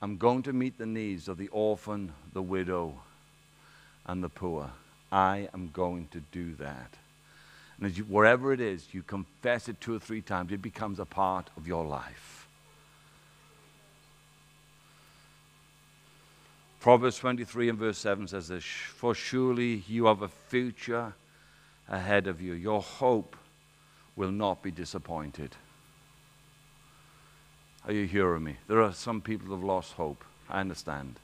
am 0.00 0.16
going 0.16 0.42
to 0.44 0.52
meet 0.52 0.78
the 0.78 0.86
needs 0.86 1.26
of 1.26 1.38
the 1.38 1.48
orphan, 1.48 2.12
the 2.32 2.42
widow, 2.42 3.00
and 4.06 4.22
the 4.22 4.28
poor. 4.28 4.70
I 5.10 5.48
am 5.52 5.70
going 5.72 6.08
to 6.12 6.20
do 6.32 6.54
that. 6.56 6.90
And 7.80 7.96
you, 7.96 8.04
wherever 8.04 8.52
it 8.52 8.60
is, 8.60 8.86
you 8.92 9.02
confess 9.02 9.68
it 9.68 9.80
two 9.80 9.96
or 9.96 9.98
three 9.98 10.22
times, 10.22 10.52
it 10.52 10.62
becomes 10.62 11.00
a 11.00 11.04
part 11.04 11.50
of 11.56 11.66
your 11.66 11.84
life. 11.84 12.33
Proverbs 16.84 17.16
23 17.16 17.70
and 17.70 17.78
verse 17.78 17.96
7 17.96 18.28
says 18.28 18.48
this 18.48 18.62
For 18.62 19.14
surely 19.14 19.84
you 19.88 20.04
have 20.04 20.20
a 20.20 20.28
future 20.28 21.14
ahead 21.88 22.26
of 22.26 22.42
you. 22.42 22.52
Your 22.52 22.82
hope 22.82 23.36
will 24.16 24.30
not 24.30 24.62
be 24.62 24.70
disappointed. 24.70 25.56
Are 27.86 27.92
you 27.94 28.04
hearing 28.04 28.44
me? 28.44 28.56
There 28.68 28.82
are 28.82 28.92
some 28.92 29.22
people 29.22 29.46
who 29.46 29.54
have 29.54 29.64
lost 29.64 29.94
hope. 29.94 30.26
I 30.50 30.60
understand 30.60 31.20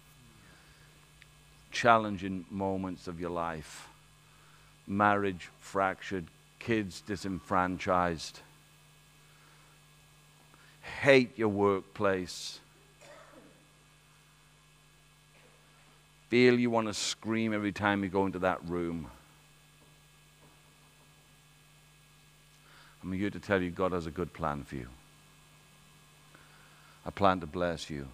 challenging 1.70 2.46
moments 2.50 3.06
of 3.06 3.20
your 3.20 3.28
life 3.28 3.86
marriage 4.86 5.50
fractured, 5.58 6.24
kids 6.58 7.02
disenfranchised, 7.02 8.40
hate 11.02 11.38
your 11.38 11.48
workplace, 11.50 12.60
feel 16.31 16.59
you 16.59 16.70
want 16.70 16.86
to 16.86 16.94
scream 16.94 17.52
every 17.52 17.73
time 17.73 18.02
you 18.02 18.09
go 18.09 18.24
into 18.24 18.39
that 18.39 18.66
room. 18.66 19.11
I'm 23.02 23.12
here 23.12 23.31
to 23.31 23.40
tell 23.40 23.61
you 23.61 23.70
God 23.70 23.93
has 23.93 24.07
a 24.07 24.11
good 24.11 24.32
plan 24.32 24.65
for 24.65 24.77
you. 24.77 24.86
A 27.05 27.11
plan 27.11 27.40
to 27.40 27.47
bless 27.47 27.90
you 27.90 28.09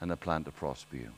and 0.00 0.10
a 0.10 0.16
plan 0.16 0.44
to 0.44 0.50
prosper 0.50 0.96
you 0.96 1.10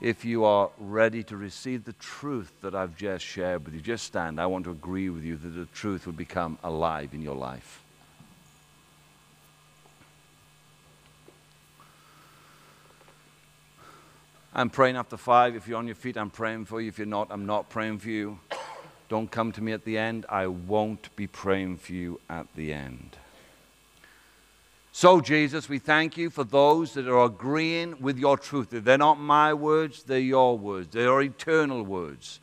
if 0.00 0.24
you 0.24 0.44
are 0.44 0.70
ready 0.78 1.22
to 1.22 1.36
receive 1.36 1.84
the 1.84 1.94
truth 1.94 2.52
that 2.60 2.74
I've 2.74 2.96
just 2.96 3.24
shared 3.24 3.64
with 3.64 3.74
you, 3.74 3.80
just 3.80 4.04
stand. 4.04 4.40
I 4.40 4.46
want 4.46 4.64
to 4.64 4.70
agree 4.70 5.08
with 5.08 5.24
you 5.24 5.36
that 5.36 5.48
the 5.48 5.66
truth 5.66 6.06
will 6.06 6.12
become 6.12 6.58
alive 6.62 7.14
in 7.14 7.22
your 7.22 7.34
life. 7.34 7.82
I'm 14.58 14.70
praying 14.70 14.96
after 14.96 15.18
five. 15.18 15.54
If 15.54 15.68
you're 15.68 15.76
on 15.76 15.86
your 15.86 15.94
feet, 15.94 16.16
I'm 16.16 16.30
praying 16.30 16.64
for 16.64 16.80
you. 16.80 16.88
If 16.88 16.96
you're 16.96 17.06
not, 17.06 17.28
I'm 17.30 17.44
not 17.44 17.68
praying 17.68 17.98
for 17.98 18.08
you. 18.08 18.38
Don't 19.10 19.30
come 19.30 19.52
to 19.52 19.62
me 19.62 19.72
at 19.72 19.84
the 19.84 19.98
end. 19.98 20.24
I 20.30 20.46
won't 20.46 21.14
be 21.14 21.26
praying 21.26 21.76
for 21.76 21.92
you 21.92 22.20
at 22.30 22.46
the 22.56 22.72
end. 22.72 23.18
So, 24.92 25.20
Jesus, 25.20 25.68
we 25.68 25.78
thank 25.78 26.16
you 26.16 26.30
for 26.30 26.42
those 26.42 26.94
that 26.94 27.06
are 27.06 27.26
agreeing 27.26 28.00
with 28.00 28.18
your 28.18 28.38
truth. 28.38 28.68
They're 28.70 28.96
not 28.96 29.20
my 29.20 29.52
words, 29.52 30.04
they're 30.04 30.18
your 30.18 30.56
words. 30.56 30.88
They 30.88 31.04
are 31.04 31.20
eternal 31.20 31.82
words. 31.82 32.40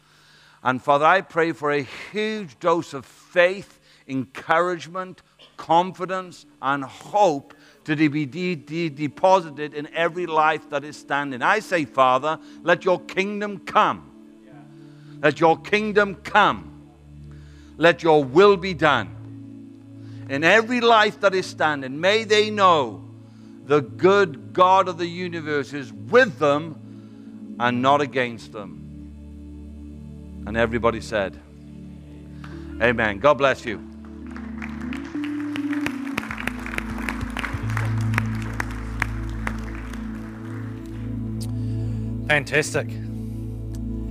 And 0.62 0.84
Father, 0.84 1.06
I 1.06 1.22
pray 1.22 1.52
for 1.52 1.72
a 1.72 1.82
huge 2.12 2.60
dose 2.60 2.94
of 2.94 3.08
faith, 3.08 3.80
encouragement, 4.08 5.24
confidence, 5.58 6.46
and 6.62 6.84
hope 6.84 7.56
to 7.86 7.96
be 7.96 8.26
de- 8.26 8.56
de- 8.56 8.90
deposited 8.90 9.74
in 9.74 9.88
every 9.94 10.26
life 10.26 10.70
that 10.70 10.84
is 10.84 10.98
standing. 10.98 11.42
I 11.42 11.60
say, 11.60 11.86
Father, 11.86 12.40
let 12.62 12.86
your 12.86 13.00
kingdom 13.02 13.60
come. 13.60 14.10
Let 15.22 15.40
your 15.40 15.58
kingdom 15.58 16.16
come. 16.16 16.70
Let 17.78 18.04
your 18.04 18.24
will 18.24 18.58
be 18.58 18.74
done 18.74 19.24
in 20.30 20.44
every 20.44 20.82
life 20.82 21.20
that 21.22 21.36
is 21.36 21.46
standing, 21.46 22.00
may 22.00 22.24
they 22.24 22.50
know 22.50 23.08
the 23.66 23.82
good 23.82 24.54
God 24.54 24.88
of 24.88 24.98
the 24.98 25.06
universe 25.06 25.74
is 25.74 25.92
with 25.92 26.40
them 26.40 27.56
and 27.60 27.82
not 27.82 28.02
against 28.02 28.52
them. 28.52 28.80
And 30.46 30.58
everybody 30.58 31.02
said, 31.02 31.40
Amen. 32.82 33.20
God 33.20 33.36
bless 33.36 33.66
you. 33.66 33.93
Fantastic. 42.34 42.88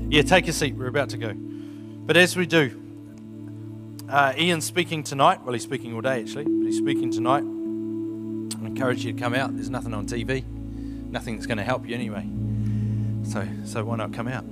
Yeah, 0.08 0.22
take 0.22 0.46
a 0.46 0.52
seat. 0.52 0.76
We're 0.76 0.86
about 0.86 1.08
to 1.08 1.16
go. 1.16 1.34
But 1.34 2.16
as 2.16 2.36
we 2.36 2.46
do, 2.46 2.80
uh, 4.08 4.32
Ian's 4.38 4.64
speaking 4.64 5.02
tonight. 5.02 5.42
Well, 5.42 5.54
he's 5.54 5.64
speaking 5.64 5.92
all 5.92 6.02
day 6.02 6.20
actually, 6.20 6.44
but 6.44 6.66
he's 6.66 6.78
speaking 6.78 7.10
tonight. 7.10 7.42
I 7.42 8.66
encourage 8.68 9.04
you 9.04 9.12
to 9.12 9.18
come 9.18 9.34
out. 9.34 9.52
There's 9.56 9.70
nothing 9.70 9.92
on 9.92 10.06
TV, 10.06 10.44
nothing 10.46 11.34
that's 11.34 11.48
going 11.48 11.58
to 11.58 11.64
help 11.64 11.84
you 11.88 11.96
anyway. 11.96 12.24
So, 13.28 13.44
so 13.64 13.84
why 13.84 13.96
not 13.96 14.12
come 14.12 14.28
out? 14.28 14.44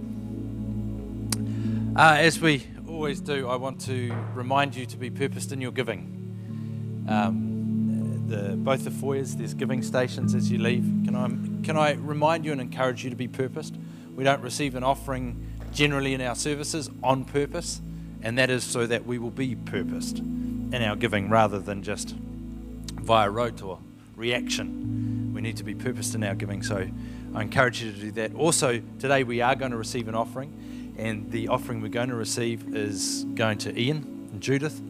Uh, 1.97 2.19
as 2.19 2.41
we 2.41 2.67
always 2.89 3.21
do, 3.21 3.47
I 3.47 3.55
want 3.55 3.81
to 3.83 4.13
remind 4.35 4.75
you 4.75 4.85
to 4.85 4.97
be 4.97 5.11
purposed 5.11 5.53
in 5.53 5.61
your 5.61 5.71
giving. 5.71 7.07
Um, 7.09 8.27
the 8.27 8.57
both 8.57 8.83
the 8.83 8.91
foyers, 8.91 9.37
there's 9.37 9.55
giving 9.55 9.81
stations 9.81 10.35
as 10.35 10.51
you 10.51 10.59
leave. 10.59 10.83
Can 11.05 11.15
I 11.15 11.29
can 11.63 11.77
I 11.77 11.93
remind 11.93 12.45
you 12.45 12.53
and 12.53 12.61
encourage 12.61 13.05
you 13.05 13.11
to 13.11 13.17
be 13.17 13.29
purposed? 13.29 13.77
We 14.15 14.25
don't 14.25 14.43
receive 14.43 14.75
an 14.75 14.85
offering 14.85 15.47
generally 15.73 16.15
in 16.15 16.21
our 16.21 16.35
services 16.35 16.91
on 17.03 17.25
purpose, 17.25 17.81
and 18.23 18.39
that 18.39 18.51
is 18.51 18.65
so 18.65 18.87
that 18.87 19.07
we 19.07 19.19
will 19.19 19.31
be 19.31 19.55
purposed 19.55 20.19
in 20.19 20.83
our 20.83 20.97
giving 20.97 21.29
rather 21.29 21.59
than 21.59 21.83
just 21.83 22.11
via 22.11 23.31
rote 23.31 23.63
or 23.63 23.79
reaction. 24.17 25.33
We 25.35 25.41
need 25.41 25.57
to 25.59 25.65
be 25.65 25.75
purposed 25.75 26.15
in 26.15 26.25
our 26.25 26.35
giving. 26.35 26.63
So 26.63 26.89
I 27.35 27.43
encourage 27.43 27.83
you 27.83 27.93
to 27.93 27.99
do 27.99 28.11
that. 28.13 28.35
Also, 28.35 28.83
today 28.99 29.25
we 29.25 29.41
are 29.41 29.55
going 29.55 29.71
to 29.71 29.77
receive 29.77 30.09
an 30.09 30.15
offering, 30.15 30.95
and 30.99 31.31
the 31.31 31.49
offering 31.49 31.81
we're 31.81 31.89
going 31.89 32.11
to 32.11 32.17
receive 32.17 32.75
is 32.75 33.25
going 33.35 33.59
to 33.59 33.81
Ian 33.81 34.29
and 34.33 34.41
Judith. 34.41 34.81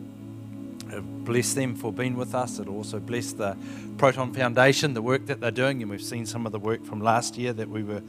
Bless 1.31 1.55
them 1.55 1.77
for 1.77 1.93
being 1.93 2.17
with 2.17 2.35
us. 2.35 2.59
It'll 2.59 2.75
also 2.75 2.99
bless 2.99 3.31
the 3.33 3.57
Proton 3.99 4.35
Foundation, 4.35 4.95
the 4.95 5.01
work 5.01 5.27
that 5.27 5.41
they're 5.41 5.53
doing, 5.53 5.81
and 5.81 5.89
we've 5.89 6.03
seen 6.03 6.27
some 6.27 6.45
of 6.45 6.51
the 6.51 6.59
work 6.59 6.85
from 6.85 7.01
last 7.01 7.39
year 7.39 7.53
that 7.53 7.69
we 7.69 7.85
were 7.85 8.03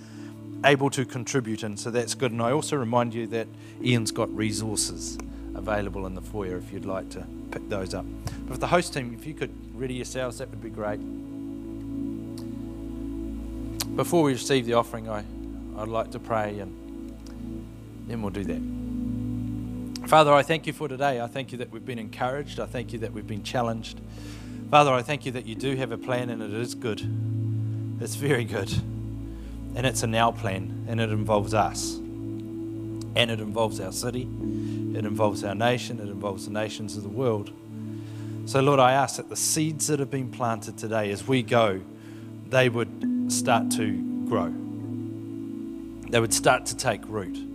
able 0.66 0.90
to 0.90 1.06
contribute 1.06 1.62
in, 1.62 1.78
so 1.78 1.92
that's 1.92 2.16
good. 2.16 2.32
And 2.32 2.42
I 2.42 2.52
also 2.52 2.78
remind 2.78 3.14
you 3.14 3.28
that 3.28 3.48
Ian's 3.84 4.10
got 4.10 4.36
resources 4.36 5.20
available 5.54 6.08
in 6.08 6.16
the 6.16 6.22
foyer 6.22 6.58
if 6.58 6.74
you'd 6.74 6.88
like 6.88 7.12
to 7.12 7.24
pick 7.52 7.70
those 7.70 7.94
up. 7.94 8.06
But 8.48 8.56
for 8.56 8.60
the 8.60 8.66
host 8.66 8.92
team, 8.92 9.16
if 9.16 9.28
you 9.28 9.36
could 9.36 9.54
ready 9.76 9.94
yourselves, 9.94 10.40
that 10.40 10.50
would 10.50 10.64
be 10.64 10.72
great. 10.72 10.98
Before 13.96 14.24
we 14.24 14.32
receive 14.32 14.66
the 14.66 14.74
offering, 14.74 15.08
I, 15.08 15.24
I'd 15.78 15.90
like 15.90 16.10
to 16.14 16.20
pray 16.20 16.58
and 16.58 17.16
then 18.08 18.24
we'll 18.24 18.32
do 18.32 18.46
that. 18.46 18.81
Father, 20.08 20.34
I 20.34 20.42
thank 20.42 20.68
you 20.68 20.74
for 20.74 20.88
today. 20.88 21.22
I 21.22 21.28
thank 21.28 21.52
you 21.52 21.60
that 21.60 21.72
we've 21.72 21.86
been 21.86 22.00
encouraged. 22.00 22.60
I 22.60 22.66
thank 22.66 22.92
you 22.92 23.00
that 23.00 23.14
we've 23.14 23.28
been 23.28 23.44
challenged. 23.44 24.02
Father, 24.70 24.92
I 24.92 25.02
thank 25.02 25.26
you 25.26 25.32
that 25.34 25.46
you 25.46 25.56
do 25.56 25.76
have 25.76 25.92
a 25.92 25.98
plan 25.98 26.30
and 26.30 26.42
it 26.42 26.54
is 26.54 26.76
good. 26.76 27.02
It's 28.02 28.16
very 28.16 28.44
good. 28.44 28.72
And 29.76 29.86
it's 29.86 30.04
a 30.04 30.08
now 30.08 30.32
plan 30.32 30.86
and 30.90 31.00
it 31.00 31.12
involves 31.12 31.54
us. 31.54 31.96
And 31.96 33.16
it 33.16 33.40
involves 33.40 33.80
our 33.80 33.92
city. 33.92 34.24
It 34.24 35.06
involves 35.06 35.44
our 35.44 35.56
nation. 35.56 36.00
It 36.00 36.10
involves 36.10 36.46
the 36.46 36.52
nations 36.52 36.98
of 36.98 37.04
the 37.04 37.10
world. 37.10 37.52
So, 38.46 38.60
Lord, 38.60 38.80
I 38.80 38.94
ask 38.94 39.18
that 39.18 39.30
the 39.30 39.36
seeds 39.36 39.88
that 39.88 40.00
have 40.00 40.10
been 40.10 40.32
planted 40.32 40.78
today 40.78 41.12
as 41.12 41.28
we 41.28 41.44
go, 41.44 41.80
they 42.50 42.70
would 42.70 43.32
start 43.32 43.70
to 43.72 44.26
grow. 44.28 44.54
They 46.10 46.20
would 46.20 46.34
start 46.34 46.66
to 46.68 46.76
take 46.76 47.02
root. 47.08 47.51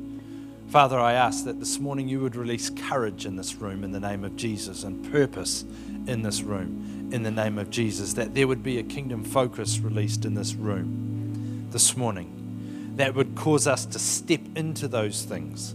Father, 0.68 0.98
I 0.98 1.12
ask 1.12 1.44
that 1.44 1.60
this 1.60 1.78
morning 1.78 2.08
you 2.08 2.20
would 2.20 2.34
release 2.34 2.70
courage 2.70 3.24
in 3.24 3.36
this 3.36 3.54
room 3.54 3.84
in 3.84 3.92
the 3.92 4.00
name 4.00 4.24
of 4.24 4.36
Jesus 4.36 4.82
and 4.82 5.10
purpose 5.12 5.64
in 6.06 6.22
this 6.22 6.42
room 6.42 7.08
in 7.12 7.22
the 7.22 7.30
name 7.30 7.56
of 7.56 7.70
Jesus. 7.70 8.14
That 8.14 8.34
there 8.34 8.48
would 8.48 8.64
be 8.64 8.78
a 8.78 8.82
kingdom 8.82 9.22
focus 9.22 9.78
released 9.78 10.24
in 10.24 10.34
this 10.34 10.54
room 10.54 11.68
this 11.70 11.96
morning 11.96 12.94
that 12.96 13.14
would 13.14 13.36
cause 13.36 13.68
us 13.68 13.86
to 13.86 13.98
step 13.98 14.40
into 14.56 14.88
those 14.88 15.22
things 15.22 15.74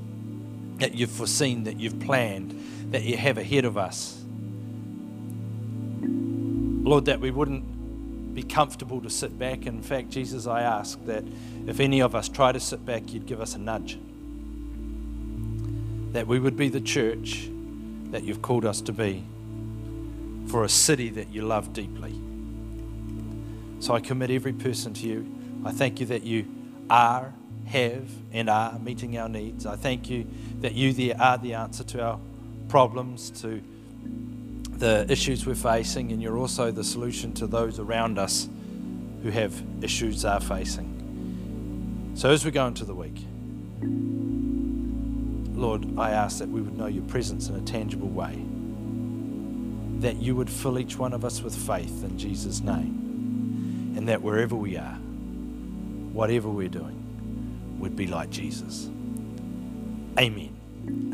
that 0.79 0.93
you've 0.93 1.11
foreseen, 1.11 1.63
that 1.63 1.79
you've 1.79 1.99
planned, 2.01 2.91
that 2.91 3.03
you 3.03 3.15
have 3.15 3.37
ahead 3.37 3.63
of 3.63 3.77
us. 3.77 4.21
Lord, 6.01 7.05
that 7.05 7.21
we 7.21 7.31
wouldn't 7.31 8.33
be 8.35 8.43
comfortable 8.43 8.99
to 9.01 9.09
sit 9.09 9.39
back. 9.39 9.65
In 9.65 9.81
fact, 9.81 10.09
Jesus, 10.09 10.47
I 10.47 10.63
ask 10.63 11.03
that 11.05 11.23
if 11.65 11.79
any 11.79 12.01
of 12.01 12.13
us 12.13 12.27
try 12.27 12.51
to 12.51 12.59
sit 12.59 12.85
back, 12.85 13.13
you'd 13.13 13.25
give 13.25 13.39
us 13.39 13.55
a 13.55 13.59
nudge. 13.59 13.97
That 16.11 16.27
we 16.27 16.39
would 16.39 16.57
be 16.57 16.69
the 16.69 16.81
church 16.81 17.49
that 18.11 18.23
you've 18.23 18.41
called 18.41 18.65
us 18.65 18.81
to 18.81 18.91
be 18.91 19.23
for 20.47 20.63
a 20.65 20.69
city 20.69 21.09
that 21.09 21.29
you 21.29 21.43
love 21.43 21.71
deeply. 21.71 22.13
So 23.79 23.93
I 23.95 23.99
commit 23.99 24.29
every 24.29 24.53
person 24.53 24.93
to 24.95 25.07
you. 25.07 25.25
I 25.63 25.71
thank 25.71 25.99
you 25.99 26.05
that 26.07 26.23
you 26.23 26.45
are, 26.89 27.33
have, 27.65 28.09
and 28.33 28.49
are 28.49 28.77
meeting 28.79 29.17
our 29.17 29.29
needs. 29.29 29.65
I 29.65 29.75
thank 29.75 30.09
you 30.09 30.27
that 30.59 30.73
you 30.73 30.93
there 30.93 31.15
are 31.19 31.37
the 31.37 31.53
answer 31.53 31.83
to 31.85 32.03
our 32.03 32.19
problems, 32.67 33.31
to 33.41 33.61
the 34.71 35.05
issues 35.09 35.45
we're 35.45 35.55
facing, 35.55 36.11
and 36.11 36.21
you're 36.21 36.37
also 36.37 36.71
the 36.71 36.83
solution 36.83 37.33
to 37.33 37.47
those 37.47 37.79
around 37.79 38.19
us 38.19 38.49
who 39.23 39.29
have 39.29 39.61
issues 39.81 40.23
they're 40.23 40.39
facing. 40.39 42.11
So 42.15 42.29
as 42.29 42.43
we 42.43 42.51
go 42.51 42.67
into 42.67 42.83
the 42.83 42.95
week, 42.95 43.25
Lord, 45.61 45.99
I 45.99 46.09
ask 46.09 46.39
that 46.39 46.49
we 46.49 46.59
would 46.59 46.75
know 46.75 46.87
your 46.87 47.03
presence 47.03 47.47
in 47.47 47.55
a 47.55 47.61
tangible 47.61 48.09
way, 48.09 48.43
that 49.99 50.15
you 50.15 50.35
would 50.35 50.49
fill 50.49 50.79
each 50.79 50.97
one 50.97 51.13
of 51.13 51.23
us 51.23 51.43
with 51.43 51.55
faith 51.55 52.03
in 52.03 52.17
Jesus' 52.17 52.61
name, 52.61 53.93
and 53.95 54.09
that 54.09 54.23
wherever 54.23 54.55
we 54.55 54.75
are, 54.75 54.95
whatever 56.13 56.49
we're 56.49 56.67
doing, 56.67 56.97
would 57.77 57.95
be 57.95 58.07
like 58.07 58.31
Jesus. 58.31 58.87
Amen. 60.19 60.57
Amen. 60.87 61.13